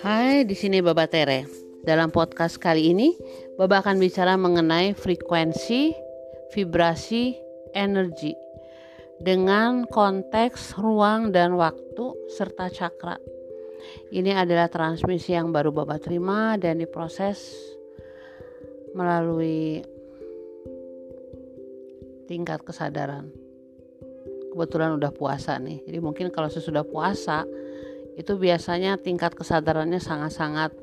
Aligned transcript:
Hai, 0.00 0.48
di 0.48 0.56
sini 0.56 0.80
Baba 0.80 1.04
Tere. 1.04 1.44
Dalam 1.84 2.08
podcast 2.08 2.56
kali 2.56 2.88
ini, 2.88 3.12
Baba 3.60 3.84
akan 3.84 4.00
bicara 4.00 4.40
mengenai 4.40 4.96
frekuensi, 4.96 5.92
vibrasi, 6.56 7.36
energi 7.76 8.32
dengan 9.20 9.84
konteks 9.84 10.80
ruang 10.80 11.36
dan 11.36 11.60
waktu 11.60 12.32
serta 12.32 12.72
cakra. 12.72 13.20
Ini 14.08 14.40
adalah 14.40 14.72
transmisi 14.72 15.36
yang 15.36 15.52
baru 15.52 15.68
Baba 15.68 16.00
terima 16.00 16.56
dan 16.56 16.80
diproses 16.80 17.44
melalui 18.96 19.84
tingkat 22.24 22.64
kesadaran. 22.64 23.39
Kebetulan 24.60 25.00
udah 25.00 25.08
puasa 25.08 25.56
nih. 25.56 25.80
Jadi 25.88 25.98
mungkin 26.04 26.28
kalau 26.28 26.52
sesudah 26.52 26.84
puasa 26.84 27.48
itu 28.20 28.36
biasanya 28.36 29.00
tingkat 29.00 29.32
kesadarannya 29.32 29.96
sangat-sangat 29.96 30.76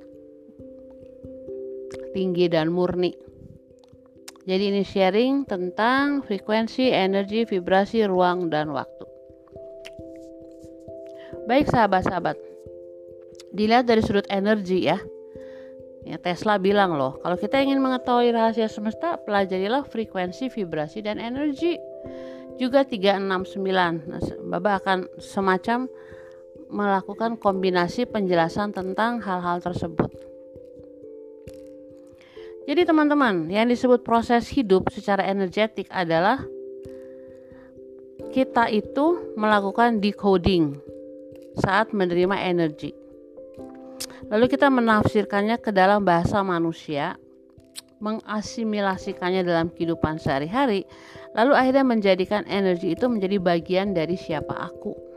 tinggi 2.10 2.50
dan 2.50 2.74
murni. 2.74 3.14
Jadi 4.50 4.74
ini 4.74 4.82
sharing 4.82 5.46
tentang 5.46 6.26
frekuensi, 6.26 6.90
energi, 6.90 7.46
vibrasi, 7.46 8.02
ruang, 8.10 8.50
dan 8.50 8.74
waktu. 8.74 9.06
Baik 11.46 11.70
sahabat-sahabat, 11.70 12.34
dilihat 13.54 13.86
dari 13.86 14.02
sudut 14.02 14.26
energi 14.34 14.90
ya. 14.90 14.98
Ya, 16.02 16.18
Tesla 16.18 16.58
bilang 16.58 16.98
loh, 16.98 17.22
kalau 17.22 17.38
kita 17.38 17.62
ingin 17.62 17.78
mengetahui 17.78 18.34
rahasia 18.34 18.66
semesta, 18.66 19.22
pelajarilah 19.22 19.86
frekuensi, 19.86 20.50
vibrasi, 20.50 21.06
dan 21.06 21.22
energi. 21.22 21.78
Juga 22.58 22.82
369. 22.82 24.10
Nah, 24.10 24.22
Baba 24.50 24.82
akan 24.82 25.08
semacam 25.22 25.86
melakukan 26.68 27.40
kombinasi 27.40 28.10
penjelasan 28.10 28.76
tentang 28.76 29.24
hal-hal 29.24 29.64
tersebut. 29.64 30.12
Jadi 32.68 32.84
teman-teman, 32.84 33.48
yang 33.48 33.72
disebut 33.72 34.04
proses 34.04 34.52
hidup 34.52 34.92
secara 34.92 35.24
energetik 35.24 35.88
adalah 35.88 36.44
kita 38.36 38.68
itu 38.68 39.34
melakukan 39.40 40.04
decoding 40.04 40.76
saat 41.56 41.96
menerima 41.96 42.36
energi. 42.44 42.92
Lalu 44.28 44.52
kita 44.52 44.68
menafsirkannya 44.68 45.56
ke 45.64 45.72
dalam 45.72 46.04
bahasa 46.04 46.44
manusia, 46.44 47.16
mengasimilasikannya 47.98 49.42
dalam 49.42 49.74
kehidupan 49.74 50.22
sehari-hari, 50.22 50.86
lalu 51.34 51.54
akhirnya 51.58 51.86
menjadikan 51.86 52.44
energi 52.46 52.94
itu 52.94 53.06
menjadi 53.10 53.38
bagian 53.42 53.98
dari 53.98 54.14
siapa 54.14 54.54
aku. 54.54 55.08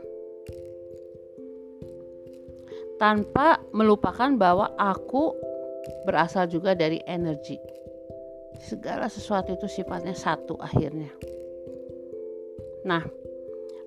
tanpa 3.01 3.57
melupakan 3.73 4.29
bahwa 4.37 4.77
aku 4.77 5.33
berasal 6.05 6.45
juga 6.45 6.77
dari 6.77 7.01
energi. 7.09 7.57
Segala 8.61 9.09
sesuatu 9.09 9.57
itu 9.57 9.65
sifatnya 9.65 10.13
satu 10.13 10.53
akhirnya. 10.61 11.09
Nah, 12.85 13.01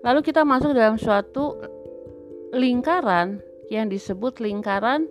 lalu 0.02 0.18
kita 0.26 0.42
masuk 0.42 0.74
dalam 0.74 0.98
suatu 0.98 1.62
lingkaran 2.50 3.38
yang 3.70 3.86
disebut 3.86 4.42
lingkaran 4.42 5.06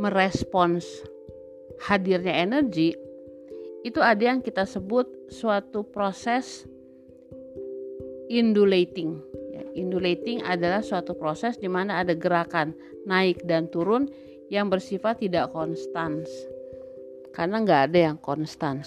merespons 0.00 0.84
hadirnya 1.88 2.44
energi 2.44 2.96
itu 3.84 4.00
ada 4.00 4.32
yang 4.32 4.40
kita 4.40 4.64
sebut 4.64 5.06
suatu 5.30 5.84
proses 5.86 6.64
indulating. 8.28 9.18
Ya, 9.54 9.62
indulating 9.74 10.42
adalah 10.44 10.82
suatu 10.82 11.16
proses 11.16 11.56
di 11.56 11.66
mana 11.70 12.02
ada 12.02 12.12
gerakan 12.12 12.76
naik 13.06 13.44
dan 13.46 13.70
turun 13.70 14.10
yang 14.52 14.70
bersifat 14.70 15.22
tidak 15.22 15.50
konstan 15.50 16.22
karena 17.34 17.60
nggak 17.60 17.80
ada 17.92 17.98
yang 18.12 18.18
konstan 18.18 18.80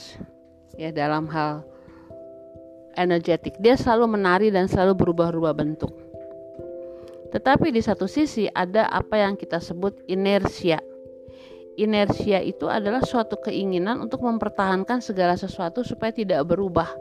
ya 0.79 0.89
dalam 0.89 1.27
hal 1.29 1.61
energetik. 2.97 3.55
Dia 3.61 3.77
selalu 3.77 4.19
menari 4.19 4.47
dan 4.49 4.65
selalu 4.65 4.97
berubah-ubah 4.97 5.53
bentuk. 5.53 5.93
Tetapi 7.29 7.69
di 7.69 7.81
satu 7.85 8.09
sisi 8.09 8.49
ada 8.49 8.89
apa 8.89 9.21
yang 9.21 9.37
kita 9.37 9.61
sebut 9.61 10.01
inersia 10.09 10.81
inersia 11.79 12.43
itu 12.43 12.67
adalah 12.67 12.99
suatu 12.99 13.39
keinginan 13.39 14.03
untuk 14.03 14.19
mempertahankan 14.19 14.99
segala 14.99 15.39
sesuatu 15.39 15.87
supaya 15.87 16.11
tidak 16.11 16.43
berubah. 16.43 16.91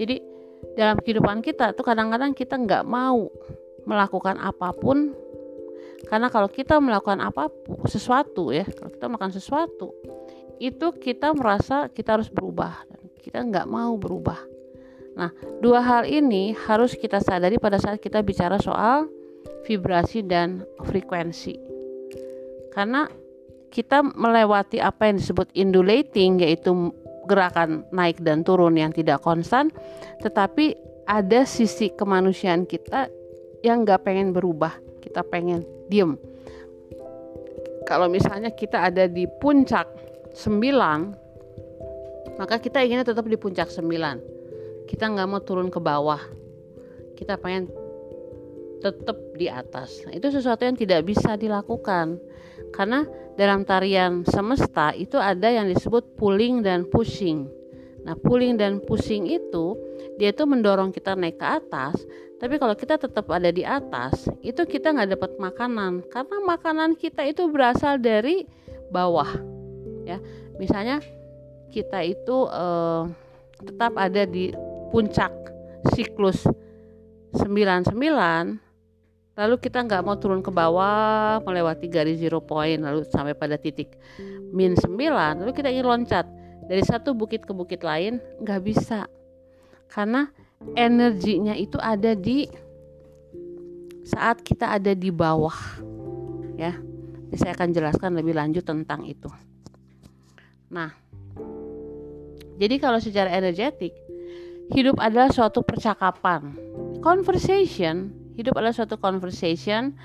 Jadi 0.00 0.35
dalam 0.74 0.98
kehidupan 0.98 1.44
kita 1.44 1.76
tuh 1.76 1.86
kadang-kadang 1.86 2.34
kita 2.34 2.58
nggak 2.58 2.82
mau 2.82 3.30
melakukan 3.86 4.34
apa 4.42 4.74
pun 4.74 5.14
karena 6.06 6.28
kalau 6.28 6.46
kita 6.50 6.76
melakukan 6.82 7.22
apa 7.24 7.48
pun 7.48 7.86
sesuatu 7.88 8.52
ya, 8.52 8.66
kalau 8.66 8.90
kita 8.92 9.04
melakukan 9.08 9.34
sesuatu 9.34 9.96
itu 10.56 10.86
kita 10.96 11.36
merasa 11.36 11.88
kita 11.92 12.16
harus 12.16 12.32
berubah 12.32 12.84
dan 12.88 13.02
kita 13.20 13.38
nggak 13.44 13.66
mau 13.68 13.96
berubah. 13.96 14.38
Nah, 15.16 15.32
dua 15.64 15.80
hal 15.80 16.04
ini 16.04 16.52
harus 16.68 16.92
kita 16.92 17.24
sadari 17.24 17.56
pada 17.56 17.80
saat 17.80 18.00
kita 18.00 18.20
bicara 18.20 18.60
soal 18.60 19.08
vibrasi 19.64 20.20
dan 20.24 20.64
frekuensi. 20.84 21.56
Karena 22.72 23.08
kita 23.72 24.04
melewati 24.04 24.78
apa 24.80 25.08
yang 25.08 25.16
disebut 25.20 25.52
indulating 25.56 26.40
yaitu 26.40 26.92
gerakan 27.26 27.84
naik 27.90 28.22
dan 28.22 28.44
turun 28.46 28.76
yang 28.78 28.92
tidak 28.94 29.22
konstan, 29.22 29.70
tetapi 30.22 30.76
ada 31.06 31.44
sisi 31.46 31.90
kemanusiaan 31.92 32.66
kita 32.66 33.08
yang 33.62 33.82
nggak 33.82 34.02
pengen 34.06 34.32
berubah, 34.32 34.72
kita 35.02 35.22
pengen 35.26 35.64
diem. 35.90 36.16
Kalau 37.86 38.08
misalnya 38.10 38.50
kita 38.50 38.82
ada 38.90 39.06
di 39.06 39.26
puncak 39.38 39.86
9 40.34 41.14
maka 42.36 42.60
kita 42.60 42.82
inginnya 42.82 43.06
tetap 43.06 43.24
di 43.30 43.38
puncak 43.38 43.70
9 43.70 44.36
kita 44.86 45.10
nggak 45.10 45.28
mau 45.28 45.42
turun 45.42 45.68
ke 45.68 45.82
bawah. 45.82 46.22
Kita 47.18 47.34
pengen 47.36 47.68
tetap 48.78 49.18
di 49.34 49.50
atas. 49.50 50.06
Nah, 50.06 50.14
itu 50.14 50.30
sesuatu 50.30 50.62
yang 50.62 50.78
tidak 50.78 51.02
bisa 51.02 51.34
dilakukan 51.34 52.22
karena 52.74 53.04
dalam 53.36 53.62
tarian 53.68 54.24
semesta 54.24 54.96
itu 54.96 55.20
ada 55.20 55.52
yang 55.52 55.68
disebut 55.68 56.16
pulling 56.16 56.64
dan 56.64 56.88
pushing. 56.88 57.46
Nah 58.06 58.14
pulling 58.14 58.56
dan 58.56 58.78
pushing 58.80 59.26
itu 59.26 59.76
dia 60.16 60.32
itu 60.32 60.46
mendorong 60.46 60.94
kita 60.94 61.18
naik 61.18 61.36
ke 61.36 61.46
atas 61.46 61.98
tapi 62.36 62.60
kalau 62.60 62.76
kita 62.76 63.00
tetap 63.00 63.32
ada 63.32 63.48
di 63.48 63.64
atas, 63.64 64.28
itu 64.44 64.60
kita 64.68 64.92
nggak 64.92 65.16
dapat 65.16 65.32
makanan. 65.40 66.04
Karena 66.12 66.36
makanan 66.44 66.92
kita 67.00 67.24
itu 67.24 67.48
berasal 67.48 67.96
dari 67.96 68.44
bawah 68.92 69.40
ya. 70.04 70.20
Misalnya 70.60 71.00
kita 71.72 72.04
itu 72.04 72.44
eh, 72.52 73.02
tetap 73.64 73.96
ada 73.96 74.28
di 74.28 74.52
puncak 74.92 75.32
siklus 75.96 76.44
99 77.40 77.96
lalu 79.36 79.60
kita 79.60 79.84
nggak 79.84 80.00
mau 80.00 80.16
turun 80.16 80.40
ke 80.40 80.48
bawah 80.48 81.44
melewati 81.44 81.92
garis 81.92 82.16
zero 82.16 82.40
point 82.40 82.80
lalu 82.80 83.04
sampai 83.04 83.36
pada 83.36 83.60
titik 83.60 83.92
min 84.50 84.72
9 84.72 84.96
lalu 85.44 85.52
kita 85.52 85.68
ingin 85.68 85.86
loncat. 85.86 86.26
Dari 86.66 86.82
satu 86.82 87.14
bukit 87.14 87.46
ke 87.46 87.54
bukit 87.54 87.86
lain 87.86 88.18
nggak 88.42 88.60
bisa. 88.66 89.06
Karena 89.86 90.26
energinya 90.74 91.54
itu 91.54 91.78
ada 91.78 92.16
di 92.16 92.48
saat 94.02 94.42
kita 94.42 94.74
ada 94.74 94.96
di 94.96 95.12
bawah 95.12 95.54
ya. 96.58 96.74
Saya 97.36 97.52
akan 97.52 97.68
jelaskan 97.76 98.16
lebih 98.16 98.32
lanjut 98.34 98.64
tentang 98.64 99.04
itu. 99.04 99.28
Nah 100.72 100.90
jadi 102.56 102.80
kalau 102.80 102.98
secara 102.98 103.30
energetik 103.36 103.92
hidup 104.72 104.96
adalah 104.98 105.30
suatu 105.30 105.60
percakapan 105.62 106.56
conversation 107.04 108.25
hidup 108.36 108.52
adalah 108.56 108.76
suatu 108.76 109.00
conversation 109.00 109.96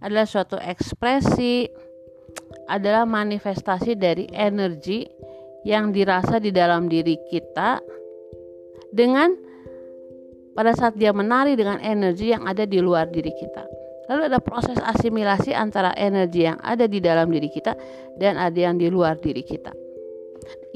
adalah 0.00 0.26
suatu 0.26 0.56
ekspresi 0.58 1.68
adalah 2.66 3.04
manifestasi 3.04 3.96
dari 3.96 4.28
energi 4.32 5.04
yang 5.64 5.92
dirasa 5.92 6.40
di 6.40 6.52
dalam 6.52 6.88
diri 6.88 7.16
kita 7.28 7.80
dengan 8.92 9.32
pada 10.54 10.70
saat 10.76 10.94
dia 10.94 11.10
menari 11.10 11.58
dengan 11.58 11.82
energi 11.82 12.30
yang 12.30 12.46
ada 12.46 12.62
di 12.62 12.78
luar 12.78 13.10
diri 13.10 13.32
kita. 13.34 13.64
Lalu 14.06 14.22
ada 14.28 14.38
proses 14.38 14.76
asimilasi 14.78 15.56
antara 15.56 15.96
energi 15.96 16.44
yang 16.46 16.60
ada 16.60 16.84
di 16.84 17.00
dalam 17.00 17.32
diri 17.32 17.48
kita 17.48 17.74
dan 18.20 18.36
ada 18.36 18.54
yang 18.54 18.76
di 18.76 18.92
luar 18.92 19.16
diri 19.18 19.40
kita. 19.40 19.72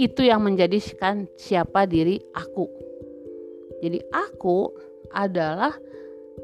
Itu 0.00 0.24
yang 0.24 0.42
menjadikan 0.42 1.28
siapa 1.36 1.84
diri 1.84 2.16
aku. 2.32 2.66
Jadi 3.84 4.00
aku 4.10 4.72
adalah 5.12 5.76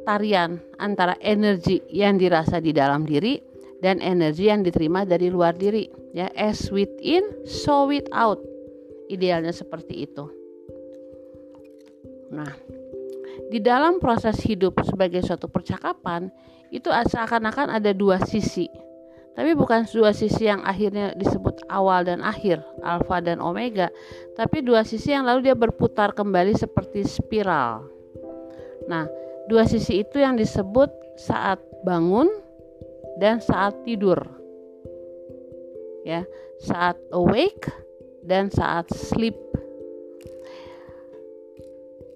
tarian 0.02 0.58
antara 0.82 1.14
energi 1.22 1.78
yang 1.90 2.18
dirasa 2.18 2.58
di 2.58 2.74
dalam 2.74 3.06
diri 3.06 3.38
dan 3.78 4.02
energi 4.02 4.50
yang 4.50 4.66
diterima 4.66 5.06
dari 5.06 5.30
luar 5.30 5.54
diri. 5.54 5.86
Ya, 6.14 6.30
as 6.34 6.70
within, 6.74 7.46
so 7.46 7.86
without. 7.86 8.42
Idealnya 9.10 9.52
seperti 9.54 10.08
itu. 10.08 10.24
Nah, 12.34 12.50
di 13.52 13.60
dalam 13.62 14.02
proses 14.02 14.40
hidup 14.42 14.80
sebagai 14.82 15.20
suatu 15.22 15.46
percakapan 15.46 16.32
itu 16.74 16.88
seakan-akan 16.90 17.70
ada 17.76 17.94
dua 17.94 18.18
sisi. 18.24 18.66
Tapi 19.34 19.50
bukan 19.58 19.82
dua 19.90 20.14
sisi 20.14 20.46
yang 20.46 20.62
akhirnya 20.62 21.10
disebut 21.18 21.66
awal 21.66 22.06
dan 22.06 22.22
akhir, 22.22 22.62
alfa 22.86 23.18
dan 23.18 23.42
omega, 23.42 23.90
tapi 24.38 24.62
dua 24.62 24.86
sisi 24.86 25.10
yang 25.10 25.26
lalu 25.26 25.50
dia 25.50 25.58
berputar 25.58 26.14
kembali 26.14 26.54
seperti 26.54 27.02
spiral. 27.02 27.82
Nah, 28.86 29.10
dua 29.48 29.68
sisi 29.68 30.02
itu 30.04 30.20
yang 30.20 30.36
disebut 30.38 30.90
saat 31.20 31.60
bangun 31.84 32.28
dan 33.20 33.38
saat 33.38 33.76
tidur. 33.86 34.18
Ya, 36.04 36.28
saat 36.60 37.00
awake 37.12 37.72
dan 38.24 38.52
saat 38.52 38.88
sleep 38.92 39.36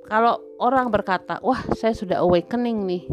kalau 0.08 0.40
orang 0.56 0.88
berkata, 0.88 1.36
"Wah, 1.44 1.60
saya 1.76 1.92
sudah 1.92 2.24
awakening 2.24 2.88
nih 2.88 3.04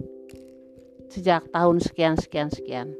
sejak 1.11 1.51
tahun 1.51 1.83
sekian 1.83 2.15
sekian 2.15 2.47
sekian." 2.47 2.95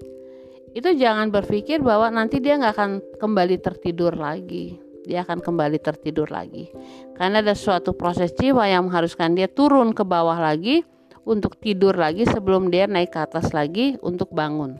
Itu 0.76 0.92
jangan 1.00 1.32
berpikir 1.32 1.80
bahwa 1.80 2.12
nanti 2.12 2.44
dia 2.44 2.60
nggak 2.60 2.76
akan 2.76 2.92
kembali 3.24 3.56
tertidur 3.64 4.12
lagi. 4.20 4.76
Dia 5.08 5.24
akan 5.24 5.40
kembali 5.40 5.80
tertidur 5.80 6.28
lagi. 6.28 6.68
Karena 7.16 7.40
ada 7.40 7.56
suatu 7.56 7.96
proses 7.96 8.36
jiwa 8.36 8.68
yang 8.68 8.92
mengharuskan 8.92 9.32
dia 9.32 9.48
turun 9.48 9.96
ke 9.96 10.04
bawah 10.04 10.36
lagi 10.36 10.84
untuk 11.26 11.58
tidur 11.58 11.98
lagi 11.98 12.24
sebelum 12.30 12.70
dia 12.70 12.86
naik 12.86 13.12
ke 13.12 13.20
atas 13.20 13.52
lagi 13.52 13.98
untuk 14.06 14.32
bangun. 14.32 14.78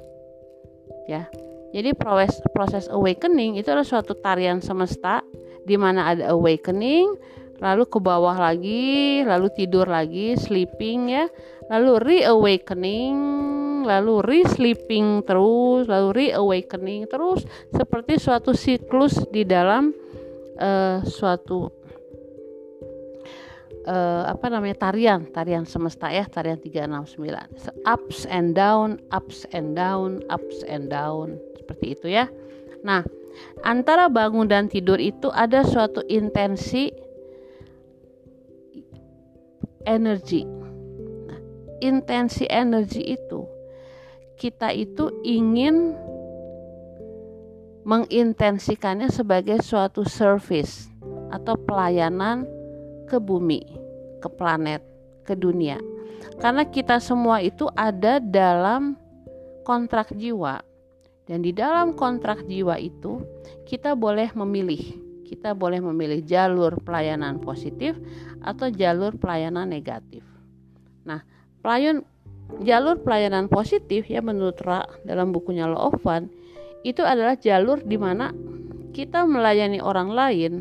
Ya. 1.10 1.28
Jadi 1.76 1.92
proses 1.92 2.40
proses 2.56 2.86
awakening 2.88 3.60
itu 3.60 3.68
adalah 3.68 3.84
suatu 3.84 4.16
tarian 4.16 4.64
semesta 4.64 5.20
di 5.68 5.76
mana 5.76 6.16
ada 6.16 6.32
awakening, 6.32 7.20
lalu 7.60 7.84
ke 7.90 8.00
bawah 8.00 8.38
lagi, 8.38 9.26
lalu 9.28 9.52
tidur 9.52 9.84
lagi, 9.90 10.40
sleeping 10.40 11.12
ya, 11.12 11.26
lalu 11.68 12.00
reawakening, 12.00 13.18
lalu 13.84 14.24
re-sleeping 14.24 15.26
terus, 15.28 15.90
lalu 15.90 16.32
reawakening 16.32 17.10
terus 17.12 17.44
seperti 17.74 18.22
suatu 18.22 18.56
siklus 18.56 19.20
di 19.34 19.44
dalam 19.44 19.92
uh, 20.62 21.04
suatu 21.04 21.85
uh, 23.86 24.28
apa 24.30 24.50
namanya 24.50 24.90
tarian, 24.90 25.30
tarian 25.30 25.64
semesta 25.64 26.10
ya, 26.10 26.26
tarian 26.26 26.58
369. 26.58 27.62
So, 27.62 27.70
ups 27.86 28.26
and 28.28 28.58
down, 28.58 29.00
ups 29.14 29.46
and 29.54 29.78
down, 29.78 30.26
ups 30.30 30.66
and 30.66 30.90
down 30.90 31.38
seperti 31.58 31.98
itu 31.98 32.08
ya. 32.12 32.30
Nah, 32.86 33.06
antara 33.66 34.10
bangun 34.10 34.50
dan 34.50 34.70
tidur 34.70 34.98
itu 35.02 35.30
ada 35.34 35.66
suatu 35.66 36.02
intensi 36.06 36.94
energi. 39.86 40.46
Nah, 41.26 41.40
intensi 41.82 42.46
energi 42.50 43.02
itu 43.16 43.46
kita 44.36 44.76
itu 44.76 45.24
ingin 45.24 45.96
mengintensikannya 47.86 49.14
sebagai 49.14 49.62
suatu 49.62 50.02
service 50.04 50.90
atau 51.30 51.54
pelayanan 51.54 52.50
ke 53.06 53.18
bumi, 53.22 53.62
ke 54.20 54.28
planet, 54.30 54.82
ke 55.24 55.34
dunia. 55.38 55.78
Karena 56.42 56.68
kita 56.68 57.00
semua 57.00 57.40
itu 57.40 57.70
ada 57.78 58.20
dalam 58.20 58.98
kontrak 59.64 60.12
jiwa. 60.14 60.62
Dan 61.26 61.42
di 61.42 61.50
dalam 61.50 61.98
kontrak 61.98 62.46
jiwa 62.46 62.78
itu 62.78 63.22
kita 63.66 63.98
boleh 63.98 64.30
memilih 64.38 65.06
kita 65.26 65.58
boleh 65.58 65.82
memilih 65.82 66.22
jalur 66.22 66.78
pelayanan 66.86 67.42
positif 67.42 67.98
atau 68.46 68.70
jalur 68.70 69.18
pelayanan 69.18 69.66
negatif. 69.66 70.22
Nah, 71.02 71.26
pelayan 71.66 72.06
jalur 72.62 73.02
pelayanan 73.02 73.50
positif 73.50 74.06
ya 74.06 74.22
menurut 74.22 74.62
Ra 74.62 74.86
dalam 75.02 75.34
bukunya 75.34 75.66
Law 75.66 75.90
of 75.90 75.98
One 76.06 76.30
itu 76.86 77.02
adalah 77.02 77.34
jalur 77.42 77.82
di 77.82 77.98
mana 77.98 78.30
kita 78.94 79.26
melayani 79.26 79.82
orang 79.82 80.14
lain 80.14 80.54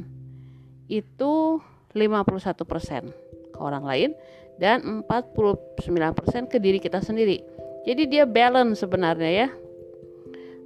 itu 0.88 1.60
51% 1.96 3.54
ke 3.54 3.58
orang 3.58 3.84
lain 3.86 4.10
dan 4.58 5.02
49% 5.06 6.50
ke 6.50 6.58
diri 6.58 6.78
kita 6.78 7.02
sendiri. 7.02 7.42
Jadi 7.86 8.06
dia 8.10 8.24
balance 8.26 8.82
sebenarnya 8.82 9.30
ya. 9.30 9.48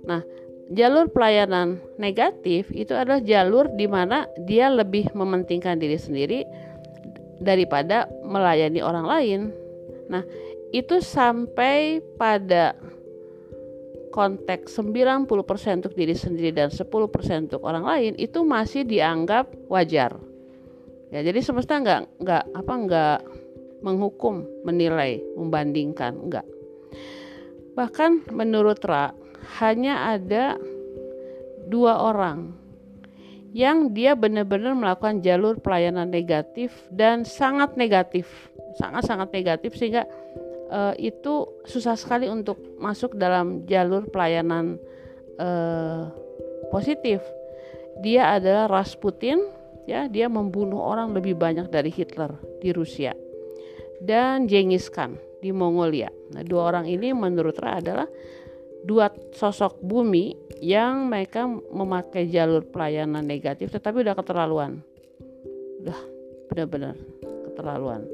Nah, 0.09 0.23
jalur 0.73 1.09
pelayanan 1.09 1.81
negatif 1.97 2.69
itu 2.73 2.93
adalah 2.93 3.21
jalur 3.25 3.73
di 3.73 3.89
mana 3.89 4.29
dia 4.45 4.69
lebih 4.69 5.13
mementingkan 5.17 5.81
diri 5.81 5.97
sendiri 5.97 6.45
daripada 7.41 8.07
melayani 8.23 8.81
orang 8.85 9.07
lain. 9.09 9.41
Nah, 10.09 10.25
itu 10.73 11.01
sampai 11.01 12.05
pada 12.21 12.77
konteks 14.13 14.75
90% 14.81 15.29
untuk 15.85 15.95
diri 15.95 16.17
sendiri 16.17 16.51
dan 16.51 16.69
10% 16.69 16.91
untuk 17.49 17.63
orang 17.65 17.85
lain 17.87 18.13
itu 18.19 18.43
masih 18.45 18.85
dianggap 18.85 19.49
wajar. 19.71 20.28
Ya, 21.09 21.25
jadi 21.25 21.41
semesta 21.41 21.81
nggak 21.81 22.21
nggak 22.21 22.45
apa 22.53 22.73
nggak 22.85 23.19
menghukum, 23.81 24.45
menilai, 24.67 25.23
membandingkan, 25.39 26.19
enggak. 26.19 26.47
Bahkan 27.79 28.35
menurut 28.35 28.83
Ra, 28.83 29.15
hanya 29.63 30.19
ada 30.19 30.59
dua 31.71 32.03
orang 32.03 32.59
yang 33.57 33.97
dia 33.97 34.13
benar-benar 34.13 34.77
melakukan 34.77 35.25
jalur 35.25 35.57
pelayanan 35.57 36.11
negatif 36.13 36.75
dan 36.93 37.25
sangat 37.25 37.79
negatif, 37.81 38.29
sangat-sangat 38.77 39.33
negatif 39.33 39.73
sehingga 39.79 40.05
uh, 40.69 40.93
itu 41.01 41.49
susah 41.65 41.97
sekali 41.97 42.29
untuk 42.29 42.61
masuk 42.77 43.17
dalam 43.17 43.65
jalur 43.65 44.05
pelayanan 44.13 44.77
uh, 45.41 46.13
positif. 46.69 47.25
Dia 48.05 48.37
adalah 48.37 48.69
Rasputin, 48.69 49.43
ya, 49.89 50.05
dia 50.07 50.29
membunuh 50.29 50.85
orang 50.85 51.17
lebih 51.17 51.33
banyak 51.35 51.73
dari 51.73 51.89
Hitler 51.89 52.37
di 52.61 52.71
Rusia. 52.77 53.17
Dan 53.99 54.47
Genghis 54.47 54.93
Khan 54.93 55.17
di 55.41 55.51
Mongolia. 55.51 56.13
Nah, 56.37 56.45
dua 56.45 56.71
orang 56.71 56.87
ini 56.87 57.11
menurut 57.17 57.57
Ra 57.59 57.81
adalah 57.81 58.07
dua 58.85 59.11
sosok 59.35 59.83
bumi 59.83 60.37
yang 60.63 61.11
mereka 61.11 61.47
memakai 61.51 62.31
jalur 62.31 62.67
pelayanan 62.67 63.27
negatif 63.27 63.75
tetapi 63.75 64.07
udah 64.07 64.15
keterlaluan. 64.15 64.83
Udah 65.83 65.99
benar-benar 66.51 66.95
keterlaluan. 67.51 68.07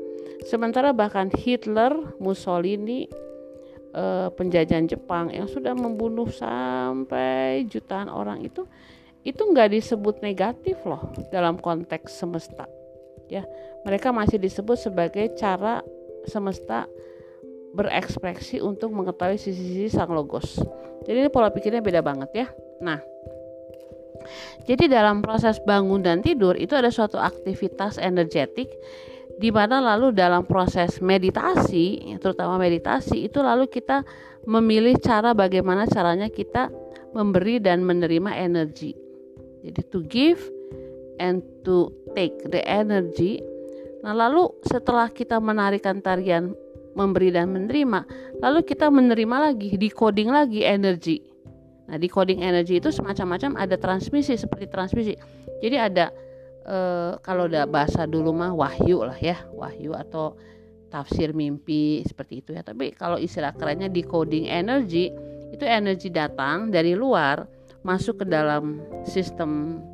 Sementara 0.45 0.93
bahkan 0.93 1.33
Hitler 1.33 2.17
Mussolini 2.21 3.09
uh, 3.97 4.29
penjajahan 4.33 4.85
Jepang 4.85 5.33
yang 5.33 5.49
sudah 5.49 5.73
membunuh 5.73 6.29
sampai 6.29 7.65
jutaan 7.65 8.13
orang 8.13 8.45
itu 8.45 8.69
itu 9.25 9.41
nggak 9.41 9.73
disebut 9.73 10.21
negatif 10.21 10.77
loh 10.85 11.13
dalam 11.33 11.57
konteks 11.57 12.13
semesta 12.13 12.69
ya. 13.33 13.43
Mereka 13.89 14.13
masih 14.13 14.37
disebut 14.37 14.77
sebagai 14.77 15.33
cara 15.37 15.81
semesta 16.29 16.89
berekspresi 17.75 18.61
untuk 18.61 18.93
mengetahui 18.93 19.41
sisi-sisi 19.41 19.93
sang 19.93 20.13
logos. 20.13 20.61
Jadi 21.05 21.27
ini 21.27 21.31
pola 21.33 21.51
pikirnya 21.53 21.85
beda 21.85 22.01
banget 22.01 22.31
ya. 22.33 22.47
Nah 22.85 23.01
jadi 24.65 24.89
dalam 24.89 25.21
proses 25.21 25.61
bangun 25.61 26.01
dan 26.01 26.25
tidur 26.25 26.57
itu 26.57 26.73
ada 26.73 26.89
suatu 26.89 27.21
aktivitas 27.21 28.01
energetik 28.01 28.73
di 29.37 29.51
mana 29.51 29.83
lalu 29.83 30.15
dalam 30.15 30.47
proses 30.47 31.03
meditasi, 31.03 32.17
terutama 32.23 32.57
meditasi 32.57 33.27
itu 33.27 33.43
lalu 33.43 33.67
kita 33.67 34.07
memilih 34.47 34.95
cara 35.03 35.35
bagaimana 35.35 35.91
caranya 35.91 36.31
kita 36.31 36.71
memberi 37.13 37.59
dan 37.59 37.83
menerima 37.83 38.31
energi. 38.39 39.04
Jadi 39.65 39.81
to 39.89 40.05
give 40.05 40.41
and 41.17 41.41
to 41.65 41.89
take 42.13 42.37
the 42.53 42.61
energy. 42.69 43.41
Nah, 44.05 44.13
lalu 44.13 44.53
setelah 44.69 45.09
kita 45.09 45.41
menarikan 45.41 46.05
tarian 46.05 46.53
memberi 46.93 47.33
dan 47.33 47.51
menerima, 47.51 48.05
lalu 48.45 48.61
kita 48.63 48.93
menerima 48.93 49.51
lagi, 49.51 49.75
decoding 49.81 50.29
lagi 50.29 50.63
energi 50.63 51.35
Nah, 51.85 52.01
di 52.01 52.09
coding 52.09 52.41
energi 52.41 52.81
itu 52.81 52.89
semacam-macam 52.89 53.61
ada 53.61 53.77
transmisi 53.77 54.41
seperti 54.41 54.73
transmisi. 54.73 55.13
Jadi 55.61 55.77
ada 55.77 56.09
e, 56.65 56.77
kalau 57.21 57.45
udah 57.45 57.69
bahasa 57.69 58.09
dulu 58.09 58.33
mah 58.33 58.57
wahyu 58.57 59.05
lah 59.05 59.19
ya, 59.21 59.45
wahyu 59.53 59.93
atau 59.93 60.37
tafsir 60.89 61.37
mimpi 61.37 62.01
seperti 62.09 62.41
itu 62.41 62.57
ya. 62.57 62.65
Tapi 62.65 62.97
kalau 62.97 63.21
istilah 63.21 63.53
kerennya 63.53 63.93
decoding 63.93 64.49
energi 64.49 65.13
itu 65.53 65.65
energi 65.69 66.09
datang 66.09 66.73
dari 66.73 66.97
luar 66.97 67.45
masuk 67.85 68.25
ke 68.25 68.27
dalam 68.27 68.81
sistem 69.05 69.85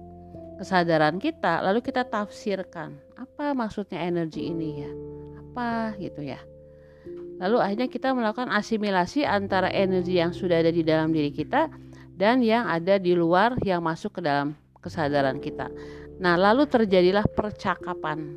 kesadaran 0.62 1.18
kita, 1.18 1.60
lalu 1.60 1.82
kita 1.82 2.06
tafsirkan 2.06 2.94
apa 3.18 3.52
maksudnya 3.52 4.00
energi 4.00 4.48
ini 4.48 4.86
ya, 4.86 4.92
apa 5.42 5.98
gitu 5.98 6.22
ya. 6.22 6.38
Lalu 7.40 7.56
akhirnya 7.56 7.88
kita 7.88 8.12
melakukan 8.12 8.52
asimilasi 8.52 9.24
antara 9.24 9.72
energi 9.72 10.20
yang 10.20 10.30
sudah 10.30 10.60
ada 10.60 10.70
di 10.70 10.84
dalam 10.84 11.10
diri 11.10 11.32
kita 11.32 11.72
dan 12.14 12.44
yang 12.44 12.68
ada 12.68 13.00
di 13.00 13.16
luar 13.16 13.56
yang 13.64 13.80
masuk 13.80 14.20
ke 14.20 14.20
dalam 14.20 14.52
kesadaran 14.84 15.40
kita. 15.40 15.72
Nah, 16.20 16.36
lalu 16.36 16.68
terjadilah 16.68 17.24
percakapan. 17.32 18.36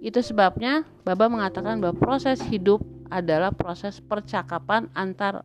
Itu 0.00 0.24
sebabnya 0.24 0.88
Baba 1.04 1.28
mengatakan 1.28 1.76
bahwa 1.76 2.00
proses 2.00 2.40
hidup 2.48 2.80
adalah 3.12 3.52
proses 3.52 4.00
percakapan 4.00 4.88
antar 4.96 5.44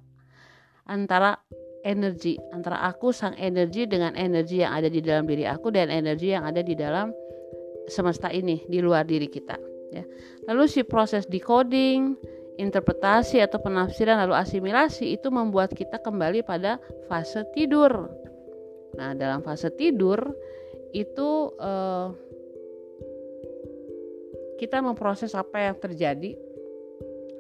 antara 0.87 1.43
energi, 1.83 2.39
antara 2.55 2.81
aku 2.87 3.11
sang 3.11 3.35
energi 3.35 3.85
dengan 3.85 4.15
energi 4.15 4.63
yang 4.63 4.73
ada 4.73 4.87
di 4.87 5.03
dalam 5.03 5.27
diri 5.27 5.43
aku 5.43 5.69
dan 5.69 5.91
energi 5.91 6.31
yang 6.31 6.47
ada 6.47 6.63
di 6.63 6.73
dalam 6.73 7.11
semesta 7.91 8.31
ini, 8.31 8.63
di 8.65 8.79
luar 8.79 9.03
diri 9.03 9.27
kita, 9.27 9.59
ya. 9.91 10.03
Lalu 10.47 10.63
si 10.71 10.81
proses 10.87 11.27
decoding, 11.27 12.15
interpretasi 12.57 13.41
atau 13.43 13.59
penafsiran 13.59 14.23
lalu 14.23 14.37
asimilasi 14.37 15.17
itu 15.17 15.27
membuat 15.33 15.73
kita 15.73 15.99
kembali 15.99 16.45
pada 16.45 16.77
fase 17.11 17.43
tidur. 17.51 18.07
Nah, 18.93 19.17
dalam 19.17 19.41
fase 19.41 19.73
tidur 19.73 20.21
itu 20.93 21.29
eh, 21.57 22.07
kita 24.61 24.79
memproses 24.79 25.33
apa 25.33 25.59
yang 25.59 25.75
terjadi 25.81 26.37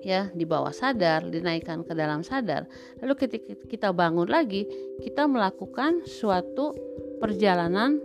ya 0.03 0.29
di 0.35 0.43
bawah 0.43 0.75
sadar, 0.75 1.25
dinaikkan 1.31 1.87
ke 1.87 1.95
dalam 1.95 2.21
sadar. 2.21 2.67
Lalu 2.99 3.13
ketika 3.15 3.55
kita 3.65 3.89
bangun 3.95 4.27
lagi, 4.27 4.67
kita 4.99 5.25
melakukan 5.25 6.03
suatu 6.03 6.75
perjalanan 7.23 7.97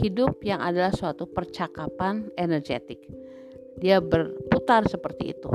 hidup 0.00 0.40
yang 0.42 0.64
adalah 0.64 0.90
suatu 0.90 1.28
percakapan 1.28 2.32
energetik. 2.34 3.04
Dia 3.78 4.00
berputar 4.00 4.88
seperti 4.88 5.36
itu 5.36 5.52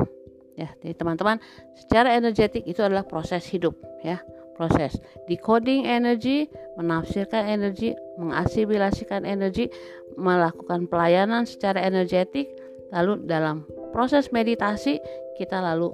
ya 0.60 0.68
jadi 0.84 0.92
teman-teman 0.92 1.40
secara 1.72 2.12
energetik 2.12 2.68
itu 2.68 2.84
adalah 2.84 3.08
proses 3.08 3.48
hidup 3.48 3.72
ya 4.04 4.20
proses 4.60 5.00
decoding 5.24 5.88
energi 5.88 6.52
menafsirkan 6.76 7.48
energi 7.48 7.96
mengasimilasikan 8.20 9.24
energi 9.24 9.72
melakukan 10.20 10.84
pelayanan 10.84 11.48
secara 11.48 11.80
energetik 11.80 12.52
lalu 12.92 13.24
dalam 13.24 13.64
proses 13.96 14.28
meditasi 14.28 15.00
kita 15.40 15.56
lalu 15.64 15.88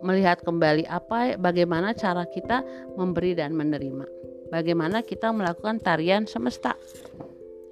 melihat 0.00 0.40
kembali 0.40 0.88
apa 0.88 1.36
bagaimana 1.36 1.92
cara 1.92 2.24
kita 2.24 2.64
memberi 2.96 3.36
dan 3.36 3.52
menerima. 3.52 4.08
Bagaimana 4.48 5.04
kita 5.04 5.28
melakukan 5.36 5.76
tarian 5.84 6.24
semesta. 6.24 6.72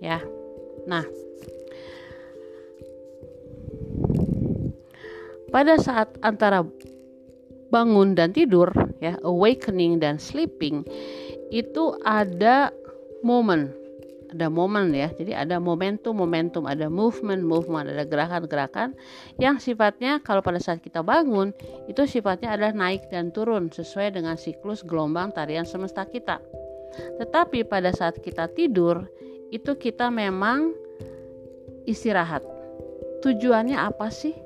Ya. 0.05 0.21
Nah. 0.85 1.09
Pada 5.49 5.81
saat 5.81 6.13
antara 6.21 6.61
bangun 7.73 8.13
dan 8.13 8.37
tidur 8.37 8.69
ya 9.01 9.17
awakening 9.25 9.97
dan 9.97 10.21
sleeping 10.21 10.85
itu 11.49 11.97
ada 12.05 12.69
momen 13.25 13.73
ada 14.29 14.53
momen 14.53 14.93
ya. 14.93 15.09
Jadi 15.09 15.33
ada 15.33 15.57
momentum 15.57 16.13
momentum 16.13 16.69
ada 16.69 16.93
movement 16.93 17.41
movement 17.41 17.89
ada 17.89 18.05
gerakan-gerakan 18.05 18.93
yang 19.41 19.57
sifatnya 19.57 20.21
kalau 20.21 20.45
pada 20.45 20.61
saat 20.61 20.85
kita 20.85 21.01
bangun 21.01 21.57
itu 21.89 22.05
sifatnya 22.05 22.53
adalah 22.53 22.77
naik 22.77 23.09
dan 23.09 23.33
turun 23.33 23.73
sesuai 23.73 24.17
dengan 24.17 24.37
siklus 24.37 24.85
gelombang 24.85 25.33
tarian 25.33 25.65
semesta 25.65 26.05
kita. 26.05 26.41
Tetapi 27.21 27.65
pada 27.69 27.93
saat 27.93 28.21
kita 28.21 28.49
tidur 28.53 29.09
itu 29.49 29.77
kita 29.77 30.13
memang 30.13 30.77
istirahat. 31.89 32.45
Tujuannya 33.25 33.77
apa 33.81 34.13
sih? 34.13 34.37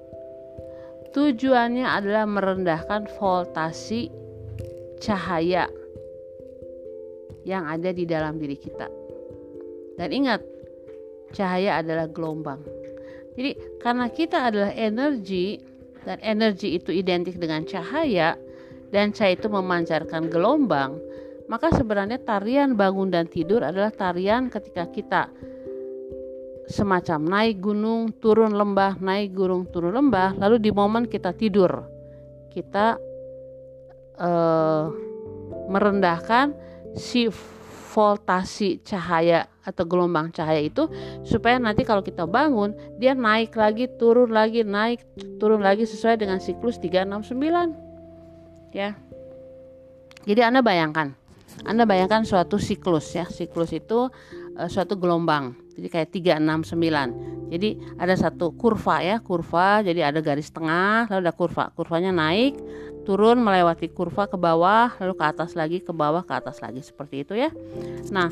Tujuannya 1.13 1.85
adalah 1.85 2.25
merendahkan 2.25 3.05
voltasi 3.21 4.09
cahaya 5.03 5.69
yang 7.43 7.67
ada 7.67 7.91
di 7.91 8.07
dalam 8.07 8.39
diri 8.39 8.57
kita. 8.57 9.02
Dan 9.97 10.09
ingat, 10.13 10.41
cahaya 11.33 11.81
adalah 11.81 12.09
gelombang. 12.09 12.61
Jadi, 13.33 13.57
karena 13.81 14.07
kita 14.13 14.53
adalah 14.53 14.73
energi 14.77 15.57
dan 16.05 16.21
energi 16.21 16.77
itu 16.77 16.93
identik 16.93 17.39
dengan 17.41 17.65
cahaya 17.65 18.37
dan 18.93 19.15
cahaya 19.17 19.41
itu 19.41 19.49
memancarkan 19.49 20.29
gelombang, 20.29 21.01
maka 21.49 21.73
sebenarnya 21.73 22.21
tarian 22.21 22.77
bangun 22.77 23.09
dan 23.09 23.25
tidur 23.25 23.65
adalah 23.65 23.89
tarian 23.89 24.53
ketika 24.53 24.85
kita 24.93 25.23
semacam 26.69 27.21
naik 27.27 27.61
gunung, 27.61 28.13
turun 28.21 28.55
lembah, 28.55 29.01
naik 29.01 29.35
gunung, 29.35 29.67
turun 29.69 29.97
lembah. 29.97 30.37
Lalu 30.39 30.57
di 30.63 30.71
momen 30.71 31.09
kita 31.09 31.35
tidur, 31.35 31.85
kita 32.53 33.01
uh, 34.21 34.87
merendahkan 35.69 36.55
si 36.95 37.29
voltasi 37.93 38.81
cahaya 38.81 39.45
atau 39.63 39.85
gelombang 39.85 40.33
cahaya 40.33 40.65
itu 40.65 40.89
supaya 41.23 41.61
nanti 41.61 41.85
kalau 41.85 42.01
kita 42.01 42.25
bangun 42.25 42.73
dia 42.97 43.13
naik 43.13 43.53
lagi 43.55 43.87
turun 44.01 44.33
lagi 44.33 44.65
naik 44.65 45.05
turun 45.37 45.61
lagi 45.61 45.85
sesuai 45.85 46.17
dengan 46.17 46.41
siklus 46.41 46.81
369 46.81 48.73
ya. 48.73 48.97
Jadi 50.25 50.41
Anda 50.41 50.65
bayangkan 50.65 51.13
Anda 51.69 51.85
bayangkan 51.85 52.25
suatu 52.25 52.57
siklus 52.57 53.13
ya. 53.13 53.29
Siklus 53.29 53.77
itu 53.77 54.09
uh, 54.57 54.69
suatu 54.73 54.97
gelombang. 54.97 55.53
Jadi 55.77 55.89
kayak 55.93 56.09
369 56.17 57.43
jadi 57.53 57.77
ada 58.01 58.17
satu 58.17 58.57
kurva 58.57 59.05
ya 59.05 59.21
kurva. 59.21 59.85
Jadi 59.85 60.01
ada 60.01 60.25
garis 60.25 60.49
tengah 60.49 61.05
lalu 61.13 61.21
ada 61.29 61.33
kurva. 61.37 61.69
Kurvanya 61.77 62.09
naik 62.09 62.57
turun 63.03 63.43
melewati 63.43 63.91
kurva 63.91 64.31
ke 64.31 64.39
bawah 64.39 64.95
lalu 65.03 65.15
ke 65.19 65.25
atas 65.27 65.59
lagi 65.59 65.79
ke 65.83 65.91
bawah 65.91 66.23
ke 66.23 66.33
atas 66.33 66.63
lagi 66.63 66.81
seperti 66.81 67.27
itu 67.27 67.35
ya. 67.37 67.51
Nah 68.15 68.31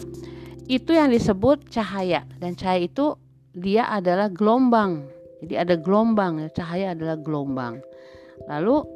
itu 0.70 0.94
yang 0.94 1.10
disebut 1.10 1.66
cahaya 1.68 2.22
dan 2.38 2.54
cahaya 2.54 2.86
itu 2.86 3.18
dia 3.52 3.90
adalah 3.90 4.30
gelombang. 4.30 5.06
Jadi 5.42 5.54
ada 5.58 5.74
gelombang 5.74 6.46
ya 6.46 6.48
cahaya 6.54 6.94
adalah 6.94 7.18
gelombang. 7.18 7.82
Lalu 8.46 8.86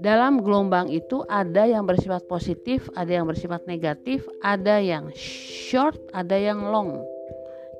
dalam 0.00 0.40
gelombang 0.40 0.88
itu 0.88 1.20
ada 1.28 1.68
yang 1.68 1.84
bersifat 1.84 2.24
positif, 2.24 2.88
ada 2.96 3.20
yang 3.20 3.28
bersifat 3.28 3.68
negatif, 3.68 4.24
ada 4.40 4.80
yang 4.80 5.12
short, 5.12 6.00
ada 6.16 6.40
yang 6.40 6.72
long. 6.72 7.04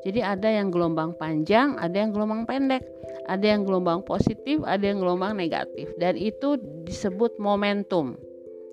Jadi 0.05 0.21
ada 0.21 0.49
yang 0.49 0.69
gelombang 0.69 1.17
panjang, 1.17 1.81
ada 1.81 1.97
yang 1.97 2.13
gelombang 2.13 2.45
pendek, 2.45 2.85
ada 3.31 3.47
yang 3.47 3.63
gelombang 3.63 4.03
positif, 4.03 4.59
ada 4.67 4.83
yang 4.83 4.99
gelombang 4.99 5.39
negatif 5.39 5.95
dan 6.03 6.19
itu 6.19 6.59
disebut 6.83 7.39
momentum. 7.39 8.19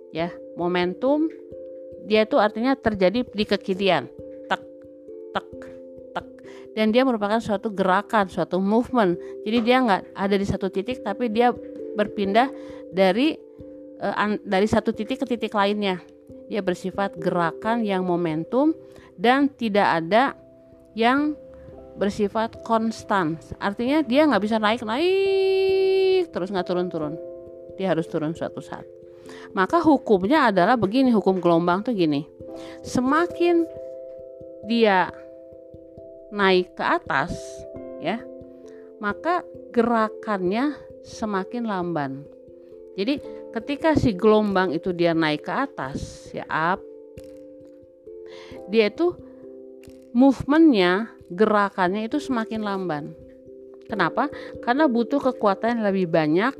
Ya, 0.09 0.33
momentum 0.57 1.29
dia 2.09 2.25
itu 2.25 2.41
artinya 2.41 2.73
terjadi 2.73 3.21
di 3.21 3.45
kekinian. 3.45 4.09
Tak 4.49 4.61
tak 5.37 5.45
tak 6.17 6.25
dan 6.73 6.89
dia 6.89 7.05
merupakan 7.05 7.37
suatu 7.37 7.69
gerakan, 7.69 8.25
suatu 8.33 8.57
movement. 8.57 9.13
Jadi 9.45 9.57
dia 9.61 9.77
nggak 9.85 10.17
ada 10.17 10.35
di 10.35 10.47
satu 10.49 10.73
titik 10.73 11.05
tapi 11.05 11.29
dia 11.29 11.53
berpindah 11.93 12.49
dari 12.89 13.37
uh, 14.01 14.41
dari 14.41 14.65
satu 14.65 14.89
titik 14.89 15.21
ke 15.21 15.37
titik 15.37 15.53
lainnya. 15.53 16.01
Dia 16.49 16.65
bersifat 16.65 17.19
gerakan 17.21 17.85
yang 17.85 18.07
momentum 18.07 18.73
dan 19.19 19.53
tidak 19.53 20.01
ada 20.01 20.33
yang 20.97 21.37
bersifat 21.97 22.61
konstan. 22.61 23.41
Artinya 23.57 24.05
dia 24.05 24.29
nggak 24.29 24.43
bisa 24.45 24.61
naik 24.61 24.85
naik 24.85 26.29
terus 26.29 26.53
nggak 26.53 26.67
turun 26.69 26.87
turun. 26.87 27.13
Dia 27.77 27.93
harus 27.93 28.05
turun 28.09 28.33
suatu 28.33 28.61
saat. 28.61 28.85
Maka 29.51 29.83
hukumnya 29.83 30.49
adalah 30.49 30.79
begini, 30.79 31.11
hukum 31.11 31.43
gelombang 31.43 31.83
tuh 31.83 31.93
gini. 31.93 32.23
Semakin 32.81 33.67
dia 34.65 35.11
naik 36.33 36.75
ke 36.75 36.83
atas, 36.83 37.31
ya, 38.03 38.19
maka 38.99 39.43
gerakannya 39.71 40.75
semakin 41.05 41.63
lamban. 41.67 42.23
Jadi 42.97 43.21
ketika 43.53 43.93
si 43.95 44.11
gelombang 44.17 44.73
itu 44.73 44.91
dia 44.91 45.13
naik 45.13 45.45
ke 45.47 45.53
atas, 45.53 46.31
ya 46.33 46.43
up, 46.49 46.81
dia 48.67 48.91
itu 48.91 49.15
movementnya, 50.11 51.13
gerakannya 51.31 52.07
itu 52.07 52.19
semakin 52.19 52.63
lamban. 52.63 53.11
Kenapa? 53.87 54.27
Karena 54.59 54.85
butuh 54.91 55.19
kekuatan 55.19 55.79
yang 55.79 55.83
lebih 55.87 56.11
banyak 56.11 56.53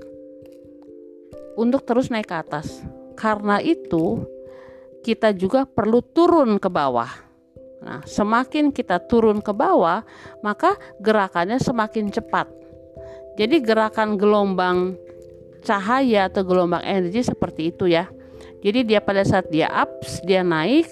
untuk 1.59 1.83
terus 1.83 2.07
naik 2.07 2.31
ke 2.31 2.35
atas. 2.39 2.83
Karena 3.17 3.59
itu, 3.59 4.23
kita 5.03 5.35
juga 5.35 5.67
perlu 5.67 5.99
turun 5.99 6.61
ke 6.61 6.69
bawah. 6.71 7.09
Nah, 7.83 8.01
semakin 8.07 8.71
kita 8.71 9.01
turun 9.09 9.43
ke 9.43 9.51
bawah, 9.51 10.05
maka 10.45 10.77
gerakannya 11.01 11.59
semakin 11.59 12.13
cepat. 12.13 12.47
Jadi, 13.35 13.59
gerakan 13.59 14.15
gelombang 14.15 14.95
cahaya 15.65 16.31
atau 16.31 16.47
gelombang 16.47 16.81
energi 16.85 17.27
seperti 17.27 17.75
itu 17.75 17.91
ya. 17.91 18.07
Jadi, 18.63 18.87
dia 18.87 19.03
pada 19.03 19.21
saat 19.25 19.49
dia 19.49 19.67
ups, 19.69 20.21
dia 20.25 20.41
naik, 20.41 20.89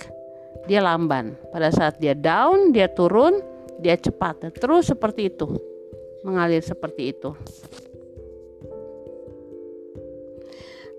dia 0.68 0.82
lamban. 0.82 1.38
Pada 1.54 1.70
saat 1.70 1.98
dia 2.02 2.14
down, 2.18 2.74
dia 2.74 2.90
turun, 2.90 3.55
dia 3.80 3.96
cepat. 4.00 4.52
Terus 4.56 4.92
seperti 4.92 5.32
itu, 5.32 5.48
mengalir 6.24 6.64
seperti 6.64 7.12
itu. 7.16 7.32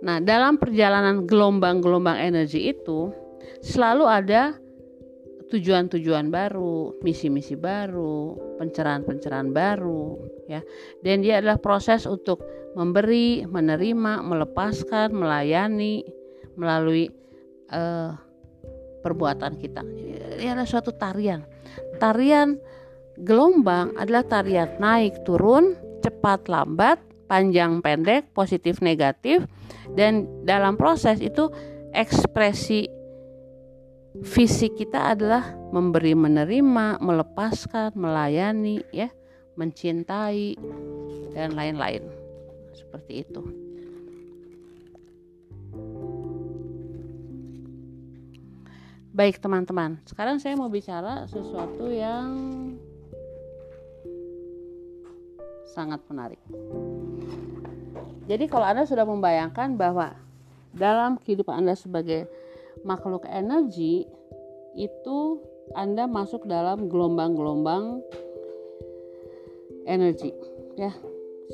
Nah, 0.04 0.22
dalam 0.22 0.60
perjalanan 0.60 1.24
gelombang-gelombang 1.24 2.20
energi 2.20 2.70
itu 2.70 3.10
selalu 3.64 4.04
ada 4.06 4.54
tujuan-tujuan 5.50 6.28
baru, 6.30 7.00
misi-misi 7.02 7.54
baru, 7.54 8.34
pencerahan-pencerahan 8.60 9.50
baru, 9.54 10.18
ya. 10.50 10.60
Dan 11.02 11.22
dia 11.22 11.38
adalah 11.38 11.58
proses 11.58 12.04
untuk 12.04 12.42
memberi, 12.74 13.46
menerima, 13.46 14.26
melepaskan, 14.26 15.14
melayani 15.14 16.04
melalui 16.58 17.08
uh, 17.72 18.12
perbuatan 19.00 19.54
kita. 19.56 19.86
Ini 20.36 20.52
adalah 20.52 20.68
suatu 20.68 20.92
tarian. 20.92 21.55
Tarian 21.96 22.60
gelombang 23.16 23.96
adalah 23.96 24.22
tarian 24.24 24.76
naik 24.76 25.24
turun, 25.24 25.74
cepat 26.04 26.46
lambat, 26.46 27.00
panjang 27.26 27.82
pendek, 27.82 28.30
positif 28.36 28.78
negatif 28.84 29.42
dan 29.98 30.28
dalam 30.46 30.78
proses 30.78 31.18
itu 31.18 31.50
ekspresi 31.96 32.86
fisik 34.24 34.76
kita 34.80 35.16
adalah 35.16 35.52
memberi 35.72 36.16
menerima, 36.16 37.00
melepaskan, 37.00 37.92
melayani 37.96 38.80
ya, 38.92 39.12
mencintai 39.56 40.56
dan 41.36 41.52
lain-lain. 41.52 42.04
Seperti 42.72 43.24
itu. 43.24 43.65
Baik 49.16 49.40
teman-teman, 49.40 49.96
sekarang 50.04 50.36
saya 50.36 50.60
mau 50.60 50.68
bicara 50.68 51.24
sesuatu 51.24 51.88
yang 51.88 52.36
sangat 55.72 56.04
menarik. 56.12 56.36
Jadi 58.28 58.44
kalau 58.44 58.68
Anda 58.68 58.84
sudah 58.84 59.08
membayangkan 59.08 59.80
bahwa 59.80 60.12
dalam 60.76 61.16
kehidupan 61.16 61.64
Anda 61.64 61.72
sebagai 61.80 62.28
makhluk 62.84 63.24
energi 63.24 64.04
itu 64.76 65.40
Anda 65.72 66.04
masuk 66.04 66.44
dalam 66.44 66.92
gelombang-gelombang 66.92 68.04
energi 69.88 70.36
ya. 70.76 70.92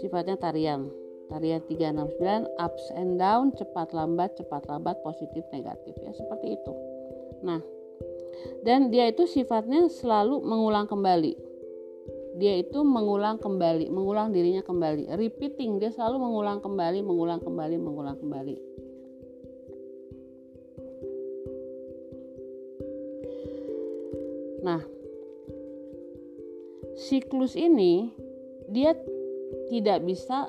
Sifatnya 0.03 0.35
tarian. 0.35 0.91
Tarian 1.31 1.63
369 1.71 2.59
ups 2.59 2.85
and 2.99 3.23
down 3.23 3.55
cepat 3.55 3.95
lambat 3.95 4.35
cepat 4.35 4.67
lambat 4.67 4.99
positif 5.07 5.47
negatif 5.55 5.95
ya. 6.03 6.11
Seperti 6.11 6.59
itu 6.59 6.92
nah 7.43 7.61
dan 8.63 8.91
dia 8.91 9.11
itu 9.11 9.27
sifatnya 9.27 9.91
selalu 9.91 10.43
mengulang 10.43 10.87
kembali. 10.87 11.35
Dia 12.39 12.65
itu 12.65 12.81
mengulang 12.81 13.37
kembali, 13.37 13.93
mengulang 13.93 14.33
dirinya 14.33 14.65
kembali, 14.65 15.13
repeating, 15.21 15.77
dia 15.77 15.93
selalu 15.93 16.17
mengulang 16.31 16.65
kembali, 16.65 17.05
mengulang 17.05 17.41
kembali, 17.45 17.77
mengulang 17.77 18.17
kembali. 18.17 18.57
Nah, 24.63 24.81
siklus 26.97 27.53
ini 27.53 28.15
dia 28.71 28.97
tidak 29.69 30.01
bisa 30.07 30.49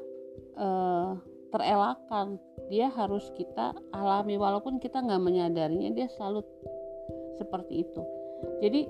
uh, 0.55 1.19
terelakkan, 1.51 2.39
dia 2.71 2.87
harus 2.93 3.27
kita 3.35 3.75
alami. 3.91 4.39
Walaupun 4.39 4.79
kita 4.79 5.03
nggak 5.03 5.19
menyadarinya, 5.19 5.91
dia 5.91 6.07
selalu 6.07 6.47
seperti 7.37 7.85
itu. 7.87 8.01
Jadi 8.59 8.81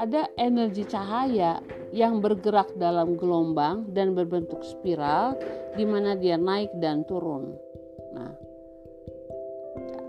ada 0.00 0.26
energi 0.40 0.82
cahaya 0.88 1.62
yang 1.94 2.18
bergerak 2.18 2.74
dalam 2.74 3.14
gelombang 3.14 3.86
dan 3.94 4.16
berbentuk 4.16 4.64
spiral 4.66 5.38
di 5.78 5.86
mana 5.86 6.18
dia 6.18 6.34
naik 6.34 6.74
dan 6.82 7.06
turun. 7.06 7.54
Nah, 8.14 8.32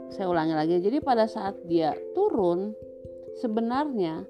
saya 0.10 0.26
ulangi 0.26 0.56
lagi. 0.58 0.82
Jadi 0.82 0.98
pada 1.04 1.30
saat 1.30 1.54
dia 1.70 1.94
turun, 2.18 2.74
sebenarnya 3.38 4.26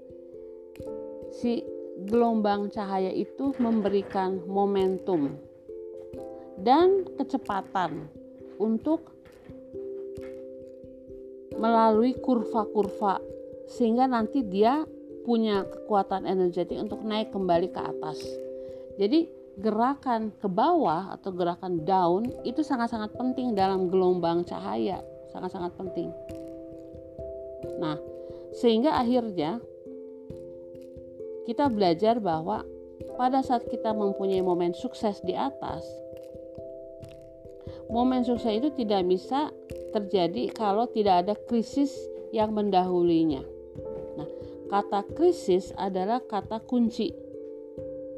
si 1.31 1.63
gelombang 2.03 2.67
cahaya 2.67 3.11
itu 3.15 3.55
memberikan 3.55 4.43
momentum 4.43 5.39
dan 6.59 7.07
kecepatan 7.15 8.11
untuk 8.59 9.15
melalui 11.55 12.19
kurva-kurva 12.19 13.34
sehingga 13.65 14.05
nanti 14.05 14.45
dia 14.45 14.85
punya 15.25 15.65
kekuatan 15.65 16.29
energetik 16.29 16.77
untuk 16.77 17.01
naik 17.01 17.33
kembali 17.33 17.73
ke 17.73 17.81
atas. 17.81 18.21
Jadi 19.01 19.25
gerakan 19.57 20.35
ke 20.37 20.47
bawah 20.51 21.15
atau 21.15 21.31
gerakan 21.31 21.81
down 21.87 22.27
itu 22.45 22.61
sangat-sangat 22.61 23.15
penting 23.15 23.55
dalam 23.57 23.87
gelombang 23.89 24.45
cahaya, 24.45 25.01
sangat-sangat 25.33 25.73
penting. 25.79 26.11
Nah, 27.81 27.97
sehingga 28.53 28.99
akhirnya 28.99 29.59
kita 31.49 31.71
belajar 31.71 32.21
bahwa 32.21 32.63
pada 33.15 33.39
saat 33.41 33.65
kita 33.67 33.95
mempunyai 33.95 34.43
momen 34.43 34.75
sukses 34.75 35.23
di 35.23 35.33
atas, 35.33 35.83
momen 37.87 38.27
sukses 38.27 38.59
itu 38.59 38.69
tidak 38.75 39.07
bisa 39.07 39.49
terjadi 39.95 40.51
kalau 40.51 40.85
tidak 40.91 41.25
ada 41.25 41.33
krisis 41.47 41.95
yang 42.35 42.51
mendahulunya. 42.51 43.54
Kata 44.65 45.05
krisis 45.13 45.69
adalah 45.77 46.21
kata 46.25 46.61
kunci. 46.65 47.13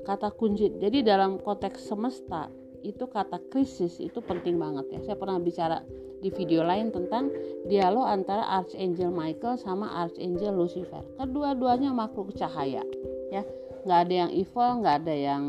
Kata 0.07 0.31
kunci. 0.31 0.71
Jadi 0.79 1.03
dalam 1.03 1.43
konteks 1.43 1.91
semesta 1.91 2.47
itu 2.85 3.03
kata 3.09 3.43
krisis 3.51 3.99
itu 3.99 4.23
penting 4.23 4.55
banget 4.55 4.87
ya. 4.95 4.99
Saya 5.03 5.17
pernah 5.19 5.37
bicara 5.43 5.83
di 6.17 6.33
video 6.33 6.65
lain 6.65 6.89
tentang 6.89 7.29
dialog 7.69 8.07
antara 8.09 8.47
Archangel 8.63 9.11
Michael 9.11 9.59
sama 9.59 10.07
Archangel 10.07 10.55
Lucifer. 10.55 11.03
Kedua-duanya 11.19 11.93
makhluk 11.93 12.33
cahaya, 12.33 12.81
ya. 13.29 13.43
Nggak 13.85 13.99
ada 14.07 14.13
yang 14.25 14.31
evil, 14.33 14.69
nggak 14.81 14.95
ada 15.03 15.15
yang 15.15 15.43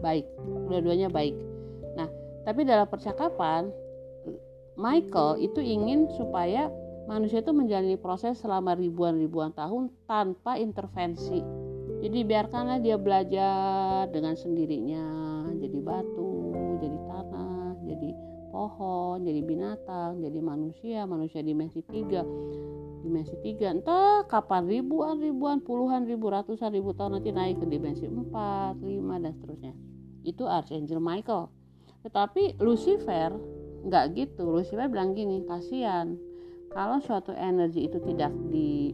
baik. 0.00 0.26
Kedua-duanya 0.66 1.08
baik. 1.12 1.36
Nah, 1.94 2.08
tapi 2.42 2.66
dalam 2.66 2.88
percakapan 2.88 3.70
Michael 4.74 5.38
itu 5.38 5.62
ingin 5.62 6.10
supaya 6.18 6.66
manusia 7.04 7.44
itu 7.44 7.52
menjalani 7.52 8.00
proses 8.00 8.40
selama 8.40 8.72
ribuan-ribuan 8.76 9.52
tahun 9.52 9.92
tanpa 10.08 10.56
intervensi. 10.56 11.40
Jadi 12.04 12.20
biarkanlah 12.24 12.84
dia 12.84 13.00
belajar 13.00 14.08
dengan 14.12 14.36
sendirinya, 14.36 15.04
jadi 15.56 15.78
batu, 15.80 16.52
jadi 16.84 16.98
tanah, 17.08 17.80
jadi 17.88 18.08
pohon, 18.52 19.24
jadi 19.24 19.40
binatang, 19.40 20.20
jadi 20.20 20.38
manusia, 20.44 21.08
manusia 21.08 21.40
dimensi 21.40 21.80
tiga, 21.88 22.20
dimensi 23.00 23.32
tiga, 23.40 23.72
entah 23.72 24.28
kapan 24.28 24.68
ribuan, 24.68 25.16
ribuan, 25.16 25.64
puluhan 25.64 26.04
ribu, 26.04 26.28
ratusan 26.28 26.76
ribu 26.76 26.92
tahun 26.92 27.20
nanti 27.20 27.32
naik 27.32 27.60
ke 27.60 27.66
dimensi 27.68 28.04
empat, 28.04 28.80
lima 28.84 29.16
dan 29.16 29.32
seterusnya. 29.40 29.72
Itu 30.24 30.44
Archangel 30.44 31.00
Michael. 31.00 31.48
Tetapi 32.04 32.60
Lucifer 32.60 33.32
nggak 33.84 34.04
gitu 34.16 34.48
Lucifer 34.48 34.88
bilang 34.88 35.12
gini 35.12 35.44
kasihan 35.44 36.16
kalau 36.74 36.98
suatu 36.98 37.30
energi 37.32 37.86
itu 37.86 38.02
tidak 38.02 38.34
di 38.50 38.92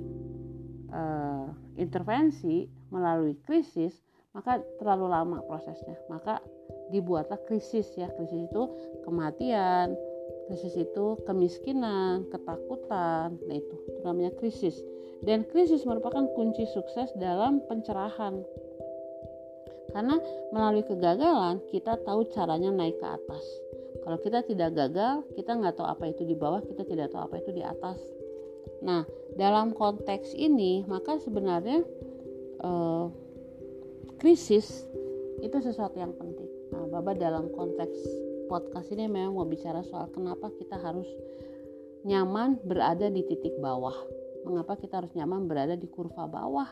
uh, 0.93 1.49
intervensi 1.81 2.69
melalui 2.93 3.35
krisis 3.41 3.97
maka 4.31 4.63
terlalu 4.79 5.11
lama 5.11 5.39
prosesnya. 5.43 5.99
Maka 6.07 6.39
dibuatlah 6.95 7.39
krisis 7.51 7.87
ya. 7.99 8.07
Krisis 8.15 8.47
itu 8.47 8.63
kematian 9.03 9.95
krisis 10.51 10.75
itu 10.75 11.19
kemiskinan 11.27 12.27
ketakutan. 12.31 13.39
Nah 13.47 13.57
itu, 13.57 13.75
itu 13.87 14.01
namanya 14.03 14.33
krisis. 14.39 14.77
Dan 15.23 15.47
krisis 15.47 15.87
merupakan 15.87 16.27
kunci 16.35 16.67
sukses 16.71 17.11
dalam 17.19 17.63
pencerahan. 17.67 18.43
Karena 19.91 20.19
melalui 20.55 20.87
kegagalan 20.87 21.59
kita 21.71 21.99
tahu 22.07 22.27
caranya 22.31 22.71
naik 22.71 22.99
ke 22.99 23.07
atas. 23.07 23.45
Kalau 24.01 24.19
kita 24.21 24.41
tidak 24.49 24.73
gagal, 24.73 25.29
kita 25.37 25.57
nggak 25.61 25.77
tahu 25.77 25.87
apa 25.87 26.05
itu 26.09 26.25
di 26.25 26.33
bawah, 26.33 26.65
kita 26.65 26.89
tidak 26.89 27.13
tahu 27.13 27.21
apa 27.29 27.37
itu 27.41 27.51
di 27.53 27.61
atas. 27.61 28.01
Nah, 28.81 29.05
dalam 29.37 29.77
konteks 29.77 30.33
ini, 30.37 30.85
maka 30.89 31.21
sebenarnya 31.21 31.85
eh, 32.65 33.05
krisis 34.21 34.89
itu 35.41 35.57
sesuatu 35.61 35.97
yang 35.97 36.13
penting. 36.17 36.49
Nah, 36.73 36.87
Baba 36.89 37.17
dalam 37.17 37.49
konteks 37.53 37.97
podcast 38.51 38.93
ini 38.93 39.09
memang 39.09 39.37
mau 39.37 39.47
bicara 39.49 39.81
soal 39.87 40.11
kenapa 40.13 40.53
kita 40.59 40.77
harus 40.77 41.07
nyaman 42.05 42.61
berada 42.65 43.09
di 43.09 43.25
titik 43.25 43.57
bawah. 43.61 43.95
Mengapa 44.45 44.77
kita 44.81 45.05
harus 45.05 45.13
nyaman 45.13 45.45
berada 45.45 45.77
di 45.77 45.89
kurva 45.89 46.25
bawah? 46.25 46.69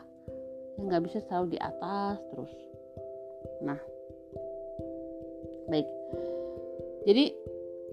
Yang 0.77 0.85
nggak 0.89 1.03
bisa 1.05 1.19
selalu 1.29 1.57
di 1.57 1.59
atas 1.61 2.17
terus. 2.33 2.53
Nah, 3.61 3.79
baik. 5.69 5.98
Jadi 7.07 7.31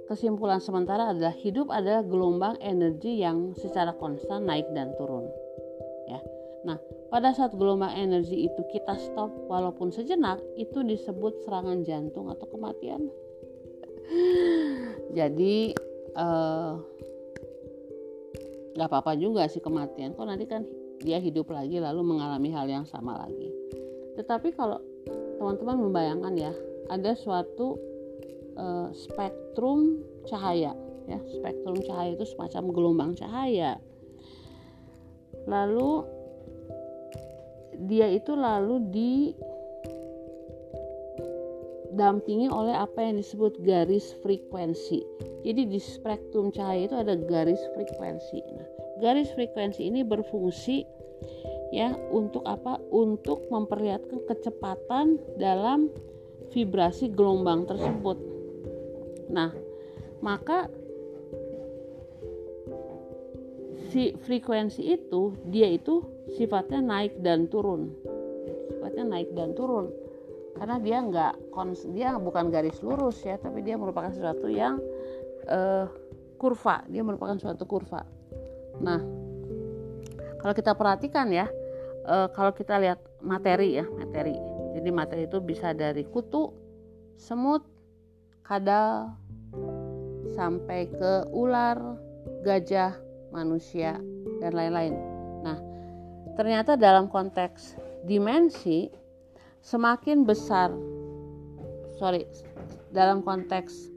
kesimpulan 0.06 0.62
sementara 0.62 1.10
adalah 1.10 1.34
hidup 1.34 1.70
adalah 1.70 2.06
gelombang 2.06 2.56
energi 2.62 3.22
yang 3.22 3.52
secara 3.58 3.94
konstan 3.98 4.46
naik 4.46 4.66
dan 4.72 4.94
turun. 4.94 5.26
Ya. 6.06 6.22
Nah, 6.66 6.78
pada 7.10 7.34
saat 7.34 7.54
gelombang 7.54 7.94
energi 7.94 8.46
itu 8.46 8.60
kita 8.70 8.98
stop 8.98 9.30
walaupun 9.50 9.90
sejenak, 9.90 10.38
itu 10.58 10.82
disebut 10.82 11.42
serangan 11.46 11.82
jantung 11.82 12.30
atau 12.30 12.46
kematian. 12.50 13.06
Jadi 15.18 15.74
eh, 16.14 16.72
nggak 18.74 18.86
uh, 18.86 18.90
apa-apa 18.90 19.18
juga 19.18 19.46
sih 19.50 19.62
kematian. 19.62 20.14
Kok 20.14 20.26
nanti 20.26 20.46
kan 20.46 20.62
dia 21.02 21.18
hidup 21.18 21.50
lagi 21.50 21.82
lalu 21.82 22.02
mengalami 22.06 22.50
hal 22.54 22.70
yang 22.70 22.86
sama 22.86 23.18
lagi. 23.26 23.50
Tetapi 24.16 24.54
kalau 24.54 24.80
teman-teman 25.36 25.76
membayangkan 25.90 26.34
ya 26.38 26.52
ada 26.88 27.12
suatu 27.18 27.76
uh, 28.56 28.88
spektrum 28.92 30.02
cahaya 30.28 30.74
ya. 31.06 31.18
Spektrum 31.38 31.78
cahaya 31.86 32.18
itu 32.18 32.26
semacam 32.26 32.62
gelombang 32.74 33.14
cahaya. 33.14 33.78
Lalu 35.46 36.02
dia 37.86 38.08
itu 38.10 38.32
lalu 38.34 38.80
didampingi 41.92 42.48
oleh 42.50 42.74
apa 42.74 43.04
yang 43.04 43.20
disebut 43.20 43.60
garis 43.62 44.16
frekuensi. 44.24 45.04
Jadi 45.46 45.62
di 45.70 45.78
spektrum 45.78 46.50
cahaya 46.50 46.90
itu 46.90 46.96
ada 46.98 47.14
garis 47.14 47.60
frekuensi. 47.78 48.38
Nah 48.56 48.68
garis 48.98 49.30
frekuensi 49.36 49.86
ini 49.86 50.02
berfungsi 50.02 50.82
ya 51.70 51.94
untuk 52.10 52.42
apa? 52.48 52.80
Untuk 52.90 53.46
memperlihatkan 53.52 54.24
kecepatan 54.26 55.20
dalam 55.36 55.92
vibrasi 56.50 57.12
gelombang 57.12 57.68
tersebut 57.68 58.35
nah 59.26 59.50
maka 60.20 60.70
si 63.92 64.16
frekuensi 64.26 64.82
itu 64.82 65.36
dia 65.48 65.70
itu 65.70 66.02
sifatnya 66.34 66.82
naik 66.82 67.22
dan 67.22 67.46
turun. 67.46 67.94
Sifatnya 68.68 69.04
naik 69.06 69.30
dan 69.36 69.54
turun. 69.54 69.92
Karena 70.56 70.80
dia 70.80 70.98
nggak 71.04 71.32
dia 71.92 72.16
bukan 72.16 72.48
garis 72.48 72.80
lurus 72.80 73.20
ya 73.22 73.36
tapi 73.36 73.60
dia 73.60 73.76
merupakan 73.76 74.08
sesuatu 74.10 74.48
yang 74.48 74.80
uh, 75.48 75.86
kurva. 76.40 76.82
Dia 76.88 77.04
merupakan 77.04 77.36
suatu 77.36 77.68
kurva. 77.68 78.02
Nah 78.80 79.00
kalau 80.40 80.54
kita 80.54 80.78
perhatikan 80.78 81.26
ya 81.34 81.50
e, 82.06 82.30
kalau 82.30 82.54
kita 82.54 82.78
lihat 82.78 83.02
materi 83.18 83.82
ya 83.82 83.84
materi. 83.88 84.36
Jadi 84.78 84.88
materi 84.94 85.22
itu 85.26 85.42
bisa 85.42 85.74
dari 85.74 86.06
kutu 86.06 86.54
semut 87.18 87.64
kadal 88.46 89.10
sampai 90.38 90.86
ke 90.86 91.26
ular 91.34 91.98
gajah 92.46 92.94
manusia 93.34 93.98
dan 94.38 94.54
lain-lain 94.54 94.94
nah 95.42 95.58
ternyata 96.38 96.78
dalam 96.78 97.10
konteks 97.10 97.74
dimensi 98.06 98.86
semakin 99.66 100.22
besar 100.22 100.70
sorry 101.98 102.22
dalam 102.94 103.26
konteks 103.26 103.90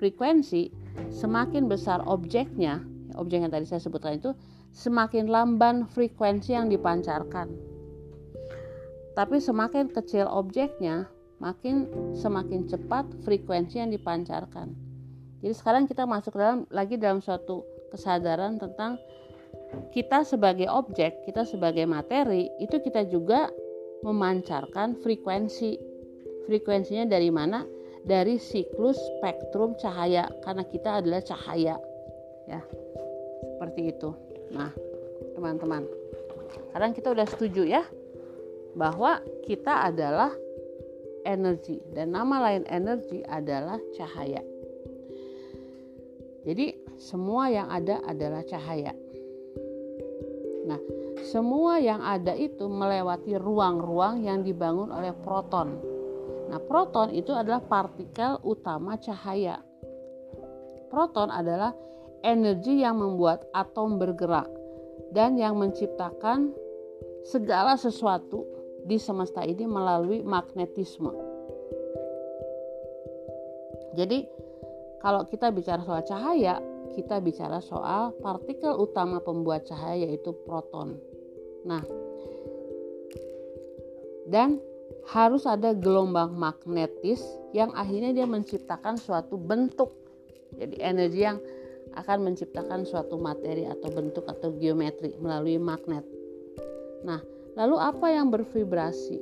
frekuensi 0.00 0.72
semakin 1.12 1.68
besar 1.68 2.00
objeknya 2.08 2.80
objek 3.20 3.44
yang 3.44 3.52
tadi 3.52 3.68
saya 3.68 3.84
sebutkan 3.84 4.16
itu 4.16 4.32
semakin 4.70 5.26
lamban 5.26 5.86
frekuensi 5.90 6.54
yang 6.54 6.70
dipancarkan. 6.70 7.50
Tapi 9.18 9.36
semakin 9.42 9.90
kecil 9.90 10.30
objeknya, 10.30 11.10
makin 11.40 11.88
semakin 12.12 12.68
cepat 12.68 13.08
frekuensi 13.24 13.80
yang 13.80 13.90
dipancarkan. 13.90 14.76
Jadi 15.40 15.54
sekarang 15.56 15.88
kita 15.88 16.04
masuk 16.04 16.36
dalam 16.36 16.68
lagi 16.68 17.00
dalam 17.00 17.24
suatu 17.24 17.64
kesadaran 17.88 18.60
tentang 18.60 19.00
kita 19.90 20.22
sebagai 20.22 20.68
objek, 20.68 21.24
kita 21.24 21.48
sebagai 21.48 21.88
materi, 21.88 22.52
itu 22.60 22.76
kita 22.78 23.08
juga 23.08 23.48
memancarkan 24.04 25.00
frekuensi. 25.00 25.80
Frekuensinya 26.44 27.08
dari 27.08 27.32
mana? 27.32 27.64
Dari 28.00 28.40
siklus 28.40 28.96
spektrum 28.96 29.76
cahaya 29.80 30.28
karena 30.44 30.64
kita 30.68 31.00
adalah 31.00 31.20
cahaya. 31.24 31.76
Ya. 32.48 32.60
Seperti 33.56 33.92
itu. 33.92 34.10
Nah, 34.50 34.72
teman-teman, 35.36 35.84
sekarang 36.68 36.90
kita 36.96 37.12
udah 37.12 37.26
setuju 37.28 37.62
ya 37.64 37.84
bahwa 38.74 39.20
kita 39.46 39.90
adalah 39.90 40.32
energi 41.24 41.80
dan 41.92 42.12
nama 42.14 42.50
lain 42.50 42.64
energi 42.68 43.24
adalah 43.26 43.80
cahaya. 43.96 44.42
Jadi, 46.40 46.72
semua 46.96 47.52
yang 47.52 47.68
ada 47.68 48.00
adalah 48.04 48.40
cahaya. 48.44 48.96
Nah, 50.64 50.80
semua 51.24 51.76
yang 51.80 52.00
ada 52.00 52.32
itu 52.32 52.64
melewati 52.68 53.36
ruang-ruang 53.36 54.24
yang 54.24 54.40
dibangun 54.40 54.88
oleh 54.88 55.12
proton. 55.12 55.76
Nah, 56.48 56.60
proton 56.64 57.12
itu 57.12 57.30
adalah 57.36 57.60
partikel 57.60 58.40
utama 58.42 58.96
cahaya. 58.96 59.60
Proton 60.88 61.30
adalah 61.30 61.76
energi 62.24 62.82
yang 62.82 62.98
membuat 62.98 63.46
atom 63.54 64.00
bergerak 64.00 64.48
dan 65.14 65.36
yang 65.36 65.56
menciptakan 65.56 66.52
segala 67.24 67.76
sesuatu 67.76 68.59
di 68.84 68.96
semesta 68.96 69.44
ini 69.44 69.64
melalui 69.64 70.24
magnetisme. 70.24 71.12
Jadi, 73.94 74.22
kalau 75.02 75.26
kita 75.26 75.50
bicara 75.50 75.82
soal 75.82 76.02
cahaya, 76.06 76.62
kita 76.94 77.22
bicara 77.22 77.58
soal 77.62 78.14
partikel 78.18 78.76
utama 78.78 79.22
pembuat 79.22 79.66
cahaya 79.66 80.06
yaitu 80.06 80.34
proton. 80.46 80.98
Nah, 81.66 81.82
dan 84.30 84.62
harus 85.10 85.42
ada 85.48 85.74
gelombang 85.74 86.34
magnetis 86.36 87.22
yang 87.50 87.74
akhirnya 87.74 88.14
dia 88.14 88.26
menciptakan 88.28 88.94
suatu 88.94 89.34
bentuk. 89.34 89.90
Jadi 90.54 90.76
energi 90.82 91.20
yang 91.24 91.38
akan 91.94 92.30
menciptakan 92.30 92.86
suatu 92.86 93.18
materi 93.18 93.66
atau 93.66 93.90
bentuk 93.90 94.26
atau 94.30 94.54
geometri 94.54 95.18
melalui 95.18 95.58
magnet. 95.58 96.06
Nah, 97.02 97.18
lalu 97.54 97.76
apa 97.78 98.06
yang 98.10 98.28
bervibrasi? 98.28 99.18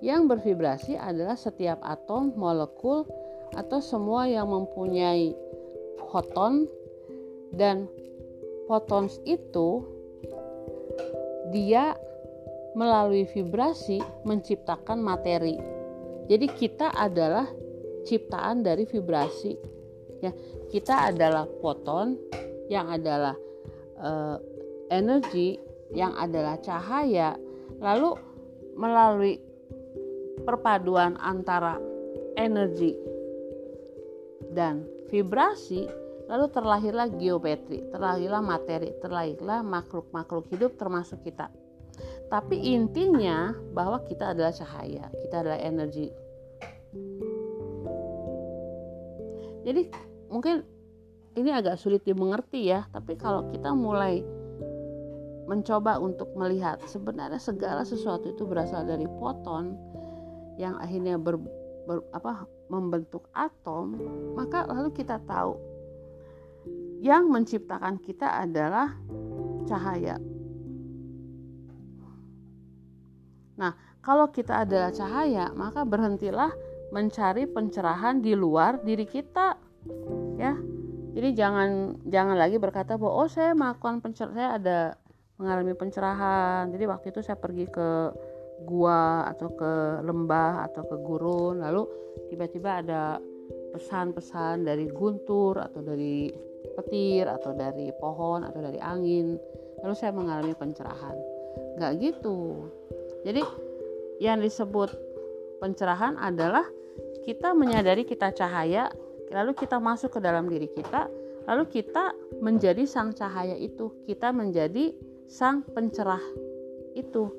Yang 0.00 0.22
bervibrasi 0.32 0.96
adalah 0.96 1.36
setiap 1.36 1.76
atom, 1.84 2.32
molekul, 2.32 3.04
atau 3.52 3.82
semua 3.82 4.24
yang 4.30 4.48
mempunyai 4.48 5.36
foton 6.08 6.64
dan 7.52 7.84
photons 8.70 9.18
itu 9.26 9.84
dia 11.50 11.98
melalui 12.78 13.26
vibrasi 13.26 13.98
menciptakan 14.22 15.02
materi. 15.02 15.58
Jadi 16.30 16.46
kita 16.54 16.94
adalah 16.94 17.50
ciptaan 18.06 18.62
dari 18.62 18.86
vibrasi. 18.86 19.58
Ya, 20.22 20.30
kita 20.70 21.10
adalah 21.10 21.50
foton 21.58 22.14
yang 22.70 22.86
adalah 22.86 23.34
uh, 24.00 24.36
energi 24.90 25.60
yang 25.94 26.16
adalah 26.16 26.58
cahaya. 26.58 27.36
Lalu 27.80 28.16
melalui 28.76 29.36
perpaduan 30.42 31.20
antara 31.20 31.76
energi 32.40 32.96
dan 34.50 34.88
vibrasi 35.12 35.86
lalu 36.30 36.46
terlahirlah 36.54 37.10
geometri 37.10 37.82
terlahirlah 37.90 38.40
materi 38.40 38.94
terlahirlah 39.02 39.66
makhluk-makhluk 39.66 40.46
hidup 40.54 40.78
termasuk 40.78 41.20
kita 41.26 41.50
tapi 42.30 42.56
intinya 42.72 43.50
bahwa 43.74 44.00
kita 44.06 44.30
adalah 44.32 44.54
cahaya 44.54 45.10
kita 45.26 45.42
adalah 45.42 45.58
energi 45.58 46.08
jadi 49.66 49.82
mungkin 50.30 50.62
ini 51.38 51.50
agak 51.54 51.78
sulit 51.78 52.02
dimengerti 52.02 52.70
ya 52.70 52.86
tapi 52.90 53.14
kalau 53.14 53.46
kita 53.54 53.70
mulai 53.70 54.22
mencoba 55.46 55.98
untuk 55.98 56.30
melihat 56.38 56.78
sebenarnya 56.86 57.42
segala 57.42 57.82
sesuatu 57.82 58.30
itu 58.30 58.46
berasal 58.46 58.86
dari 58.86 59.06
foton 59.18 59.74
yang 60.58 60.78
akhirnya 60.78 61.18
ber, 61.18 61.42
ber, 61.90 62.06
apa, 62.14 62.46
membentuk 62.70 63.26
atom 63.34 63.98
maka 64.38 64.66
lalu 64.70 64.94
kita 64.94 65.18
tahu 65.26 65.58
yang 67.02 67.32
menciptakan 67.32 67.96
kita 67.96 68.28
adalah 68.28 68.94
cahaya. 69.64 70.20
Nah 73.56 73.72
kalau 74.04 74.28
kita 74.30 74.62
adalah 74.62 74.92
cahaya 74.94 75.50
maka 75.50 75.82
berhentilah 75.82 76.52
mencari 76.94 77.50
pencerahan 77.50 78.22
di 78.22 78.38
luar 78.38 78.82
diri 78.84 79.06
kita 79.08 79.56
ya 80.38 80.54
jadi 81.10 81.28
jangan 81.34 82.00
jangan 82.06 82.36
lagi 82.38 82.56
berkata 82.62 82.94
bahwa 82.94 83.26
oh 83.26 83.28
saya 83.30 83.54
melakukan 83.56 83.98
pencerahan 83.98 84.34
saya 84.34 84.50
ada 84.56 84.78
mengalami 85.40 85.72
pencerahan. 85.72 86.68
Jadi 86.68 86.84
waktu 86.84 87.06
itu 87.16 87.20
saya 87.24 87.40
pergi 87.40 87.64
ke 87.66 88.12
gua 88.68 89.24
atau 89.32 89.48
ke 89.56 90.04
lembah 90.04 90.68
atau 90.68 90.84
ke 90.84 90.96
gurun 91.00 91.64
lalu 91.64 91.88
tiba-tiba 92.28 92.84
ada 92.84 93.16
pesan-pesan 93.72 94.68
dari 94.68 94.84
guntur 94.92 95.56
atau 95.56 95.80
dari 95.80 96.28
petir 96.76 97.24
atau 97.24 97.56
dari 97.56 97.88
pohon 97.96 98.44
atau 98.44 98.60
dari 98.60 98.76
angin 98.76 99.40
lalu 99.80 99.94
saya 99.96 100.12
mengalami 100.12 100.52
pencerahan. 100.52 101.16
Nggak 101.80 101.92
gitu. 102.04 102.68
Jadi 103.24 103.40
yang 104.20 104.44
disebut 104.44 104.92
pencerahan 105.64 106.20
adalah 106.20 106.68
kita 107.24 107.56
menyadari 107.56 108.04
kita 108.04 108.32
cahaya, 108.36 108.92
lalu 109.30 109.54
kita 109.54 109.78
masuk 109.78 110.18
ke 110.18 110.20
dalam 110.20 110.50
diri 110.50 110.66
kita, 110.70 111.06
lalu 111.46 111.66
kita 111.70 112.14
menjadi 112.42 112.84
sang 112.86 113.14
cahaya 113.14 113.54
itu, 113.54 113.90
kita 114.06 114.34
menjadi 114.34 114.92
sang 115.30 115.62
pencerah 115.62 116.22
itu, 116.98 117.30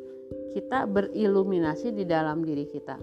kita 0.56 0.88
beriluminasi 0.88 1.92
di 1.92 2.08
dalam 2.08 2.44
diri 2.44 2.66
kita. 2.68 2.96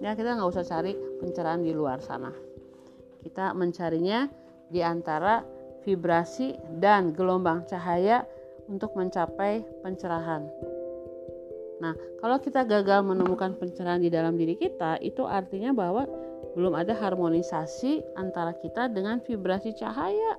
Ya 0.00 0.16
kita 0.16 0.38
nggak 0.38 0.48
usah 0.48 0.64
cari 0.64 0.96
pencerahan 1.20 1.60
di 1.60 1.76
luar 1.76 2.00
sana. 2.00 2.32
Kita 3.20 3.52
mencarinya 3.52 4.24
di 4.72 4.80
antara 4.80 5.44
vibrasi 5.84 6.56
dan 6.80 7.12
gelombang 7.12 7.68
cahaya 7.68 8.24
untuk 8.64 8.96
mencapai 8.96 9.60
pencerahan. 9.84 10.69
Nah, 11.80 11.96
kalau 12.20 12.36
kita 12.36 12.68
gagal 12.68 13.00
menemukan 13.02 13.56
pencerahan 13.56 14.04
di 14.04 14.12
dalam 14.12 14.36
diri 14.36 14.54
kita, 14.54 15.00
itu 15.00 15.24
artinya 15.24 15.72
bahwa 15.72 16.04
belum 16.52 16.76
ada 16.76 16.92
harmonisasi 16.92 18.04
antara 18.20 18.52
kita 18.52 18.92
dengan 18.92 19.24
vibrasi 19.24 19.72
cahaya. 19.72 20.36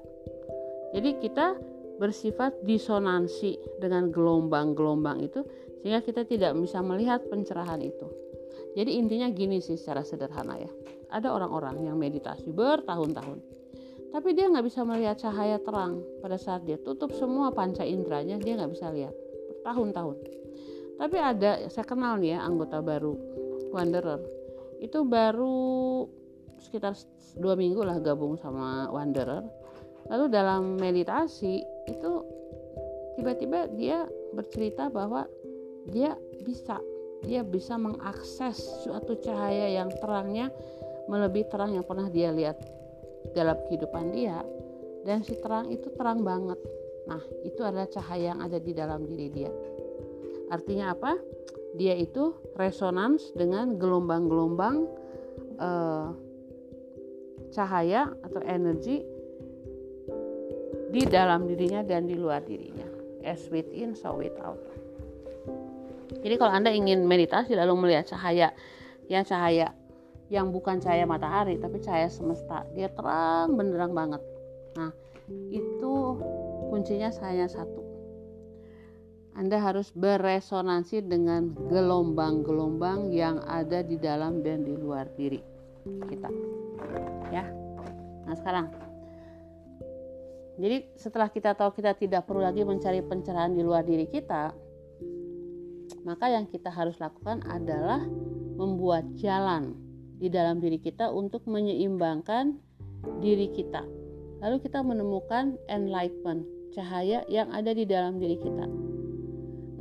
Jadi 0.93 1.17
kita 1.17 1.57
bersifat 1.97 2.61
disonansi 2.65 3.57
dengan 3.81 4.13
gelombang-gelombang 4.13 5.21
itu 5.21 5.41
sehingga 5.81 6.01
kita 6.05 6.25
tidak 6.29 6.53
bisa 6.57 6.81
melihat 6.85 7.25
pencerahan 7.25 7.81
itu. 7.81 8.05
Jadi 8.77 9.01
intinya 9.01 9.27
gini 9.33 9.59
sih 9.59 9.75
secara 9.75 10.05
sederhana 10.05 10.61
ya. 10.61 10.71
Ada 11.11 11.33
orang-orang 11.33 11.83
yang 11.83 11.97
meditasi 11.99 12.53
bertahun-tahun. 12.53 13.39
Tapi 14.11 14.29
dia 14.35 14.51
nggak 14.51 14.67
bisa 14.67 14.83
melihat 14.83 15.15
cahaya 15.19 15.57
terang 15.63 16.03
pada 16.19 16.35
saat 16.35 16.67
dia 16.67 16.75
tutup 16.75 17.15
semua 17.15 17.55
panca 17.55 17.87
inderanya 17.87 18.35
dia 18.35 18.59
nggak 18.59 18.71
bisa 18.75 18.91
lihat 18.91 19.15
bertahun-tahun 19.47 20.40
tapi 21.01 21.17
ada 21.17 21.65
saya 21.73 21.81
kenal 21.81 22.21
nih 22.21 22.37
ya 22.37 22.45
anggota 22.45 22.77
baru 22.77 23.17
Wanderer. 23.73 24.21
Itu 24.77 25.01
baru 25.01 26.05
sekitar 26.61 26.93
dua 27.41 27.57
minggu 27.57 27.81
lah 27.81 27.97
gabung 27.97 28.37
sama 28.37 28.85
Wanderer. 28.93 29.41
Lalu 30.13 30.25
dalam 30.29 30.77
meditasi 30.77 31.65
itu 31.89 32.11
tiba-tiba 33.17 33.65
dia 33.73 34.05
bercerita 34.37 34.93
bahwa 34.93 35.25
dia 35.89 36.13
bisa 36.45 36.77
dia 37.25 37.41
bisa 37.41 37.81
mengakses 37.81 38.61
suatu 38.85 39.17
cahaya 39.25 39.81
yang 39.81 39.89
terangnya 39.97 40.53
melebihi 41.09 41.49
terang 41.49 41.73
yang 41.73 41.85
pernah 41.85 42.13
dia 42.13 42.29
lihat 42.29 42.61
dalam 43.33 43.57
kehidupan 43.65 44.13
dia. 44.13 44.45
Dan 45.01 45.25
si 45.25 45.33
terang 45.41 45.73
itu 45.73 45.89
terang 45.97 46.21
banget. 46.21 46.61
Nah 47.09 47.25
itu 47.41 47.65
adalah 47.65 47.89
cahaya 47.89 48.37
yang 48.37 48.39
ada 48.45 48.61
di 48.61 48.69
dalam 48.77 49.01
diri 49.09 49.33
dia 49.33 49.49
Artinya 50.51 50.91
apa? 50.91 51.15
Dia 51.79 51.95
itu 51.95 52.35
resonans 52.59 53.31
dengan 53.31 53.79
gelombang-gelombang 53.79 54.75
eh, 55.55 56.07
cahaya 57.55 58.11
atau 58.21 58.43
energi 58.43 58.99
di 60.91 61.07
dalam 61.07 61.47
dirinya 61.47 61.79
dan 61.87 62.03
di 62.03 62.19
luar 62.19 62.43
dirinya. 62.43 62.83
As 63.23 63.47
within, 63.47 63.95
so 63.95 64.11
without. 64.19 64.59
Jadi 66.19 66.35
kalau 66.35 66.51
Anda 66.51 66.75
ingin 66.75 67.07
meditasi 67.07 67.55
lalu 67.55 67.87
melihat 67.87 68.11
cahaya 68.11 68.51
yang 69.07 69.23
cahaya 69.23 69.71
yang 70.31 70.51
bukan 70.51 70.79
cahaya 70.79 71.03
matahari 71.03 71.59
tapi 71.59 71.79
cahaya 71.83 72.07
semesta, 72.07 72.67
dia 72.75 72.91
terang 72.91 73.55
benderang 73.55 73.91
banget. 73.91 74.23
Nah, 74.79 74.91
itu 75.51 75.93
kuncinya 76.71 77.11
hanya 77.23 77.51
satu 77.51 77.80
anda 79.35 79.57
harus 79.57 79.91
beresonansi 79.95 81.07
dengan 81.07 81.55
gelombang-gelombang 81.71 83.15
yang 83.15 83.39
ada 83.47 83.79
di 83.81 83.95
dalam 83.95 84.43
dan 84.43 84.67
di 84.67 84.75
luar 84.75 85.07
diri 85.15 85.39
kita. 86.09 86.29
Ya. 87.31 87.47
Nah, 88.27 88.35
sekarang 88.37 88.69
jadi 90.61 90.85
setelah 90.93 91.25
kita 91.31 91.57
tahu 91.57 91.73
kita 91.73 91.97
tidak 91.97 92.29
perlu 92.29 92.45
lagi 92.45 92.61
mencari 92.61 93.01
pencerahan 93.01 93.55
di 93.55 93.65
luar 93.65 93.81
diri 93.81 94.05
kita, 94.05 94.53
maka 96.05 96.25
yang 96.29 96.45
kita 96.45 96.69
harus 96.69 97.01
lakukan 97.01 97.41
adalah 97.49 98.05
membuat 98.59 99.09
jalan 99.17 99.73
di 100.21 100.29
dalam 100.29 100.61
diri 100.61 100.77
kita 100.77 101.09
untuk 101.09 101.49
menyeimbangkan 101.49 102.61
diri 103.23 103.49
kita. 103.57 103.81
Lalu 104.45 104.61
kita 104.61 104.85
menemukan 104.85 105.57
enlightenment, 105.65 106.45
cahaya 106.77 107.25
yang 107.25 107.49
ada 107.49 107.73
di 107.73 107.85
dalam 107.89 108.21
diri 108.21 108.37
kita. 108.37 108.65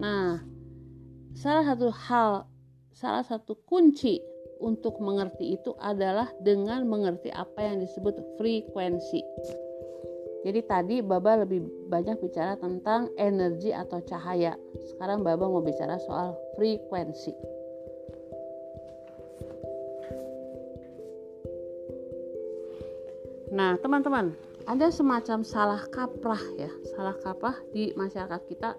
Nah, 0.01 0.41
salah 1.37 1.65
satu 1.69 1.93
hal, 1.93 2.49
salah 2.97 3.21
satu 3.21 3.53
kunci 3.69 4.17
untuk 4.65 4.97
mengerti 4.97 5.61
itu 5.61 5.77
adalah 5.77 6.33
dengan 6.41 6.89
mengerti 6.89 7.29
apa 7.29 7.69
yang 7.69 7.85
disebut 7.85 8.17
frekuensi. 8.41 9.21
Jadi 10.41 10.61
tadi 10.65 10.97
Baba 11.05 11.45
lebih 11.45 11.61
banyak 11.93 12.17
bicara 12.17 12.57
tentang 12.57 13.13
energi 13.21 13.77
atau 13.77 14.01
cahaya. 14.01 14.57
Sekarang 14.89 15.21
Baba 15.21 15.45
mau 15.45 15.61
bicara 15.61 16.01
soal 16.01 16.33
frekuensi. 16.57 17.37
Nah, 23.53 23.77
teman-teman, 23.83 24.33
ada 24.65 24.89
semacam 24.95 25.43
salah 25.43 25.83
kaprah 25.91 26.41
ya, 26.55 26.71
salah 26.95 27.19
kaprah 27.19 27.59
di 27.75 27.91
masyarakat 27.99 28.41
kita 28.47 28.79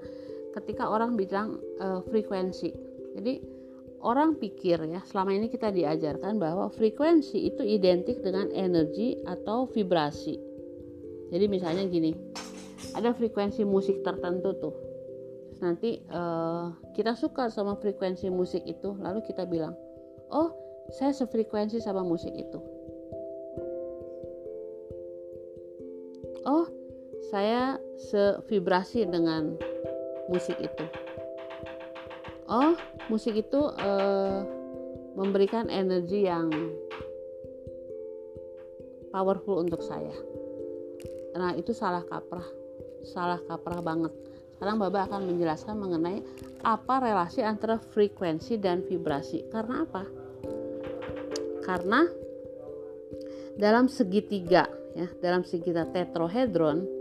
ketika 0.51 0.87
orang 0.87 1.15
bilang 1.15 1.59
uh, 1.79 2.03
frekuensi. 2.07 2.69
Jadi 3.15 3.33
orang 4.01 4.35
pikir 4.39 4.81
ya 4.89 5.01
selama 5.05 5.35
ini 5.35 5.47
kita 5.47 5.69
diajarkan 5.69 6.41
bahwa 6.41 6.71
frekuensi 6.73 7.37
itu 7.51 7.61
identik 7.63 8.19
dengan 8.25 8.49
energi 8.51 9.19
atau 9.23 9.69
vibrasi. 9.69 10.35
Jadi 11.31 11.45
misalnya 11.47 11.87
gini, 11.87 12.11
ada 12.91 13.15
frekuensi 13.15 13.63
musik 13.63 14.03
tertentu 14.03 14.51
tuh. 14.59 14.75
Nanti 15.63 16.01
uh, 16.11 16.73
kita 16.97 17.15
suka 17.15 17.47
sama 17.47 17.77
frekuensi 17.77 18.27
musik 18.27 18.65
itu, 18.67 18.97
lalu 18.99 19.23
kita 19.23 19.47
bilang, 19.47 19.77
oh 20.33 20.51
saya 20.91 21.15
sefrekuensi 21.15 21.79
sama 21.79 22.03
musik 22.03 22.33
itu. 22.35 22.59
Oh 26.43 26.65
saya 27.29 27.77
sevibrasi 28.11 29.07
dengan 29.07 29.55
musik 30.31 30.57
itu. 30.63 30.85
Oh 32.47 32.73
musik 33.11 33.35
itu 33.35 33.59
uh, 33.59 34.47
memberikan 35.19 35.67
energi 35.67 36.23
yang 36.23 36.47
powerful 39.11 39.59
untuk 39.59 39.83
saya. 39.83 40.15
Nah 41.35 41.51
itu 41.59 41.75
salah 41.75 42.07
kaprah 42.07 42.47
salah 43.03 43.43
kaprah 43.43 43.83
banget. 43.83 44.13
Sekarang 44.55 44.77
Baba 44.77 45.09
akan 45.09 45.25
menjelaskan 45.25 45.75
mengenai 45.75 46.21
apa 46.61 47.01
relasi 47.01 47.41
antara 47.41 47.81
frekuensi 47.81 48.61
dan 48.61 48.85
vibrasi. 48.85 49.49
Karena 49.49 49.83
apa? 49.83 50.03
Karena 51.65 52.05
dalam 53.57 53.91
segitiga 53.91 54.69
ya 54.95 55.07
dalam 55.19 55.43
segitiga 55.43 55.87
tetrohedron 55.87 57.00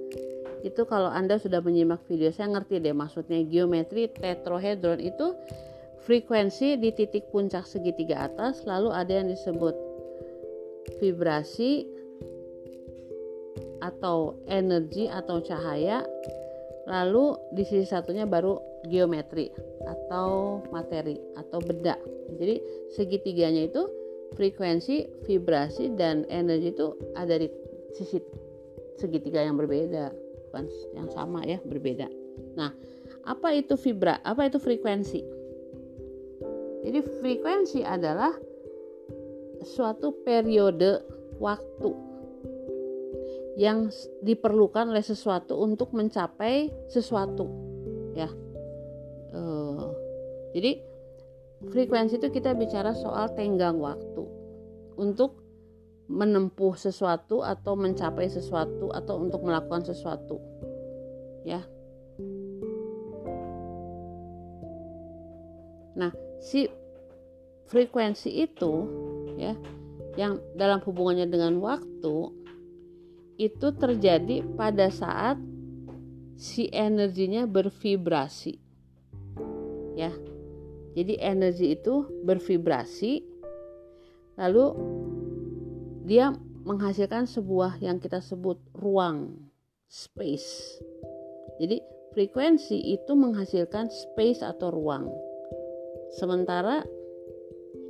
itu 0.60 0.82
kalau 0.84 1.08
anda 1.08 1.40
sudah 1.40 1.64
menyimak 1.64 2.04
video 2.04 2.28
saya 2.32 2.52
ngerti 2.52 2.80
deh 2.84 2.92
maksudnya. 2.92 3.40
Geometri 3.48 4.12
tetrohedron 4.12 5.00
itu 5.00 5.32
frekuensi 6.04 6.76
di 6.80 6.90
titik 6.92 7.28
puncak 7.32 7.64
segitiga 7.68 8.28
atas 8.28 8.64
lalu 8.64 8.92
ada 8.92 9.20
yang 9.20 9.28
disebut 9.28 9.76
vibrasi 11.00 11.84
atau 13.80 14.36
energi 14.48 15.08
atau 15.08 15.40
cahaya 15.40 16.04
lalu 16.84 17.36
di 17.56 17.64
sisi 17.64 17.88
satunya 17.88 18.28
baru 18.28 18.60
geometri 18.88 19.52
atau 19.84 20.60
materi 20.72 21.16
atau 21.36 21.60
benda. 21.60 21.96
Jadi 22.36 22.60
segitiganya 22.96 23.68
itu 23.68 23.88
frekuensi 24.36 25.24
vibrasi 25.28 25.92
dan 25.96 26.24
energi 26.28 26.72
itu 26.72 26.96
ada 27.16 27.36
di 27.36 27.48
sisi 27.96 28.20
segitiga 28.96 29.40
yang 29.44 29.56
berbeda 29.56 30.29
bukan 30.50 30.66
yang 30.98 31.06
sama 31.14 31.46
ya 31.46 31.62
berbeda. 31.62 32.10
Nah 32.58 32.74
apa 33.22 33.54
itu 33.54 33.78
vibra 33.78 34.18
apa 34.26 34.50
itu 34.50 34.58
frekuensi? 34.58 35.22
Jadi 36.82 36.98
frekuensi 37.22 37.86
adalah 37.86 38.34
suatu 39.62 40.10
periode 40.26 41.06
waktu 41.38 41.90
yang 43.60 43.92
diperlukan 44.24 44.90
oleh 44.90 45.04
sesuatu 45.04 45.54
untuk 45.60 45.94
mencapai 45.94 46.72
sesuatu 46.90 47.46
ya. 48.18 48.26
Uh, 49.30 49.94
jadi 50.56 50.82
frekuensi 51.68 52.18
itu 52.18 52.28
kita 52.32 52.56
bicara 52.56 52.96
soal 52.96 53.30
tenggang 53.36 53.78
waktu 53.78 54.24
untuk 54.96 55.39
menempuh 56.10 56.74
sesuatu 56.74 57.46
atau 57.46 57.78
mencapai 57.78 58.26
sesuatu 58.26 58.90
atau 58.90 59.22
untuk 59.22 59.46
melakukan 59.46 59.86
sesuatu. 59.86 60.42
Ya. 61.46 61.62
Nah 65.94 66.10
si 66.42 66.66
frekuensi 67.70 68.42
itu 68.42 68.72
ya 69.38 69.54
yang 70.18 70.42
dalam 70.58 70.82
hubungannya 70.82 71.30
dengan 71.30 71.62
waktu 71.62 72.16
itu 73.38 73.72
terjadi 73.78 74.42
pada 74.58 74.90
saat 74.90 75.38
si 76.34 76.66
energinya 76.74 77.46
bervibrasi. 77.46 78.58
Ya. 79.94 80.10
Jadi 80.90 81.22
energi 81.22 81.78
itu 81.78 82.02
bervibrasi 82.26 83.22
lalu 84.34 84.74
dia 86.10 86.34
menghasilkan 86.66 87.30
sebuah 87.30 87.78
yang 87.78 88.02
kita 88.02 88.18
sebut 88.18 88.58
ruang 88.74 89.38
space 89.86 90.82
jadi 91.62 91.78
frekuensi 92.10 92.98
itu 92.98 93.14
menghasilkan 93.14 93.86
space 93.86 94.42
atau 94.42 94.74
ruang 94.74 95.06
Sementara 96.10 96.82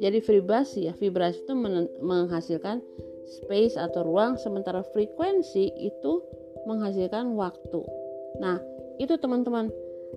jadi 0.00 0.20
vibrasi 0.20 0.88
ya, 0.88 0.94
vibrasi 0.96 1.44
itu 1.44 1.54
menghasilkan 2.00 2.84
space 3.28 3.76
atau 3.76 4.04
ruang 4.04 4.36
sementara 4.36 4.84
frekuensi 4.92 5.72
itu 5.76 6.24
menghasilkan 6.64 7.36
waktu. 7.36 7.80
Nah, 8.40 8.60
itu 9.00 9.16
teman-teman, 9.20 9.68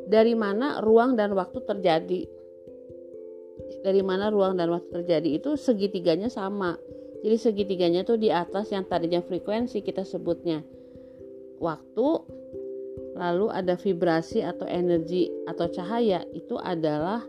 dari 0.07 0.35
mana 0.35 0.79
ruang 0.83 1.15
dan 1.19 1.35
waktu 1.35 1.63
terjadi? 1.67 2.21
Dari 3.83 4.01
mana 4.03 4.31
ruang 4.31 4.55
dan 4.55 4.71
waktu 4.71 5.03
terjadi 5.03 5.39
itu 5.39 5.55
segitiganya 5.59 6.31
sama. 6.31 6.79
Jadi 7.23 7.37
segitiganya 7.39 8.03
tuh 8.03 8.19
di 8.19 8.27
atas 8.27 8.67
yang 8.75 8.83
tadinya 8.83 9.23
frekuensi 9.23 9.79
kita 9.79 10.03
sebutnya 10.03 10.59
waktu, 11.63 12.07
lalu 13.15 13.47
ada 13.47 13.79
vibrasi 13.79 14.43
atau 14.43 14.67
energi 14.67 15.31
atau 15.47 15.71
cahaya 15.71 16.27
itu 16.35 16.59
adalah 16.59 17.23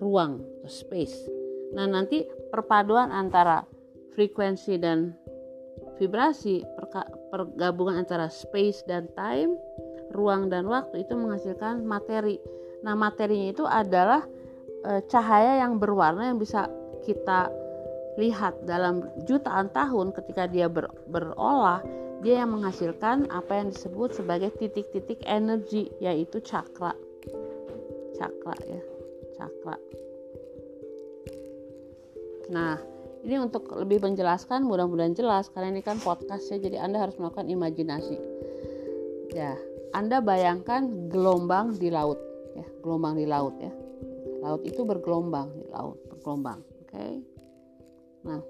ruang 0.00 0.40
atau 0.64 0.72
space. 0.72 1.28
Nah, 1.76 1.84
nanti 1.84 2.24
perpaduan 2.48 3.12
antara 3.12 3.68
frekuensi 4.16 4.80
dan 4.80 5.12
vibrasi, 6.00 6.64
pergabungan 7.28 8.00
antara 8.00 8.32
space 8.32 8.82
dan 8.88 9.06
time, 9.12 9.52
ruang 10.16 10.48
dan 10.48 10.64
waktu 10.64 11.04
itu 11.04 11.12
menghasilkan 11.12 11.84
materi. 11.84 12.40
Nah, 12.82 12.96
materinya 12.96 13.48
itu 13.52 13.64
adalah 13.64 14.26
e, 14.84 15.00
cahaya 15.06 15.62
yang 15.62 15.78
berwarna 15.78 16.34
yang 16.34 16.38
bisa 16.42 16.66
kita 17.06 17.48
lihat 18.20 18.68
dalam 18.68 19.08
jutaan 19.24 19.72
tahun 19.72 20.12
ketika 20.12 20.44
dia 20.48 20.68
ber, 20.68 20.88
berolah, 21.08 21.80
dia 22.20 22.44
yang 22.44 22.54
menghasilkan 22.54 23.26
apa 23.32 23.62
yang 23.62 23.72
disebut 23.72 24.14
sebagai 24.14 24.52
titik-titik 24.56 25.24
energi 25.24 25.88
yaitu 25.98 26.38
cakra. 26.44 26.92
Cakra 28.14 28.54
ya 28.68 28.82
cakra. 29.42 29.76
Nah, 32.52 32.76
ini 33.24 33.38
untuk 33.38 33.70
lebih 33.74 34.02
menjelaskan 34.02 34.66
mudah-mudahan 34.66 35.16
jelas 35.16 35.50
karena 35.50 35.72
ini 35.72 35.82
kan 35.82 35.98
podcast 35.98 36.46
ya 36.52 36.58
jadi 36.60 36.84
Anda 36.84 37.02
harus 37.02 37.18
melakukan 37.18 37.48
imajinasi. 37.48 38.18
Ya, 39.32 39.56
Anda 39.96 40.20
bayangkan 40.20 41.08
gelombang 41.08 41.80
di 41.80 41.88
laut 41.88 42.20
ya, 42.52 42.66
gelombang 42.84 43.16
di 43.16 43.26
laut 43.26 43.56
ya. 43.58 43.72
Laut 44.42 44.62
itu 44.66 44.82
bergelombang 44.82 45.54
di 45.54 45.66
laut, 45.70 45.98
bergelombang. 46.10 46.60
Oke. 46.82 46.92
Okay? 46.92 47.31
Nah, 48.22 48.42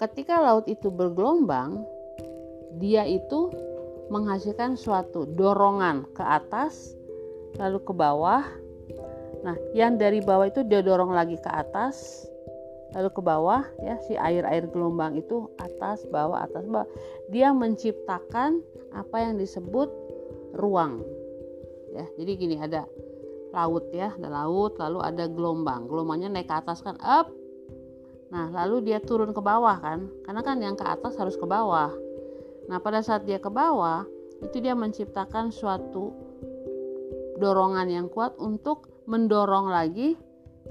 ketika 0.00 0.40
laut 0.40 0.68
itu 0.68 0.92
bergelombang, 0.92 1.84
dia 2.76 3.08
itu 3.08 3.48
menghasilkan 4.12 4.76
suatu 4.76 5.24
dorongan 5.24 6.04
ke 6.12 6.20
atas 6.20 6.92
lalu 7.56 7.78
ke 7.80 7.92
bawah 7.94 8.44
Nah, 9.44 9.56
yang 9.76 10.00
dari 10.00 10.24
bawah 10.24 10.48
itu 10.48 10.64
dia 10.64 10.80
dorong 10.80 11.12
lagi 11.12 11.36
ke 11.36 11.50
atas, 11.52 12.24
lalu 12.96 13.12
ke 13.12 13.20
bawah 13.20 13.60
ya 13.84 14.00
si 14.08 14.16
air-air 14.16 14.64
gelombang 14.72 15.20
itu 15.20 15.52
atas, 15.60 16.08
bawah, 16.08 16.48
atas, 16.48 16.64
bawah. 16.64 16.88
Dia 17.28 17.52
menciptakan 17.52 18.64
apa 18.96 19.16
yang 19.20 19.36
disebut 19.36 19.92
ruang. 20.56 21.04
Ya, 21.92 22.08
jadi 22.16 22.32
gini 22.40 22.56
ada 22.56 22.88
laut 23.52 23.84
ya, 23.92 24.16
ada 24.16 24.32
laut, 24.32 24.80
lalu 24.80 25.04
ada 25.04 25.28
gelombang. 25.28 25.92
Gelombangnya 25.92 26.32
naik 26.32 26.48
ke 26.48 26.56
atas 26.64 26.80
kan 26.80 26.96
up. 27.04 27.28
Nah, 28.34 28.50
lalu 28.50 28.90
dia 28.90 28.98
turun 28.98 29.30
ke 29.30 29.38
bawah 29.38 29.78
kan? 29.78 30.10
Karena 30.26 30.42
kan 30.42 30.58
yang 30.58 30.74
ke 30.74 30.82
atas 30.82 31.14
harus 31.14 31.38
ke 31.38 31.46
bawah. 31.46 31.94
Nah, 32.66 32.82
pada 32.82 32.98
saat 32.98 33.22
dia 33.30 33.38
ke 33.38 33.46
bawah, 33.46 34.02
itu 34.42 34.58
dia 34.58 34.74
menciptakan 34.74 35.54
suatu 35.54 36.10
dorongan 37.38 37.86
yang 37.86 38.06
kuat 38.10 38.34
untuk 38.42 38.90
mendorong 39.06 39.70
lagi 39.70 40.18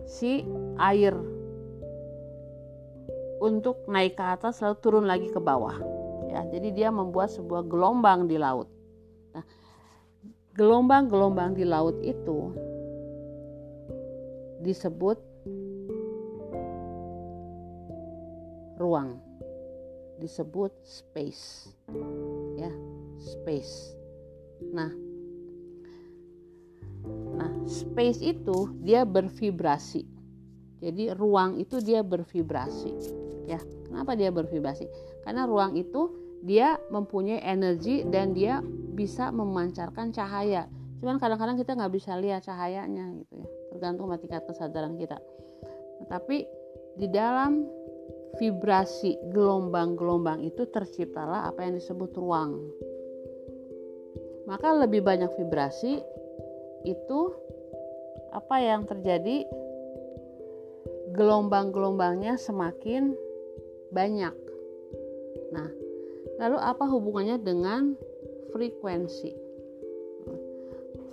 si 0.03 0.43
air 0.75 1.15
untuk 3.39 3.87
naik 3.87 4.19
ke 4.19 4.23
atas 4.23 4.59
lalu 4.59 4.75
turun 4.83 5.05
lagi 5.07 5.31
ke 5.31 5.39
bawah. 5.39 5.79
Ya, 6.27 6.43
jadi 6.51 6.69
dia 6.75 6.89
membuat 6.91 7.31
sebuah 7.31 7.63
gelombang 7.63 8.27
di 8.27 8.35
laut. 8.35 8.67
Nah, 9.31 9.45
gelombang-gelombang 10.59 11.55
di 11.55 11.63
laut 11.63 11.95
itu 12.03 12.51
disebut 14.63 15.32
ruang. 18.83 19.15
Disebut 20.19 20.75
space. 20.83 21.71
Ya, 22.59 22.71
space. 23.15 23.95
Nah, 24.75 24.91
Nah, 27.33 27.51
space 27.67 28.23
itu 28.23 28.71
dia 28.79 29.03
bervibrasi. 29.03 30.07
Jadi 30.83 31.15
ruang 31.15 31.59
itu 31.59 31.79
dia 31.79 32.03
bervibrasi. 32.03 32.91
Ya, 33.47 33.59
kenapa 33.87 34.15
dia 34.15 34.31
bervibrasi? 34.31 34.87
Karena 35.23 35.47
ruang 35.47 35.75
itu 35.75 36.11
dia 36.43 36.75
mempunyai 36.91 37.39
energi 37.39 38.03
dan 38.07 38.35
dia 38.35 38.59
bisa 38.95 39.31
memancarkan 39.31 40.11
cahaya. 40.11 40.67
Cuman 40.99 41.19
kadang-kadang 41.19 41.59
kita 41.59 41.75
nggak 41.75 41.93
bisa 41.95 42.15
lihat 42.19 42.47
cahayanya 42.47 43.11
gitu 43.19 43.43
ya, 43.43 43.47
tergantung 43.71 44.11
tingkat 44.19 44.43
kesadaran 44.47 44.95
kita. 44.95 45.19
Tapi 46.07 46.47
di 46.99 47.07
dalam 47.11 47.63
vibrasi 48.41 49.21
gelombang-gelombang 49.29 50.41
itu 50.41 50.65
terciptalah 50.65 51.45
apa 51.45 51.69
yang 51.69 51.77
disebut 51.77 52.11
ruang. 52.17 52.57
Maka 54.49 54.75
lebih 54.75 55.05
banyak 55.05 55.31
vibrasi, 55.39 56.03
itu 56.83 57.19
apa 58.33 58.59
yang 58.59 58.83
terjadi 58.83 59.47
gelombang-gelombangnya 61.13 62.35
semakin 62.35 63.13
banyak. 63.93 64.35
Nah, 65.53 65.69
lalu 66.41 66.57
apa 66.59 66.85
hubungannya 66.89 67.37
dengan 67.39 67.93
frekuensi. 68.51 69.31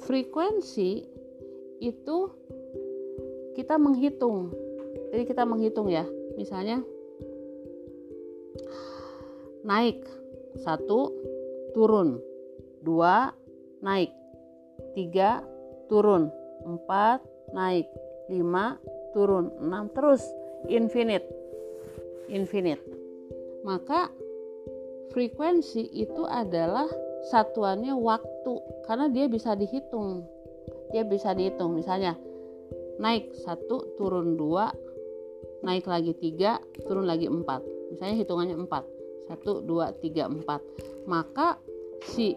Frekuensi 0.00 0.90
itu 1.84 2.18
kita 3.54 3.76
menghitung. 3.76 4.50
Jadi 5.12 5.22
kita 5.28 5.44
menghitung 5.44 5.92
ya, 5.92 6.08
misalnya 6.40 6.80
naik. 9.64 10.00
Satu 10.61 11.12
turun. 11.72 12.18
Dua 12.80 13.30
naik. 13.84 14.12
Tiga 14.96 15.44
turun. 15.86 16.28
Empat 16.64 17.22
naik. 17.52 17.86
Lima 18.30 18.76
turun. 19.12 19.52
Enam 19.61 19.90
terus. 19.92 20.22
Infinite. 20.68 21.26
Infinite. 22.30 22.82
Maka 23.66 24.08
frekuensi 25.12 25.90
itu 25.92 26.24
adalah 26.24 26.88
satuannya 27.28 27.92
waktu. 27.96 28.54
Karena 28.86 29.06
dia 29.12 29.26
bisa 29.28 29.52
dihitung. 29.56 30.24
Dia 30.90 31.04
bisa 31.04 31.36
dihitung. 31.36 31.76
Misalnya 31.76 32.16
naik 33.00 33.32
satu 33.32 33.96
turun 33.96 34.36
dua 34.36 34.68
naik 35.61 35.88
lagi 35.88 36.12
tiga 36.16 36.61
turun 36.88 37.04
lagi 37.04 37.28
empat. 37.28 37.61
Misalnya 37.92 38.16
hitungannya 38.22 38.56
empat 38.56 38.99
satu 39.31 39.62
dua 39.62 39.95
tiga 40.03 40.26
empat. 40.26 40.59
Maka 41.07 41.55
si 42.03 42.35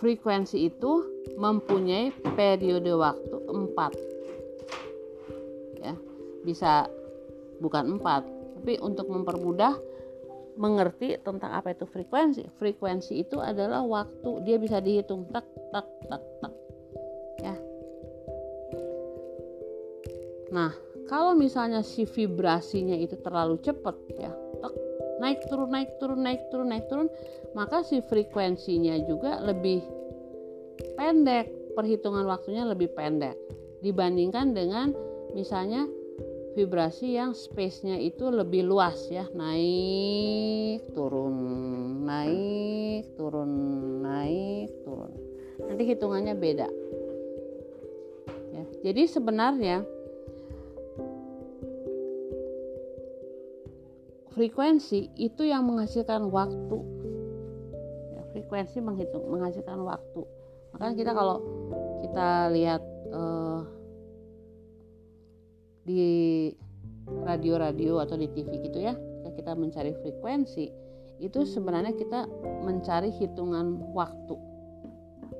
frekuensi 0.00 0.64
itu 0.64 1.04
mempunyai 1.36 2.08
periode 2.32 2.96
waktu 2.96 3.36
empat. 3.52 3.92
Ya 5.84 5.94
bisa 6.40 6.88
bukan 7.60 8.00
empat 8.00 8.24
tapi 8.60 8.80
untuk 8.80 9.08
mempermudah 9.08 9.76
mengerti 10.60 11.16
tentang 11.20 11.56
apa 11.56 11.72
itu 11.72 11.88
frekuensi. 11.88 12.44
Frekuensi 12.60 13.24
itu 13.24 13.40
adalah 13.40 13.84
waktu. 13.84 14.44
Dia 14.44 14.56
bisa 14.60 14.80
dihitung 14.80 15.28
tak 15.32 15.48
tak 15.72 15.88
tak 16.08 16.22
tak 16.44 16.52
ya. 17.40 17.56
Nah 20.52 20.72
kalau 21.10 21.34
misalnya 21.34 21.82
si 21.82 22.06
vibrasinya 22.06 22.94
itu 22.94 23.18
terlalu 23.18 23.58
cepat 23.58 23.98
ya 24.14 24.30
naik 25.20 25.44
turun 25.50 25.68
naik 25.68 25.90
turun 26.00 26.22
naik 26.22 26.40
turun 26.48 26.68
naik 26.70 26.86
turun 26.88 27.08
maka 27.52 27.82
si 27.84 28.00
frekuensinya 28.00 28.96
juga 29.04 29.42
lebih 29.42 29.82
pendek 30.96 31.50
perhitungan 31.76 32.24
waktunya 32.24 32.64
lebih 32.64 32.88
pendek 32.96 33.36
dibandingkan 33.84 34.56
dengan 34.56 34.94
misalnya 35.36 35.84
vibrasi 36.56 37.18
yang 37.18 37.36
space-nya 37.36 38.00
itu 38.00 38.32
lebih 38.32 38.64
luas 38.64 39.10
ya 39.12 39.28
naik 39.36 40.88
turun 40.96 41.36
naik 42.06 43.04
turun 43.14 43.50
naik 44.02 44.72
turun. 44.82 45.12
Nanti 45.60 45.82
hitungannya 45.86 46.34
beda. 46.34 46.68
Ya, 48.50 48.64
jadi 48.90 49.06
sebenarnya 49.06 49.86
frekuensi 54.40 55.12
itu 55.20 55.44
yang 55.44 55.68
menghasilkan 55.68 56.32
waktu. 56.32 56.78
Ya, 58.16 58.20
frekuensi 58.32 58.80
menghitung 58.80 59.28
menghasilkan 59.28 59.84
waktu. 59.84 60.24
Makanya 60.72 60.94
kita 60.96 61.12
kalau 61.12 61.36
kita 62.00 62.48
lihat 62.56 62.80
uh, 63.12 63.60
di 65.84 66.00
radio-radio 67.28 68.00
atau 68.00 68.16
di 68.16 68.32
TV 68.32 68.64
gitu 68.64 68.80
ya 68.80 68.96
kita 69.40 69.56
mencari 69.56 69.96
frekuensi 69.98 70.68
itu 71.20 71.44
sebenarnya 71.44 71.92
kita 71.96 72.24
mencari 72.64 73.12
hitungan 73.12 73.92
waktu. 73.92 74.36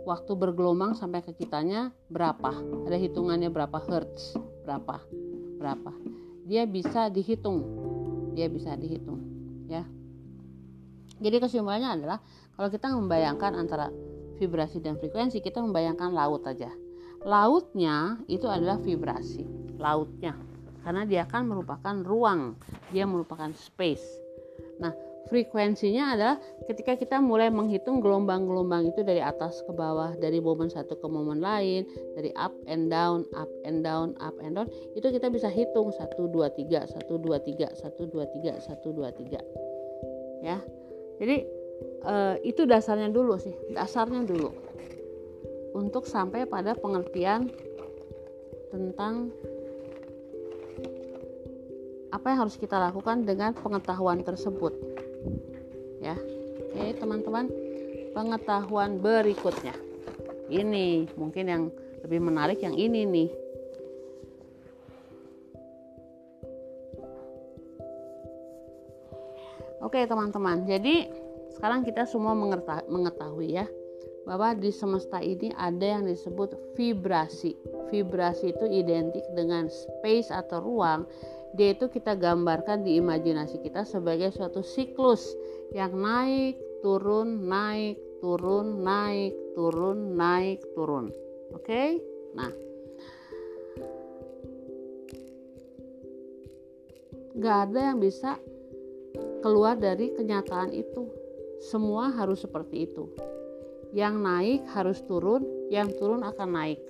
Waktu 0.05 0.33
bergelombang 0.37 0.93
sampai 0.93 1.25
ke 1.25 1.33
kitanya 1.37 1.93
berapa? 2.13 2.53
Ada 2.85 2.97
hitungannya 3.01 3.49
berapa 3.49 3.81
hertz? 3.89 4.37
Berapa? 4.65 5.01
Berapa? 5.57 5.93
Dia 6.45 6.69
bisa 6.69 7.09
dihitung 7.09 7.80
dia 8.41 8.49
bisa 8.49 8.73
dihitung 8.81 9.21
ya. 9.69 9.85
Jadi 11.21 11.37
kesimpulannya 11.37 12.01
adalah 12.01 12.19
kalau 12.57 12.73
kita 12.73 12.89
membayangkan 12.89 13.53
antara 13.53 13.93
vibrasi 14.41 14.81
dan 14.81 14.97
frekuensi 14.97 15.45
kita 15.45 15.61
membayangkan 15.61 16.17
laut 16.17 16.49
aja. 16.49 16.73
Lautnya 17.29 18.17
itu 18.25 18.49
adalah 18.49 18.81
vibrasi 18.81 19.45
lautnya. 19.77 20.33
Karena 20.81 21.05
dia 21.05 21.29
akan 21.29 21.53
merupakan 21.53 21.97
ruang 22.01 22.57
dia 22.89 23.05
merupakan 23.05 23.53
space. 23.53 24.09
Nah 24.81 24.97
frekuensinya 25.31 26.19
adalah 26.19 26.37
ketika 26.67 26.99
kita 26.99 27.23
mulai 27.23 27.47
menghitung 27.55 28.03
gelombang-gelombang 28.03 28.91
itu 28.91 29.07
dari 29.07 29.23
atas 29.23 29.63
ke 29.63 29.71
bawah 29.71 30.19
dari 30.19 30.43
momen 30.43 30.67
satu 30.67 30.99
ke 30.99 31.07
momen 31.07 31.39
lain 31.39 31.87
dari 32.19 32.35
up 32.35 32.51
and 32.67 32.91
down 32.91 33.23
up 33.39 33.47
and 33.63 33.87
down 33.87 34.19
up 34.19 34.35
and 34.43 34.59
down 34.59 34.67
itu 34.99 35.07
kita 35.07 35.31
bisa 35.31 35.47
hitung 35.47 35.95
1 35.95 36.19
2 36.19 36.35
3 36.35 36.67
1 36.67 37.07
2 37.07 37.31
3 37.31 37.79
1 37.79 37.95
2 38.11 38.27
3 38.43 38.59
1 38.59 38.91
2 38.91 40.43
3 40.43 40.43
ya. 40.43 40.59
Jadi 41.23 41.37
eh, 42.05 42.35
itu 42.43 42.67
dasarnya 42.67 43.15
dulu 43.15 43.39
sih 43.39 43.55
dasarnya 43.71 44.27
dulu. 44.27 44.51
Untuk 45.71 46.11
sampai 46.11 46.51
pada 46.51 46.75
pengertian 46.75 47.47
tentang 48.75 49.31
apa 52.11 52.27
yang 52.35 52.39
harus 52.43 52.59
kita 52.59 52.75
lakukan 52.75 53.23
dengan 53.23 53.55
pengetahuan 53.55 54.27
tersebut. 54.27 54.90
Ya. 56.01 56.17
Oke, 56.73 56.97
teman-teman, 56.97 57.47
pengetahuan 58.17 58.99
berikutnya. 58.99 59.77
Ini 60.51 61.13
mungkin 61.15 61.45
yang 61.47 61.63
lebih 62.03 62.21
menarik 62.25 62.59
yang 62.65 62.75
ini 62.75 63.05
nih. 63.07 63.31
Oke, 69.81 70.05
teman-teman. 70.09 70.65
Jadi, 70.65 71.09
sekarang 71.57 71.85
kita 71.85 72.09
semua 72.09 72.33
mengetahui 72.89 73.59
ya 73.61 73.67
bahwa 74.29 74.53
di 74.55 74.71
semesta 74.71 75.19
ini 75.19 75.51
ada 75.57 75.99
yang 75.99 76.05
disebut 76.07 76.77
vibrasi. 76.77 77.57
Vibrasi 77.89 78.53
itu 78.55 78.67
identik 78.69 79.25
dengan 79.35 79.67
space 79.67 80.31
atau 80.31 80.63
ruang. 80.63 81.09
Dia 81.55 81.75
itu 81.75 81.91
kita 81.91 82.15
gambarkan 82.15 82.87
di 82.87 82.99
imajinasi 83.03 83.59
kita 83.63 83.83
sebagai 83.83 84.31
suatu 84.31 84.63
siklus 84.63 85.35
yang 85.75 85.99
naik, 85.99 86.59
turun, 86.83 87.47
naik, 87.51 87.99
turun, 88.23 88.87
naik, 88.87 89.35
turun, 89.59 90.15
naik, 90.15 90.63
turun. 90.79 91.11
Oke? 91.55 91.67
Okay? 91.67 91.89
Nah, 92.39 92.53
nggak 97.35 97.59
ada 97.71 97.81
yang 97.91 97.99
bisa 97.99 98.39
keluar 99.43 99.75
dari 99.75 100.15
kenyataan 100.15 100.71
itu. 100.71 101.11
Semua 101.61 102.09
harus 102.09 102.41
seperti 102.41 102.89
itu 102.89 103.11
yang 103.91 104.23
naik 104.23 104.63
harus 104.71 105.03
turun 105.03 105.43
yang 105.71 105.91
turun 105.99 106.23
akan 106.23 106.49
naik 106.55 106.81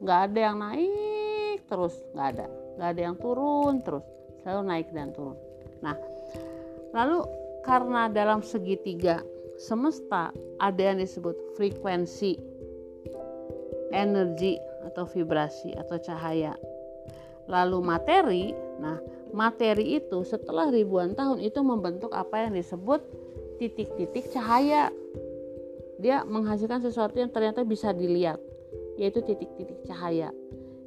nggak 0.00 0.20
ada 0.32 0.38
yang 0.40 0.56
naik 0.58 1.58
terus 1.68 1.92
nggak 2.16 2.28
ada 2.36 2.46
nggak 2.76 2.88
ada 2.96 3.02
yang 3.10 3.16
turun 3.18 3.80
terus 3.84 4.04
selalu 4.42 4.62
naik 4.68 4.88
dan 4.90 5.10
turun. 5.14 5.36
Nah 5.84 5.96
lalu 6.92 7.24
karena 7.62 8.10
dalam 8.10 8.42
segitiga 8.42 9.22
semesta 9.56 10.34
ada 10.58 10.82
yang 10.82 10.98
disebut 10.98 11.54
frekuensi 11.54 12.34
energi 13.92 14.58
atau 14.88 15.04
vibrasi 15.06 15.76
atau 15.78 15.96
cahaya. 16.00 16.56
Lalu 17.46 17.78
materi 17.84 18.44
nah 18.80 18.98
materi 19.32 20.00
itu 20.00 20.24
setelah 20.26 20.68
ribuan 20.68 21.16
tahun 21.16 21.40
itu 21.40 21.60
membentuk 21.62 22.12
apa 22.12 22.48
yang 22.48 22.58
disebut 22.58 23.00
titik-titik 23.62 24.32
cahaya. 24.34 24.90
Dia 26.02 26.26
menghasilkan 26.26 26.82
sesuatu 26.82 27.14
yang 27.14 27.30
ternyata 27.30 27.62
bisa 27.62 27.94
dilihat 27.94 28.42
yaitu 28.98 29.22
titik-titik 29.24 29.86
cahaya 29.88 30.34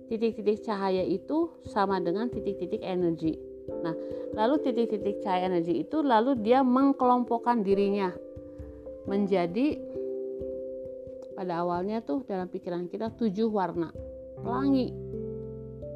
titik-titik 0.06 0.62
cahaya 0.66 1.02
itu 1.02 1.52
sama 1.66 1.98
dengan 2.02 2.30
titik-titik 2.30 2.82
energi. 2.82 3.38
Nah 3.82 3.96
lalu 4.38 4.62
titik-titik 4.62 5.26
cahaya 5.26 5.50
energi 5.50 5.82
itu 5.82 6.02
lalu 6.06 6.38
dia 6.40 6.62
mengkelompokkan 6.62 7.66
dirinya 7.66 8.14
menjadi 9.06 9.78
pada 11.36 11.62
awalnya 11.62 12.00
tuh 12.02 12.24
dalam 12.24 12.48
pikiran 12.48 12.88
kita 12.88 13.12
tujuh 13.18 13.52
warna. 13.52 13.92
Pelangi. 14.40 14.90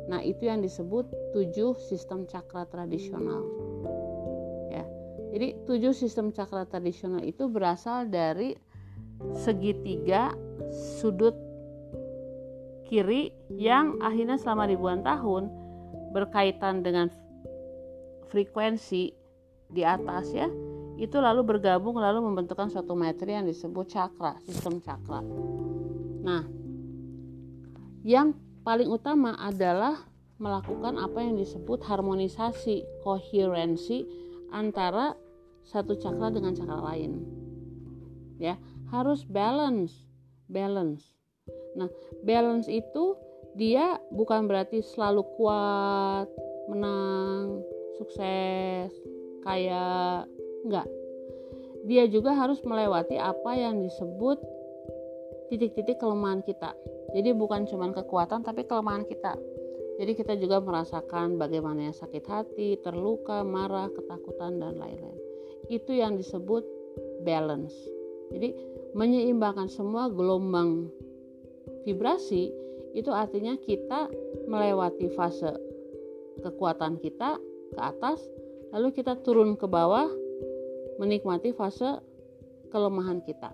Nah 0.10 0.26
itu 0.26 0.50
yang 0.50 0.60
disebut 0.60 1.08
tujuh 1.32 1.78
sistem 1.80 2.26
cakra 2.26 2.66
tradisional. 2.68 3.46
Ya. 4.74 4.84
Jadi 5.32 5.64
tujuh 5.70 5.94
sistem 5.94 6.34
cakra 6.34 6.66
tradisional 6.66 7.24
itu 7.24 7.48
berasal 7.48 8.10
dari 8.10 8.58
segitiga 9.36 10.34
sudut 11.00 11.49
kiri 12.90 13.30
yang 13.54 14.02
akhirnya 14.02 14.42
selama 14.42 14.66
ribuan 14.66 15.06
tahun 15.06 15.54
berkaitan 16.10 16.82
dengan 16.82 17.14
frekuensi 18.34 19.14
di 19.70 19.86
atas 19.86 20.34
ya 20.34 20.50
itu 21.00 21.16
lalu 21.16 21.56
bergabung 21.56 21.96
lalu 21.96 22.20
membentukkan 22.26 22.68
suatu 22.68 22.92
materi 22.92 23.38
yang 23.40 23.48
disebut 23.48 23.88
cakra, 23.88 24.36
sistem 24.44 24.84
cakra. 24.84 25.24
Nah, 26.20 26.44
yang 28.04 28.36
paling 28.68 28.92
utama 28.92 29.40
adalah 29.40 29.96
melakukan 30.44 31.00
apa 31.00 31.24
yang 31.24 31.40
disebut 31.40 31.80
harmonisasi, 31.88 32.84
koherensi 33.00 34.04
antara 34.52 35.16
satu 35.64 35.96
cakra 35.96 36.36
dengan 36.36 36.52
cakra 36.52 36.84
lain. 36.92 37.24
Ya, 38.36 38.60
harus 38.92 39.24
balance, 39.24 40.04
balance. 40.52 41.19
Nah, 41.78 41.90
balance 42.24 42.68
itu 42.68 43.16
dia 43.58 43.98
bukan 44.14 44.46
berarti 44.46 44.82
selalu 44.84 45.26
kuat, 45.36 46.28
menang, 46.70 47.66
sukses, 47.98 48.94
kaya, 49.44 50.24
enggak. 50.64 50.88
Dia 51.88 52.06
juga 52.12 52.36
harus 52.36 52.60
melewati 52.62 53.16
apa 53.16 53.56
yang 53.56 53.82
disebut 53.82 54.38
titik-titik 55.50 55.98
kelemahan 55.98 56.46
kita. 56.46 56.76
Jadi 57.16 57.34
bukan 57.34 57.66
cuma 57.66 57.90
kekuatan 57.90 58.46
tapi 58.46 58.64
kelemahan 58.70 59.04
kita. 59.08 59.34
Jadi 60.00 60.16
kita 60.16 60.40
juga 60.40 60.64
merasakan 60.64 61.36
bagaimana 61.36 61.92
sakit 61.92 62.24
hati, 62.24 62.80
terluka, 62.80 63.44
marah, 63.44 63.92
ketakutan 63.92 64.62
dan 64.62 64.80
lain-lain. 64.80 65.20
Itu 65.68 65.92
yang 65.92 66.16
disebut 66.16 66.64
balance. 67.28 67.76
Jadi 68.32 68.56
menyeimbangkan 68.96 69.68
semua 69.68 70.08
gelombang 70.08 70.88
vibrasi 71.84 72.52
itu 72.98 73.12
artinya 73.14 73.54
kita 73.60 74.10
melewati 74.50 75.14
fase 75.14 75.54
kekuatan 76.42 76.98
kita 77.04 77.38
ke 77.76 77.80
atas, 77.80 78.24
lalu 78.74 78.96
kita 78.96 79.20
turun 79.22 79.54
ke 79.60 79.68
bawah 79.70 80.10
menikmati 80.98 81.54
fase 81.54 82.02
kelemahan 82.74 83.22
kita. 83.22 83.54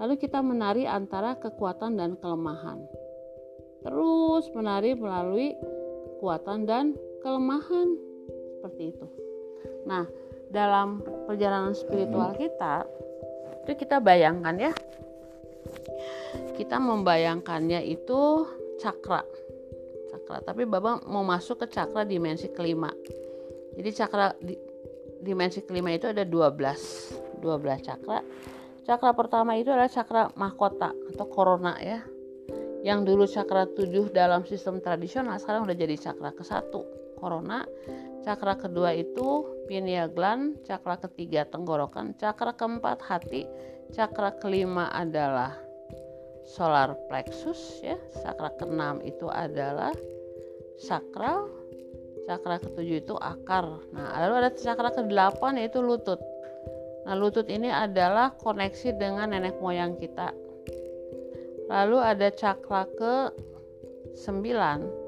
Lalu 0.00 0.16
kita 0.16 0.40
menari 0.40 0.88
antara 0.88 1.36
kekuatan 1.36 2.00
dan 2.00 2.16
kelemahan. 2.20 2.80
Terus 3.84 4.48
menari 4.56 4.96
melalui 4.96 5.56
kekuatan 6.16 6.64
dan 6.64 6.96
kelemahan 7.20 7.96
seperti 8.56 8.92
itu. 8.96 9.06
Nah, 9.88 10.04
dalam 10.52 11.00
perjalanan 11.28 11.72
spiritual 11.72 12.36
kita 12.36 12.84
itu 13.64 13.72
kita 13.86 14.00
bayangkan 14.00 14.56
ya. 14.56 14.72
Kita 16.56 16.76
membayangkannya 16.76 17.84
itu 17.88 18.46
cakra. 18.78 19.24
Cakra, 20.10 20.42
tapi 20.42 20.66
Bapak 20.66 21.06
mau 21.06 21.22
masuk 21.22 21.64
ke 21.64 21.66
cakra 21.70 22.04
dimensi 22.04 22.50
kelima. 22.50 22.90
Jadi 23.78 23.90
cakra 23.94 24.34
di, 24.38 24.58
dimensi 25.22 25.62
kelima 25.62 25.94
itu 25.94 26.10
ada 26.10 26.26
12. 26.26 27.40
12 27.40 27.86
cakra. 27.86 28.20
Cakra 28.84 29.10
pertama 29.14 29.54
itu 29.56 29.70
adalah 29.70 29.90
cakra 29.90 30.28
mahkota 30.34 30.92
atau 31.14 31.26
corona 31.30 31.78
ya. 31.78 32.02
Yang 32.80 33.00
dulu 33.12 33.24
cakra 33.28 33.68
7 33.70 34.10
dalam 34.10 34.42
sistem 34.44 34.82
tradisional 34.82 35.38
sekarang 35.38 35.68
udah 35.68 35.76
jadi 35.76 35.96
cakra 35.96 36.32
ke 36.34 36.42
satu 36.42 36.99
Corona, 37.20 37.68
cakra 38.24 38.56
kedua 38.56 38.96
itu 38.96 39.44
pineal 39.68 40.08
gland, 40.10 40.58
cakra 40.64 40.96
ketiga 40.96 41.44
tenggorokan, 41.46 42.16
cakra 42.16 42.56
keempat 42.56 43.04
hati, 43.04 43.44
cakra 43.92 44.34
kelima 44.40 44.88
adalah 44.90 45.54
solar 46.48 46.96
plexus 47.06 47.84
ya, 47.84 48.00
cakra 48.24 48.50
keenam 48.58 48.98
itu 49.04 49.28
adalah 49.28 49.92
sakral, 50.80 51.52
cakra 52.24 52.58
ketujuh 52.58 53.04
itu 53.04 53.14
akar. 53.20 53.68
Nah, 53.92 54.16
lalu 54.24 54.34
ada 54.44 54.50
cakra 54.56 54.90
ke 54.90 55.04
delapan 55.06 55.60
yaitu 55.60 55.78
lutut. 55.84 56.18
Nah, 57.06 57.14
lutut 57.16 57.46
ini 57.48 57.68
adalah 57.68 58.34
koneksi 58.40 58.96
dengan 58.96 59.32
nenek 59.32 59.56
moyang 59.60 59.96
kita. 59.96 60.32
Lalu 61.70 61.98
ada 62.02 62.28
cakra 62.34 62.82
ke 62.98 63.14
sembilan 64.18 64.99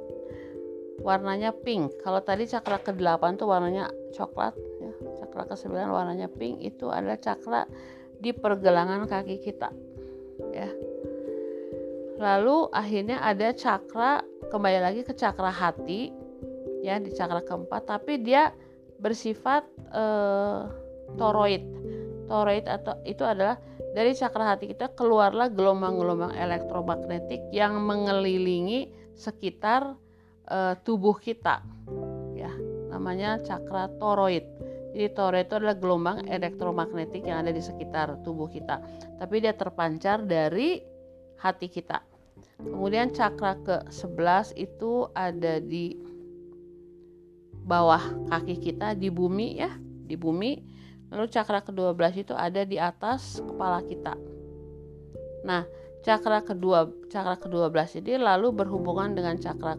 warnanya 1.01 1.57
pink. 1.57 1.97
Kalau 2.05 2.21
tadi 2.21 2.45
cakra 2.45 2.77
ke-8 2.83 3.41
itu 3.41 3.45
warnanya 3.49 3.89
coklat 4.13 4.53
ya. 4.83 4.93
Cakra 5.25 5.49
ke-9 5.49 5.73
warnanya 5.89 6.29
pink 6.29 6.61
itu 6.61 6.93
adalah 6.93 7.17
cakra 7.17 7.65
di 8.21 8.37
pergelangan 8.37 9.09
kaki 9.09 9.41
kita. 9.41 9.73
Ya. 10.53 10.69
Lalu 12.21 12.71
akhirnya 12.71 13.25
ada 13.25 13.51
cakra 13.57 14.23
kembali 14.53 14.79
lagi 14.85 15.01
ke 15.03 15.17
cakra 15.17 15.49
hati 15.49 16.13
ya 16.83 16.99
di 16.99 17.15
cakra 17.15 17.41
keempat 17.41 17.89
tapi 17.89 18.21
dia 18.21 18.51
bersifat 18.99 19.65
uh, 19.95 20.67
toroid 21.17 21.63
toroid 22.27 22.67
atau 22.67 22.99
itu 23.07 23.23
adalah 23.23 23.57
dari 23.95 24.13
cakra 24.13 24.53
hati 24.53 24.75
kita 24.75 24.91
keluarlah 24.93 25.49
gelombang-gelombang 25.49 26.35
elektromagnetik 26.35 27.41
yang 27.55 27.81
mengelilingi 27.81 28.91
sekitar 29.15 29.95
uh, 30.49 30.75
tubuh 30.83 31.15
kita 31.19 31.63
ya 32.35 32.51
namanya 32.91 33.39
cakra 33.43 33.91
toroid 34.01 34.47
jadi 34.93 35.09
toroid 35.13 35.47
itu 35.49 35.55
adalah 35.59 35.77
gelombang 35.79 36.19
elektromagnetik 36.29 37.25
yang 37.27 37.47
ada 37.47 37.53
di 37.55 37.63
sekitar 37.63 38.21
tubuh 38.27 38.49
kita 38.51 38.81
tapi 39.21 39.43
dia 39.43 39.55
terpancar 39.55 40.25
dari 40.25 40.83
hati 41.39 41.67
kita 41.69 42.03
kemudian 42.59 43.11
cakra 43.11 43.59
ke 43.61 43.77
11 43.91 44.55
itu 44.59 45.11
ada 45.15 45.59
di 45.59 46.13
bawah 47.63 48.03
kaki 48.27 48.59
kita 48.59 48.99
di 48.99 49.09
bumi 49.09 49.63
ya, 49.63 49.71
di 49.81 50.19
bumi. 50.19 50.59
Lalu 51.13 51.27
cakra 51.31 51.63
ke-12 51.63 52.27
itu 52.27 52.35
ada 52.35 52.65
di 52.67 52.81
atas 52.81 53.39
kepala 53.39 53.85
kita. 53.85 54.17
Nah, 55.47 55.63
cakra 56.03 56.43
kedua 56.43 56.89
cakra 57.13 57.39
ke-12 57.39 58.03
ini 58.03 58.19
lalu 58.19 58.51
berhubungan 58.51 59.15
dengan 59.15 59.39
cakra 59.39 59.79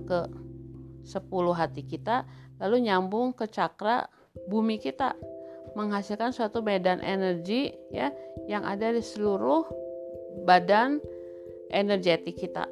ke-10 1.04 1.46
hati 1.54 1.84
kita, 1.84 2.24
lalu 2.64 2.90
nyambung 2.90 3.36
ke 3.36 3.46
cakra 3.52 4.08
bumi 4.48 4.82
kita 4.82 5.14
menghasilkan 5.74 6.34
suatu 6.34 6.62
medan 6.62 7.02
energi 7.02 7.74
ya 7.90 8.14
yang 8.46 8.62
ada 8.66 8.94
di 8.94 9.02
seluruh 9.02 9.66
badan 10.46 11.02
energetik 11.74 12.38
kita. 12.38 12.70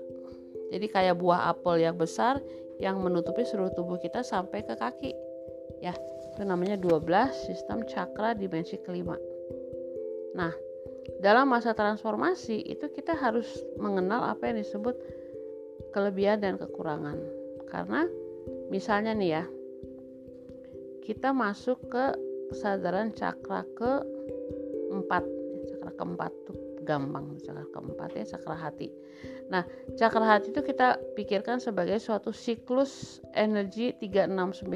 Jadi 0.71 0.87
kayak 0.87 1.19
buah 1.19 1.51
apel 1.51 1.83
yang 1.83 1.97
besar 1.97 2.39
yang 2.79 2.97
menutupi 3.01 3.45
seluruh 3.45 3.73
tubuh 3.75 3.97
kita 3.99 4.23
sampai 4.25 4.63
ke 4.65 4.73
kaki. 4.77 5.11
Ya, 5.81 5.93
itu 6.33 6.41
namanya 6.45 6.77
12 6.77 7.05
sistem 7.49 7.83
cakra 7.89 8.37
dimensi 8.37 8.77
kelima. 8.81 9.17
Nah, 10.37 10.53
dalam 11.19 11.49
masa 11.49 11.75
transformasi 11.75 12.61
itu 12.65 12.87
kita 12.93 13.17
harus 13.17 13.49
mengenal 13.77 14.25
apa 14.31 14.49
yang 14.49 14.61
disebut 14.61 14.95
kelebihan 15.91 16.39
dan 16.39 16.55
kekurangan. 16.55 17.17
Karena 17.67 18.07
misalnya 18.71 19.11
nih 19.11 19.29
ya, 19.35 19.43
kita 21.03 21.35
masuk 21.35 21.91
ke 21.91 22.05
kesadaran 22.51 23.11
cakra 23.11 23.67
keempat, 23.75 25.23
cakra 25.67 25.91
keempat 25.99 26.31
tuh 26.47 26.55
gampang 26.81 27.37
cakra 27.45 27.65
keempat 27.71 28.09
ya 28.17 28.25
cakra 28.35 28.55
hati. 28.57 28.89
Nah 29.53 29.63
cakra 29.95 30.25
hati 30.25 30.49
itu 30.49 30.61
kita 30.65 30.97
pikirkan 31.13 31.61
sebagai 31.61 31.99
suatu 32.01 32.33
siklus 32.33 33.21
energi 33.37 33.93
369 34.01 34.73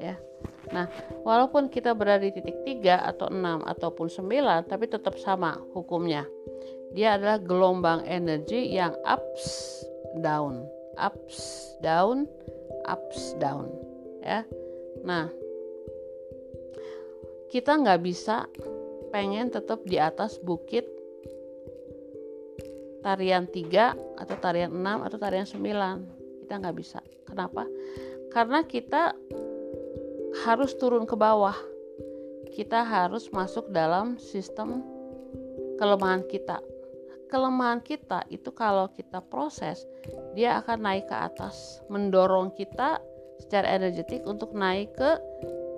ya. 0.00 0.16
Nah 0.72 0.86
walaupun 1.22 1.68
kita 1.68 1.92
berada 1.92 2.24
di 2.24 2.32
titik 2.32 2.64
3 2.64 3.04
atau 3.14 3.28
6 3.28 3.62
ataupun 3.68 4.06
9 4.08 4.70
tapi 4.70 4.86
tetap 4.88 5.18
sama 5.20 5.60
hukumnya. 5.76 6.24
Dia 6.96 7.20
adalah 7.20 7.36
gelombang 7.36 8.00
energi 8.08 8.72
yang 8.72 8.96
ups 9.04 9.84
down 10.24 10.77
ups 10.98 11.38
down 11.80 12.26
ups 12.84 13.38
down 13.38 13.70
ya. 14.20 14.42
Nah 15.06 15.30
kita 17.48 17.80
nggak 17.80 18.00
bisa 18.04 18.44
pengen 19.08 19.48
tetap 19.48 19.80
di 19.88 19.96
atas 19.96 20.36
bukit 20.36 20.84
tarian 23.00 23.48
3 23.48 24.20
atau 24.20 24.36
tarian 24.36 24.68
6 24.68 25.06
atau 25.06 25.16
tarian 25.16 25.48
9 25.48 26.44
kita 26.44 26.54
nggak 26.60 26.76
bisa. 26.76 27.00
Kenapa? 27.24 27.64
Karena 28.28 28.60
kita 28.66 29.16
harus 30.44 30.76
turun 30.76 31.08
ke 31.08 31.16
bawah. 31.16 31.56
Kita 32.52 32.82
harus 32.84 33.30
masuk 33.30 33.70
dalam 33.70 34.18
sistem 34.18 34.82
kelemahan 35.78 36.26
kita 36.26 36.58
kelemahan 37.28 37.84
kita 37.84 38.24
itu 38.32 38.50
kalau 38.56 38.90
kita 38.92 39.20
proses 39.20 39.84
dia 40.32 40.58
akan 40.60 40.82
naik 40.82 41.06
ke 41.06 41.16
atas 41.16 41.84
mendorong 41.92 42.52
kita 42.56 42.98
secara 43.38 43.78
energetik 43.78 44.24
untuk 44.26 44.56
naik 44.56 44.96
ke 44.96 45.10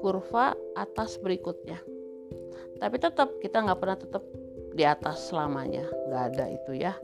kurva 0.01 0.57
atas 0.79 1.21
berikutnya. 1.21 1.77
Tapi 2.81 2.97
tetap 2.97 3.29
kita 3.45 3.61
nggak 3.61 3.79
pernah 3.79 3.99
tetap 4.01 4.25
di 4.73 4.85
atas 4.87 5.29
selamanya. 5.29 5.85
Nggak 6.09 6.25
ada 6.33 6.45
itu 6.49 6.73
ya. 6.81 6.97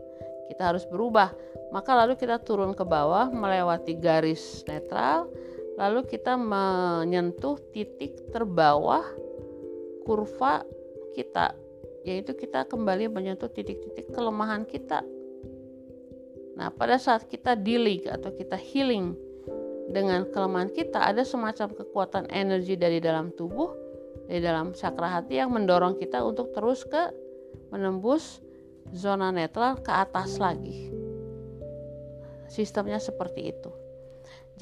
Kita 0.49 0.73
harus 0.73 0.89
berubah. 0.89 1.35
Maka 1.75 1.93
lalu 1.93 2.17
kita 2.17 2.41
turun 2.41 2.73
ke 2.73 2.87
bawah 2.87 3.29
melewati 3.29 3.99
garis 4.01 4.65
netral 4.65 5.29
lalu 5.77 6.09
kita 6.09 6.41
menyentuh 6.41 7.61
titik 7.77 8.17
terbawah 8.33 9.05
kurva 10.09 10.65
kita 11.13 11.53
yaitu 12.07 12.39
kita 12.39 12.63
kembali 12.71 13.11
menyentuh 13.11 13.51
titik-titik 13.51 14.15
kelemahan 14.15 14.63
kita. 14.63 15.03
Nah 16.55 16.71
pada 16.71 17.03
saat 17.03 17.27
kita 17.27 17.59
dealing 17.59 18.07
atau 18.07 18.31
kita 18.31 18.55
healing 18.55 19.19
dengan 19.91 20.23
kelemahan 20.31 20.71
kita 20.71 21.03
ada 21.03 21.27
semacam 21.27 21.75
kekuatan 21.75 22.31
energi 22.31 22.79
dari 22.79 23.03
dalam 23.03 23.35
tubuh 23.35 23.75
dari 24.31 24.39
dalam 24.43 24.71
cakra 24.75 25.19
hati 25.19 25.43
yang 25.43 25.51
mendorong 25.51 25.99
kita 25.99 26.23
untuk 26.23 26.55
terus 26.55 26.87
ke 26.87 27.11
menembus 27.75 28.39
zona 28.95 29.35
netral 29.35 29.83
ke 29.83 29.91
atas 29.91 30.39
lagi. 30.39 30.95
Sistemnya 32.47 33.03
seperti 33.03 33.51
itu. 33.51 33.71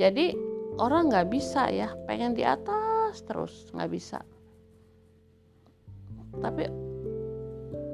Jadi 0.00 0.32
orang 0.80 1.12
nggak 1.12 1.28
bisa 1.28 1.68
ya 1.68 1.92
pengen 2.08 2.32
di 2.32 2.44
atas 2.44 3.20
terus 3.28 3.68
nggak 3.76 3.90
bisa. 3.92 4.20
Tapi 6.40 6.83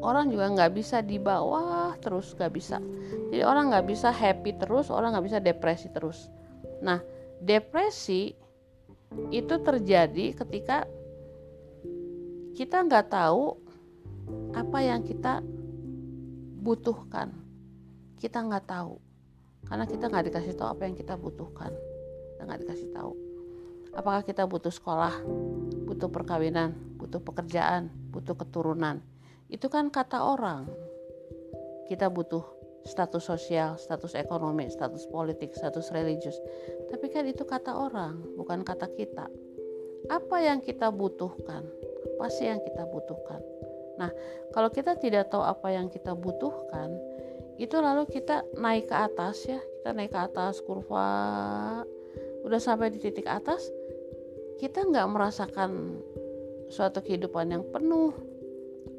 orang 0.00 0.32
juga 0.32 0.48
nggak 0.50 0.72
bisa 0.72 1.04
di 1.04 1.20
bawah 1.20 1.96
terus 2.00 2.32
nggak 2.36 2.52
bisa. 2.52 2.78
Jadi 3.30 3.42
orang 3.44 3.72
nggak 3.72 3.86
bisa 3.86 4.08
happy 4.10 4.56
terus 4.56 4.88
orang 4.88 5.16
nggak 5.16 5.26
bisa 5.26 5.38
depresi 5.38 5.88
terus. 5.92 6.28
Nah 6.80 7.00
depresi 7.40 8.32
itu 9.34 9.54
terjadi 9.60 10.36
ketika 10.36 10.86
kita 12.56 12.84
nggak 12.84 13.12
tahu 13.12 13.56
apa 14.56 14.78
yang 14.80 15.04
kita 15.04 15.44
butuhkan. 16.60 17.32
Kita 18.20 18.44
nggak 18.44 18.68
tahu 18.68 19.00
karena 19.68 19.84
kita 19.84 20.04
nggak 20.08 20.24
dikasih 20.32 20.54
tahu 20.56 20.68
apa 20.72 20.82
yang 20.88 20.96
kita 20.96 21.14
butuhkan. 21.16 21.72
Kita 22.36 22.42
nggak 22.48 22.60
dikasih 22.64 22.88
tahu. 22.92 23.12
Apakah 23.90 24.22
kita 24.22 24.46
butuh 24.46 24.70
sekolah 24.70 25.18
butuh 25.90 26.06
perkawinan 26.06 26.70
butuh 26.94 27.18
pekerjaan 27.18 27.90
butuh 28.14 28.38
keturunan 28.38 29.02
itu 29.50 29.66
kan 29.66 29.90
kata 29.90 30.22
orang 30.22 30.70
kita 31.90 32.06
butuh 32.06 32.42
status 32.86 33.26
sosial, 33.28 33.76
status 33.76 34.16
ekonomi, 34.16 34.70
status 34.70 35.04
politik, 35.10 35.52
status 35.52 35.92
religius. 35.92 36.38
Tapi 36.88 37.12
kan 37.12 37.28
itu 37.28 37.44
kata 37.44 37.74
orang, 37.76 38.22
bukan 38.38 38.64
kata 38.64 38.88
kita. 38.94 39.28
Apa 40.08 40.40
yang 40.40 40.64
kita 40.64 40.88
butuhkan? 40.88 41.66
Apa 42.16 42.26
sih 42.32 42.48
yang 42.48 42.62
kita 42.64 42.88
butuhkan? 42.88 43.42
Nah, 44.00 44.08
kalau 44.56 44.72
kita 44.72 44.96
tidak 44.96 45.28
tahu 45.28 45.44
apa 45.44 45.68
yang 45.76 45.92
kita 45.92 46.16
butuhkan, 46.16 46.94
itu 47.60 47.76
lalu 47.76 48.08
kita 48.08 48.46
naik 48.56 48.88
ke 48.88 48.96
atas 48.96 49.44
ya, 49.44 49.60
kita 49.60 49.92
naik 49.92 50.16
ke 50.16 50.20
atas 50.24 50.64
kurva 50.64 51.84
udah 52.44 52.60
sampai 52.60 52.88
di 52.88 52.98
titik 53.00 53.28
atas 53.28 53.68
kita 54.60 54.84
nggak 54.84 55.08
merasakan 55.08 56.00
suatu 56.72 57.00
kehidupan 57.00 57.52
yang 57.52 57.64
penuh 57.68 58.12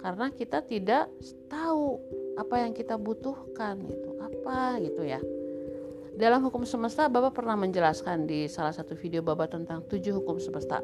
karena 0.01 0.33
kita 0.33 0.65
tidak 0.65 1.07
tahu 1.45 2.01
apa 2.35 2.65
yang 2.65 2.73
kita 2.73 2.97
butuhkan 2.97 3.77
itu 3.85 4.09
apa 4.17 4.81
gitu 4.81 5.05
ya. 5.05 5.21
Dalam 6.11 6.43
hukum 6.43 6.67
semesta 6.67 7.07
Bapak 7.07 7.39
pernah 7.39 7.55
menjelaskan 7.55 8.27
di 8.27 8.45
salah 8.45 8.75
satu 8.75 8.93
video 8.99 9.23
Bapak 9.23 9.55
tentang 9.55 9.85
tujuh 9.87 10.21
hukum 10.21 10.41
semesta. 10.41 10.83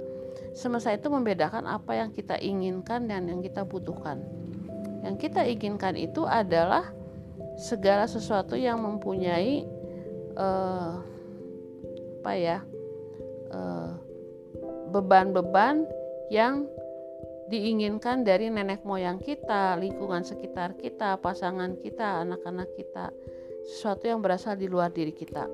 Semesta 0.56 0.94
itu 0.94 1.12
membedakan 1.12 1.68
apa 1.68 1.98
yang 1.98 2.10
kita 2.14 2.40
inginkan 2.40 3.10
dan 3.12 3.28
yang 3.28 3.44
kita 3.44 3.68
butuhkan. 3.68 4.24
Yang 5.04 5.30
kita 5.30 5.44
inginkan 5.46 6.00
itu 6.00 6.24
adalah 6.24 6.90
segala 7.58 8.06
sesuatu 8.06 8.54
yang 8.54 8.80
mempunyai 8.80 9.66
uh, 10.38 11.02
apa 12.22 12.32
ya 12.38 12.60
beban 14.92 15.32
beban-beban 15.32 15.76
yang 16.28 16.68
diinginkan 17.48 18.28
dari 18.28 18.52
nenek 18.52 18.84
moyang 18.84 19.20
kita, 19.20 19.80
lingkungan 19.80 20.24
sekitar 20.24 20.76
kita, 20.76 21.16
pasangan 21.20 21.80
kita, 21.80 22.28
anak-anak 22.28 22.68
kita, 22.76 23.12
sesuatu 23.64 24.08
yang 24.08 24.20
berasal 24.20 24.60
di 24.60 24.68
luar 24.68 24.92
diri 24.92 25.16
kita. 25.16 25.48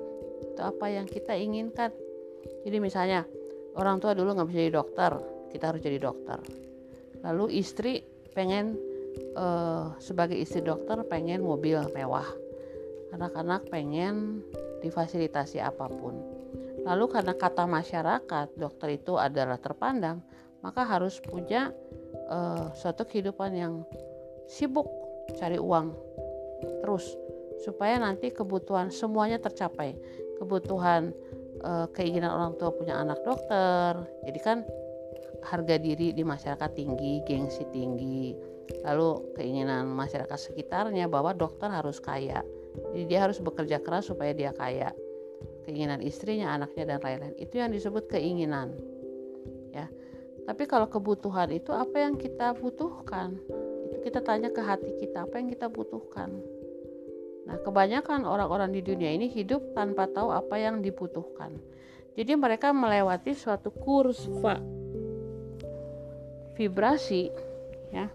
Itu 0.54 0.60
apa 0.62 0.90
yang 0.90 1.06
kita 1.06 1.34
inginkan. 1.38 1.94
Jadi 2.66 2.76
misalnya 2.82 3.22
orang 3.78 4.02
tua 4.02 4.12
dulu 4.12 4.34
nggak 4.34 4.48
bisa 4.50 4.60
jadi 4.66 4.74
dokter, 4.74 5.12
kita 5.54 5.64
harus 5.70 5.80
jadi 5.80 5.98
dokter. 6.02 6.38
Lalu 7.22 7.58
istri 7.62 8.02
pengen 8.34 8.74
uh, 9.38 9.94
sebagai 10.02 10.36
istri 10.36 10.60
dokter 10.60 11.00
pengen 11.06 11.46
mobil 11.46 11.78
mewah, 11.94 12.26
anak-anak 13.14 13.70
pengen 13.70 14.42
difasilitasi 14.84 15.64
apa 15.64 15.88
pun 15.88 16.34
Lalu 16.84 17.04
karena 17.08 17.32
kata 17.32 17.64
masyarakat 17.64 18.60
dokter 18.60 19.00
itu 19.00 19.16
adalah 19.16 19.56
terpandang, 19.56 20.20
maka 20.64 20.80
harus 20.88 21.20
punya 21.20 21.76
uh, 22.32 22.72
suatu 22.72 23.04
kehidupan 23.04 23.52
yang 23.52 23.84
sibuk 24.48 24.88
cari 25.36 25.60
uang 25.60 25.92
terus 26.80 27.12
supaya 27.60 28.00
nanti 28.00 28.32
kebutuhan 28.32 28.88
semuanya 28.92 29.40
tercapai. 29.40 29.96
Kebutuhan 30.40 31.14
uh, 31.64 31.86
keinginan 31.94 32.32
orang 32.32 32.52
tua 32.58 32.74
punya 32.74 32.98
anak 32.98 33.22
dokter. 33.22 34.04
Jadi 34.26 34.40
kan 34.42 34.58
harga 35.44 35.76
diri 35.76 36.12
di 36.12 36.24
masyarakat 36.24 36.70
tinggi, 36.76 37.24
gengsi 37.24 37.64
tinggi. 37.70 38.34
Lalu 38.84 39.36
keinginan 39.36 39.88
masyarakat 39.92 40.36
sekitarnya 40.36 41.08
bahwa 41.08 41.36
dokter 41.36 41.68
harus 41.68 42.00
kaya. 42.00 42.40
Jadi 42.92 43.04
dia 43.06 43.22
harus 43.22 43.38
bekerja 43.38 43.78
keras 43.80 44.10
supaya 44.10 44.34
dia 44.34 44.50
kaya 44.50 44.90
keinginan 45.64 46.04
istrinya, 46.04 46.52
anaknya 46.52 46.96
dan 46.96 47.00
lain-lain. 47.00 47.36
Itu 47.40 47.60
yang 47.60 47.72
disebut 47.72 48.10
keinginan. 48.12 48.76
Tapi 50.44 50.68
kalau 50.68 50.88
kebutuhan 50.88 51.48
itu 51.52 51.72
apa 51.72 52.04
yang 52.04 52.20
kita 52.20 52.52
butuhkan? 52.56 53.36
Itu 53.88 53.96
kita 54.04 54.20
tanya 54.20 54.52
ke 54.52 54.60
hati 54.60 54.92
kita, 55.00 55.24
apa 55.24 55.40
yang 55.40 55.48
kita 55.48 55.72
butuhkan? 55.72 56.30
Nah, 57.44 57.56
kebanyakan 57.60 58.24
orang-orang 58.24 58.72
di 58.72 58.80
dunia 58.80 59.12
ini 59.12 59.28
hidup 59.28 59.76
tanpa 59.76 60.08
tahu 60.08 60.32
apa 60.32 60.56
yang 60.56 60.80
dibutuhkan. 60.84 61.56
Jadi 62.14 62.32
mereka 62.36 62.70
melewati 62.70 63.34
suatu 63.34 63.74
kurva 63.74 64.62
vibrasi 66.54 67.26
ya 67.90 68.06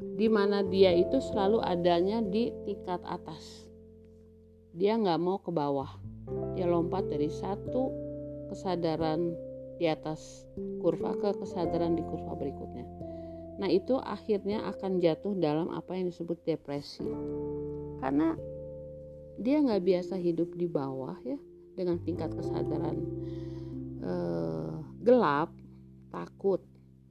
di 0.00 0.26
mana 0.32 0.64
dia 0.64 0.90
itu 0.96 1.20
selalu 1.20 1.60
adanya 1.60 2.24
di 2.24 2.50
tingkat 2.64 3.04
atas. 3.04 3.68
Dia 4.74 4.98
nggak 4.98 5.20
mau 5.20 5.38
ke 5.38 5.52
bawah 5.52 6.14
dia 6.56 6.64
lompat 6.64 7.04
dari 7.10 7.28
satu 7.28 7.92
kesadaran 8.48 9.36
di 9.76 9.86
atas 9.90 10.46
kurva 10.80 11.16
ke 11.18 11.30
kesadaran 11.40 11.98
di 11.98 12.02
kurva 12.04 12.34
berikutnya. 12.38 12.86
Nah 13.58 13.70
itu 13.70 13.98
akhirnya 13.98 14.66
akan 14.70 14.98
jatuh 14.98 15.34
dalam 15.38 15.70
apa 15.70 15.94
yang 15.94 16.10
disebut 16.10 16.42
depresi 16.42 17.06
karena 18.02 18.34
dia 19.38 19.62
nggak 19.62 19.82
biasa 19.82 20.14
hidup 20.18 20.54
di 20.54 20.66
bawah 20.70 21.18
ya 21.26 21.38
dengan 21.74 21.98
tingkat 22.02 22.30
kesadaran 22.34 22.96
eh, 24.02 24.72
gelap, 25.02 25.50
takut 26.10 26.62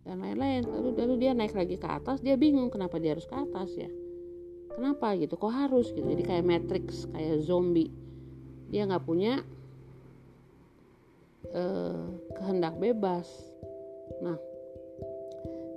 dan 0.04 0.20
lain-lain. 0.20 0.68
Lalu, 0.68 0.90
lalu 1.00 1.14
dia 1.20 1.32
naik 1.36 1.56
lagi 1.56 1.76
ke 1.80 1.88
atas, 1.88 2.20
dia 2.20 2.36
bingung 2.36 2.72
kenapa 2.72 3.00
dia 3.00 3.16
harus 3.16 3.28
ke 3.28 3.36
atas 3.36 3.76
ya. 3.76 3.92
Kenapa 4.74 5.14
gitu? 5.20 5.38
Kok 5.38 5.54
harus 5.54 5.94
gitu? 5.94 6.04
Jadi 6.04 6.24
kayak 6.26 6.44
Matrix, 6.48 7.06
kayak 7.12 7.46
zombie 7.46 7.92
dia 8.74 8.90
nggak 8.90 9.06
punya 9.06 9.46
eh, 11.52 12.04
kehendak 12.40 12.80
bebas. 12.80 13.28
Nah 14.24 14.38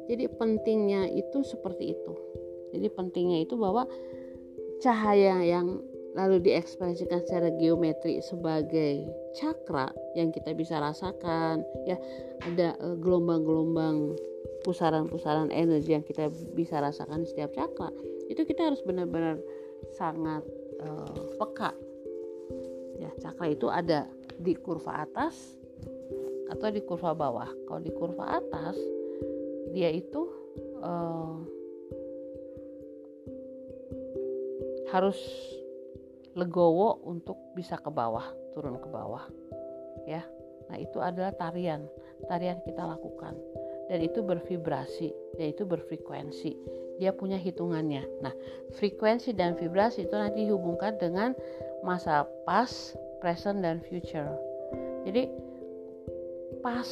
jadi 0.07 0.31
pentingnya 0.31 1.11
itu 1.11 1.43
seperti 1.43 1.99
itu. 1.99 2.13
Jadi 2.71 2.87
pentingnya 2.95 3.43
itu 3.43 3.59
bahwa 3.59 3.87
cahaya 4.79 5.43
yang 5.43 5.83
lalu 6.17 6.41
diekspresikan 6.41 7.21
secara 7.27 7.53
geometri 7.61 8.25
sebagai 8.25 9.05
cakra 9.37 9.93
yang 10.17 10.33
kita 10.33 10.57
bisa 10.57 10.81
rasakan 10.81 11.61
ya 11.85 12.01
ada 12.41 12.73
gelombang 13.05 13.45
gelombang-gelombang 13.45 14.17
pusaran-pusaran 14.65 15.53
energi 15.53 15.93
yang 15.93 16.05
kita 16.05 16.33
bisa 16.57 16.81
rasakan 16.81 17.21
di 17.21 17.29
setiap 17.29 17.53
cakra 17.53 17.93
itu 18.33 18.43
kita 18.49 18.73
harus 18.73 18.81
benar-benar 18.83 19.39
sangat 19.95 20.43
uh, 20.83 21.21
peka. 21.39 21.71
Ya 22.97 23.13
cakra 23.21 23.53
itu 23.53 23.69
ada 23.69 24.09
di 24.37 24.55
kurva 24.57 25.05
atas 25.05 25.35
atau 26.53 26.69
di 26.71 26.81
kurva 26.85 27.13
bawah. 27.13 27.51
Kalau 27.67 27.81
di 27.83 27.93
kurva 27.93 28.39
atas 28.39 28.77
dia 29.75 29.91
itu 29.91 30.23
uh, 30.81 31.37
harus 34.95 35.19
legowo 36.37 37.03
untuk 37.09 37.37
bisa 37.57 37.81
ke 37.81 37.91
bawah 37.91 38.25
turun 38.55 38.79
ke 38.79 38.89
bawah 38.89 39.25
ya. 40.09 40.23
Nah 40.67 40.77
itu 40.81 40.99
adalah 40.99 41.35
tarian 41.35 41.85
tarian 42.31 42.61
kita 42.65 42.85
lakukan. 42.85 43.37
Dan 43.87 44.03
itu 44.03 44.19
bervibrasi 44.19 45.15
dan 45.39 45.55
itu 45.55 45.63
berfrekuensi. 45.63 46.53
Dia 46.99 47.15
punya 47.15 47.39
hitungannya. 47.39 48.03
Nah 48.19 48.35
frekuensi 48.75 49.31
dan 49.31 49.55
vibrasi 49.55 50.11
itu 50.11 50.17
nanti 50.17 50.43
dihubungkan 50.43 50.99
dengan 50.99 51.39
masa 51.87 52.27
past, 52.43 52.99
present 53.21 53.63
dan 53.65 53.81
future. 53.85 54.31
Jadi 55.07 55.31
pas 56.61 56.89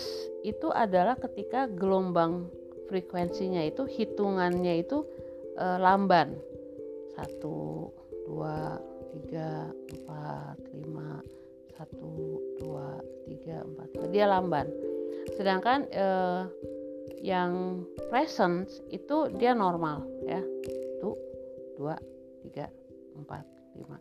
itu 0.46 0.70
adalah 0.70 1.18
ketika 1.18 1.66
gelombang 1.66 2.46
frekuensinya 2.86 3.64
itu 3.64 3.88
hitungannya 3.88 4.84
itu 4.84 5.02
e, 5.58 5.66
lamban. 5.82 6.36
Satu 7.14 7.88
dua 8.26 8.78
tiga 9.14 9.70
empat 9.70 10.58
lima 10.74 11.22
satu 11.74 12.38
dua 12.62 13.02
tiga 13.26 13.66
empat. 13.66 13.88
Dia 14.14 14.30
lamban. 14.30 14.70
Sedangkan 15.34 15.90
e, 15.90 16.06
yang 17.24 17.82
present 18.12 18.68
itu 18.92 19.32
dia 19.34 19.56
normal 19.56 20.06
ya. 20.28 20.38
Satu 20.38 21.18
dua 21.74 21.98
tiga 22.46 22.70
empat 23.18 23.63
lima. 23.76 23.98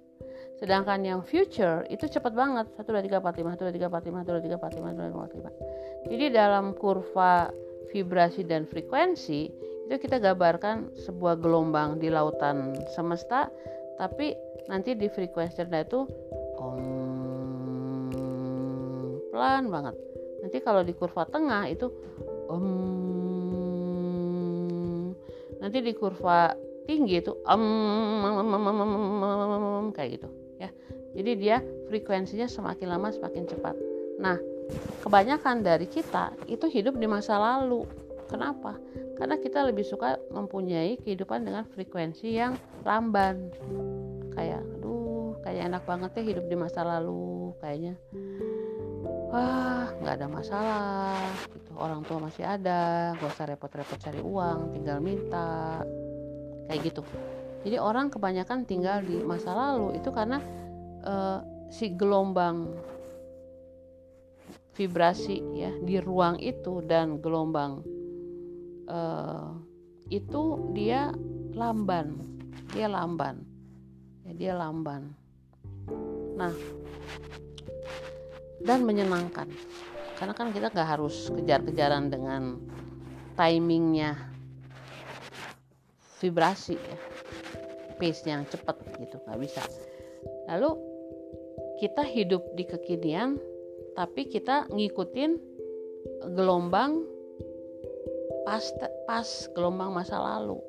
Sedangkan 0.62 1.04
yang 1.04 1.22
future 1.26 1.84
itu 1.92 2.08
cepat 2.08 2.32
banget 2.32 2.70
satu 2.80 2.96
dua 2.96 3.04
tiga 3.04 3.20
empat 3.20 3.36
lima 3.36 3.52
satu 3.58 3.68
dua 3.68 3.74
tiga 3.76 3.88
empat 3.92 4.04
lima 4.08 4.20
satu 4.24 4.32
dua 4.32 4.44
tiga 4.44 4.56
empat 4.62 4.72
lima 4.78 4.88
satu 4.90 4.98
dua 4.98 5.10
tiga 5.10 5.20
empat 5.20 5.34
lima. 5.36 5.52
Jadi 6.08 6.26
dalam 6.32 6.66
kurva 6.78 7.34
vibrasi 7.92 8.42
dan 8.48 8.64
frekuensi 8.66 9.42
itu 9.84 9.96
kita 10.00 10.18
gambarkan 10.24 10.96
sebuah 10.96 11.38
gelombang 11.44 12.00
di 12.00 12.08
lautan 12.08 12.74
semesta 12.96 13.52
tapi 14.00 14.34
nanti 14.72 14.96
di 14.96 15.12
frekuensi 15.12 15.60
rendah 15.60 15.84
itu 15.84 16.00
om 16.58 16.80
pelan 19.34 19.68
banget. 19.68 19.96
Nanti 20.44 20.58
kalau 20.64 20.82
di 20.88 20.94
kurva 20.96 21.28
tengah 21.28 21.68
itu 21.68 21.92
om 22.48 22.66
nanti 25.60 25.80
di 25.80 25.92
kurva 25.96 26.52
tinggi 26.86 27.20
itu 27.24 27.32
om 27.48 27.64
kayak 29.96 30.20
gitu 30.20 30.28
ya 30.60 30.70
jadi 31.14 31.32
dia 31.38 31.58
frekuensinya 31.88 32.48
semakin 32.50 32.88
lama 32.92 33.12
semakin 33.12 33.44
cepat 33.48 33.76
nah 34.20 34.38
kebanyakan 35.04 35.64
dari 35.64 35.88
kita 35.88 36.32
itu 36.48 36.66
hidup 36.72 36.96
di 36.96 37.08
masa 37.08 37.36
lalu 37.40 37.84
kenapa 38.32 38.80
karena 39.20 39.38
kita 39.38 39.68
lebih 39.68 39.86
suka 39.86 40.18
mempunyai 40.34 40.98
kehidupan 41.00 41.46
dengan 41.46 41.64
frekuensi 41.70 42.34
yang 42.34 42.58
lamban 42.84 43.52
kayak 44.34 44.64
aduh 44.80 45.38
kayak 45.46 45.70
enak 45.70 45.84
banget 45.86 46.12
ya 46.18 46.24
hidup 46.34 46.46
di 46.50 46.56
masa 46.58 46.82
lalu 46.82 47.54
kayaknya 47.62 47.96
wah 49.30 49.90
nggak 50.02 50.16
ada 50.18 50.28
masalah 50.30 51.26
gitu 51.54 51.72
orang 51.78 52.02
tua 52.06 52.18
masih 52.22 52.46
ada 52.46 53.14
gak 53.18 53.34
usah 53.34 53.50
repot-repot 53.50 53.98
cari 54.02 54.22
uang 54.22 54.74
tinggal 54.78 54.98
minta 55.02 55.82
kayak 56.68 56.82
gitu. 56.94 57.02
Jadi 57.64 57.80
orang 57.80 58.12
kebanyakan 58.12 58.68
tinggal 58.68 59.00
di 59.00 59.24
masa 59.24 59.56
lalu 59.56 59.96
itu 59.96 60.12
karena 60.12 60.44
uh, 61.08 61.40
si 61.72 61.96
gelombang 61.96 62.76
vibrasi 64.74 65.40
ya 65.54 65.72
di 65.86 66.02
ruang 66.02 66.42
itu 66.42 66.84
dan 66.84 67.24
gelombang 67.24 67.80
uh, 68.92 69.56
itu 70.12 70.74
dia 70.76 71.16
lamban. 71.56 72.20
Dia 72.76 72.92
lamban. 72.92 73.40
Ya 74.28 74.34
dia 74.36 74.54
lamban. 74.60 75.16
Nah 76.36 76.52
dan 78.64 78.84
menyenangkan. 78.84 79.48
Karena 80.20 80.34
kan 80.36 80.52
kita 80.52 80.68
nggak 80.72 80.90
harus 81.00 81.32
kejar-kejaran 81.32 82.12
dengan 82.12 82.60
timingnya 83.36 84.33
vibrasi 86.24 86.80
ya. 86.80 86.98
Pace 88.00 88.24
yang 88.24 88.48
cepat 88.48 88.80
gitu 88.96 89.20
nggak 89.28 89.40
bisa. 89.44 89.64
Lalu 90.48 90.80
kita 91.84 92.08
hidup 92.08 92.48
di 92.56 92.64
kekinian 92.64 93.36
tapi 93.94 94.32
kita 94.32 94.72
ngikutin 94.72 95.36
gelombang 96.34 97.04
pas 98.48 98.64
pas 99.04 99.28
gelombang 99.52 99.92
masa 99.92 100.16
lalu. 100.20 100.60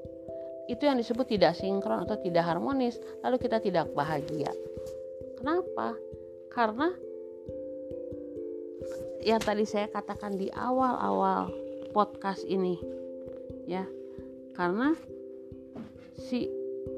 Itu 0.66 0.88
yang 0.88 0.98
disebut 0.98 1.28
tidak 1.28 1.54
sinkron 1.54 2.02
atau 2.08 2.18
tidak 2.18 2.42
harmonis 2.42 2.98
lalu 3.22 3.36
kita 3.38 3.62
tidak 3.62 3.86
bahagia. 3.94 4.50
Kenapa? 5.38 5.94
Karena 6.50 6.88
yang 9.24 9.40
tadi 9.40 9.64
saya 9.64 9.88
katakan 9.88 10.36
di 10.36 10.52
awal-awal 10.52 11.48
podcast 11.92 12.44
ini 12.44 12.76
ya. 13.68 13.84
Karena 14.54 14.94
si 16.14 16.46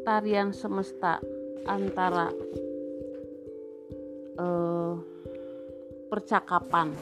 tarian 0.04 0.52
semesta 0.52 1.18
antara 1.66 2.30
uh, 4.38 4.94
percakapan 6.06 6.94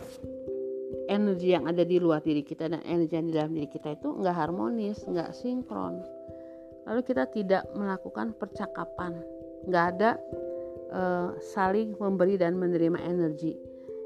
energi 1.11 1.53
yang 1.53 1.69
ada 1.69 1.85
di 1.85 2.01
luar 2.01 2.25
diri 2.25 2.41
kita 2.41 2.71
dan 2.71 2.81
energi 2.87 3.15
yang 3.15 3.27
di 3.29 3.35
dalam 3.37 3.53
diri 3.53 3.69
kita 3.69 3.99
itu 3.99 4.09
nggak 4.09 4.37
harmonis, 4.37 5.05
nggak 5.05 5.37
sinkron. 5.37 6.01
Lalu 6.85 7.01
kita 7.05 7.29
tidak 7.33 7.65
melakukan 7.77 8.37
percakapan, 8.37 9.17
nggak 9.69 9.85
ada 9.97 10.11
uh, 10.93 11.29
saling 11.41 11.97
memberi 11.97 12.41
dan 12.41 12.57
menerima 12.57 13.01
energi. 13.01 13.57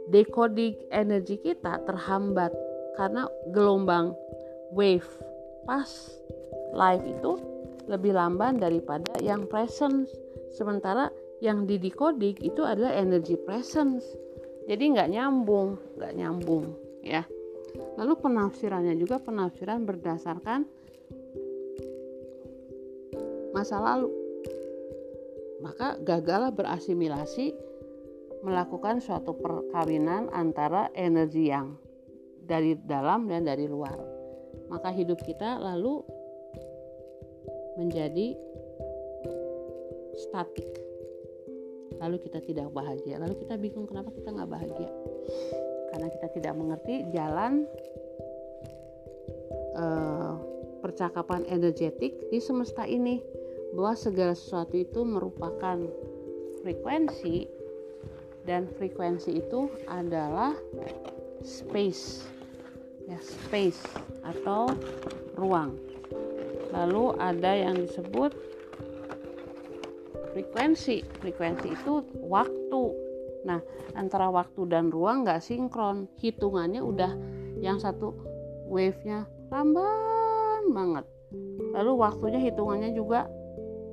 Decoding 0.09 0.75
energi 0.91 1.37
kita 1.39 1.85
terhambat 1.85 2.51
karena 2.97 3.29
gelombang 3.53 4.17
wave 4.73 5.07
pas 5.69 5.87
live 6.73 7.05
itu 7.05 7.58
lebih 7.89 8.15
lamban 8.15 8.61
daripada 8.61 9.17
yang 9.19 9.49
presence. 9.49 10.13
Sementara 10.53 11.09
yang 11.41 11.65
di 11.65 11.81
decoding 11.81 12.37
itu 12.45 12.63
adalah 12.63 12.93
energy 12.95 13.35
presence. 13.35 14.05
Jadi 14.69 14.93
nggak 14.93 15.11
nyambung 15.11 15.81
nggak 15.97 16.13
nyambung 16.15 16.77
ya. 17.01 17.25
Lalu 17.97 18.15
penafsirannya 18.21 18.95
juga 19.01 19.19
penafsiran 19.19 19.89
berdasarkan 19.89 20.69
masa 23.57 23.81
lalu. 23.81 24.13
Maka 25.59 25.99
gagal 25.99 26.55
berasimilasi 26.55 27.51
melakukan 28.47 29.03
suatu 29.03 29.35
perkawinan 29.35 30.31
antara 30.31 30.95
energi 30.95 31.51
yang 31.51 31.75
dari 32.39 32.79
dalam 32.79 33.27
dan 33.27 33.43
dari 33.43 33.67
luar. 33.67 33.99
Maka 34.71 34.95
hidup 34.95 35.19
kita 35.27 35.59
lalu 35.59 36.05
menjadi 37.79 38.35
statik. 40.19 40.67
Lalu 42.03 42.19
kita 42.27 42.43
tidak 42.43 42.69
bahagia. 42.75 43.23
Lalu 43.23 43.39
kita 43.47 43.55
bingung 43.55 43.87
kenapa 43.87 44.11
kita 44.11 44.35
nggak 44.35 44.51
bahagia. 44.51 44.91
Karena 45.95 46.09
kita 46.11 46.29
tidak 46.35 46.55
mengerti 46.59 46.95
jalan 47.15 47.65
uh, 49.79 50.37
percakapan 50.83 51.47
energetik 51.47 52.29
di 52.29 52.39
semesta 52.43 52.85
ini 52.85 53.23
bahwa 53.75 53.95
segala 53.95 54.35
sesuatu 54.35 54.75
itu 54.79 55.01
merupakan 55.07 55.79
frekuensi 56.63 57.47
dan 58.47 58.67
frekuensi 58.79 59.39
itu 59.39 59.71
adalah 59.87 60.55
space. 61.47 62.27
Ya 63.09 63.17
space 63.25 63.81
atau 64.21 64.69
ruang 65.33 65.88
lalu 66.71 67.17
ada 67.17 67.53
yang 67.55 67.77
disebut 67.79 68.33
frekuensi. 70.35 71.03
Frekuensi 71.21 71.69
itu 71.73 72.05
waktu. 72.27 72.83
Nah 73.47 73.61
antara 73.97 74.29
waktu 74.29 74.69
dan 74.69 74.93
ruang 74.93 75.25
nggak 75.27 75.43
sinkron. 75.43 76.07
Hitungannya 76.21 76.85
udah 76.85 77.13
yang 77.59 77.81
satu 77.81 78.15
wave-nya 78.69 79.27
lamban 79.49 80.69
banget. 80.71 81.05
Lalu 81.75 81.93
waktunya 81.97 82.41
hitungannya 82.41 82.93
juga 82.97 83.29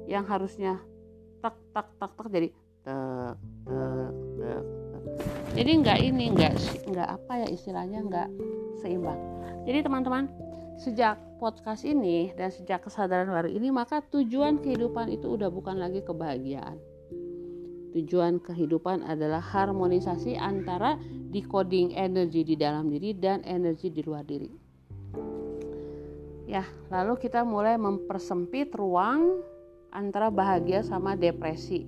yang 0.06 0.24
harusnya 0.30 0.80
tak 1.42 1.58
tak 1.74 1.88
tak 1.98 2.12
tak 2.14 2.28
jadi 2.30 2.50
tek 2.86 3.38
tek 3.66 4.12
tek, 4.38 4.62
jadi 5.58 5.72
nggak 5.82 6.00
ini 6.06 6.26
nggak 6.34 6.54
nggak 6.90 7.10
apa 7.10 7.34
ya 7.42 7.48
istilahnya 7.50 8.00
nggak 8.06 8.30
seimbang. 8.82 9.18
Jadi 9.66 9.82
teman-teman 9.82 10.30
sejak 10.76 11.16
podcast 11.40 11.88
ini 11.88 12.36
dan 12.36 12.52
sejak 12.52 12.84
kesadaran 12.84 13.32
baru 13.32 13.48
ini 13.52 13.72
maka 13.72 14.04
tujuan 14.12 14.60
kehidupan 14.60 15.08
itu 15.12 15.32
udah 15.32 15.48
bukan 15.48 15.80
lagi 15.80 16.04
kebahagiaan. 16.04 16.76
Tujuan 17.96 18.44
kehidupan 18.44 19.08
adalah 19.08 19.40
harmonisasi 19.40 20.36
antara 20.36 21.00
decoding 21.32 21.96
energi 21.96 22.44
di 22.44 22.56
dalam 22.60 22.92
diri 22.92 23.16
dan 23.16 23.40
energi 23.48 23.88
di 23.88 24.04
luar 24.04 24.28
diri. 24.28 24.52
Ya 26.44 26.68
lalu 26.92 27.16
kita 27.24 27.48
mulai 27.48 27.80
mempersempit 27.80 28.76
ruang 28.76 29.40
antara 29.96 30.28
bahagia 30.28 30.84
sama 30.84 31.16
depresi. 31.16 31.88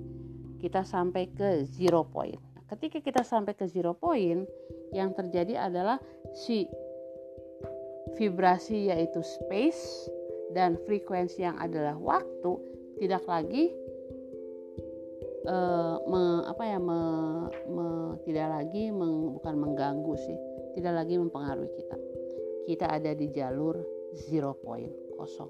Kita 0.57 0.87
sampai 0.87 1.27
ke 1.27 1.67
zero 1.67 2.07
point. 2.07 2.39
Ketika 2.71 3.03
kita 3.03 3.21
sampai 3.27 3.51
ke 3.51 3.67
zero 3.67 3.91
point 3.91 4.47
yang 4.95 5.11
terjadi 5.11 5.67
adalah 5.67 5.99
si 6.31 6.67
vibrasi 8.15 8.87
yaitu 8.87 9.19
space 9.19 10.07
dan 10.55 10.79
frekuensi 10.87 11.43
yang 11.43 11.59
adalah 11.59 11.99
waktu 11.99 12.55
tidak 13.03 13.27
lagi 13.27 13.75
uh, 15.45 15.99
me, 16.07 16.47
apa 16.47 16.63
ya 16.63 16.79
me, 16.79 16.99
me, 17.67 17.87
tidak 18.23 18.47
lagi 18.61 18.89
meng, 18.89 19.35
bukan 19.37 19.55
mengganggu 19.59 20.15
sih 20.15 20.37
tidak 20.77 20.93
lagi 20.93 21.17
mempengaruhi 21.17 21.73
kita. 21.73 21.97
Kita 22.69 22.85
ada 22.85 23.11
di 23.17 23.33
jalur 23.33 23.81
zero 24.13 24.53
point 24.61 24.93
kosong. 25.17 25.49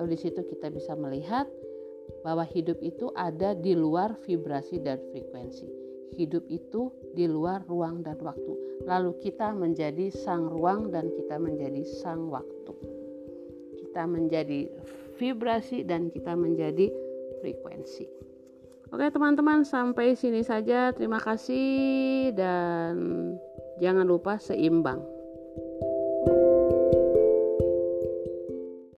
Lalu 0.00 0.16
di 0.16 0.18
situ 0.24 0.40
kita 0.40 0.72
bisa 0.72 0.96
melihat 0.96 1.44
bahwa 2.24 2.48
hidup 2.48 2.80
itu 2.80 3.12
ada 3.12 3.52
di 3.52 3.76
luar 3.76 4.16
vibrasi 4.24 4.80
dan 4.80 4.96
frekuensi. 5.12 5.68
Hidup 6.16 6.48
itu 6.48 6.88
di 7.12 7.28
luar 7.28 7.68
ruang 7.68 8.00
dan 8.00 8.16
waktu. 8.24 8.56
Lalu 8.82 9.14
kita 9.22 9.54
menjadi 9.54 10.10
sang 10.10 10.50
ruang 10.50 10.90
dan 10.90 11.06
kita 11.14 11.38
menjadi 11.38 11.86
sang 12.02 12.26
waktu. 12.26 12.74
Kita 13.78 14.10
menjadi 14.10 14.66
vibrasi 15.14 15.86
dan 15.86 16.10
kita 16.10 16.34
menjadi 16.34 16.90
frekuensi. 17.38 18.10
Oke 18.90 19.06
teman-teman 19.14 19.62
sampai 19.62 20.18
sini 20.18 20.42
saja. 20.42 20.90
Terima 20.90 21.22
kasih 21.22 22.34
dan 22.34 22.94
jangan 23.78 24.06
lupa 24.06 24.42
seimbang. 24.42 25.13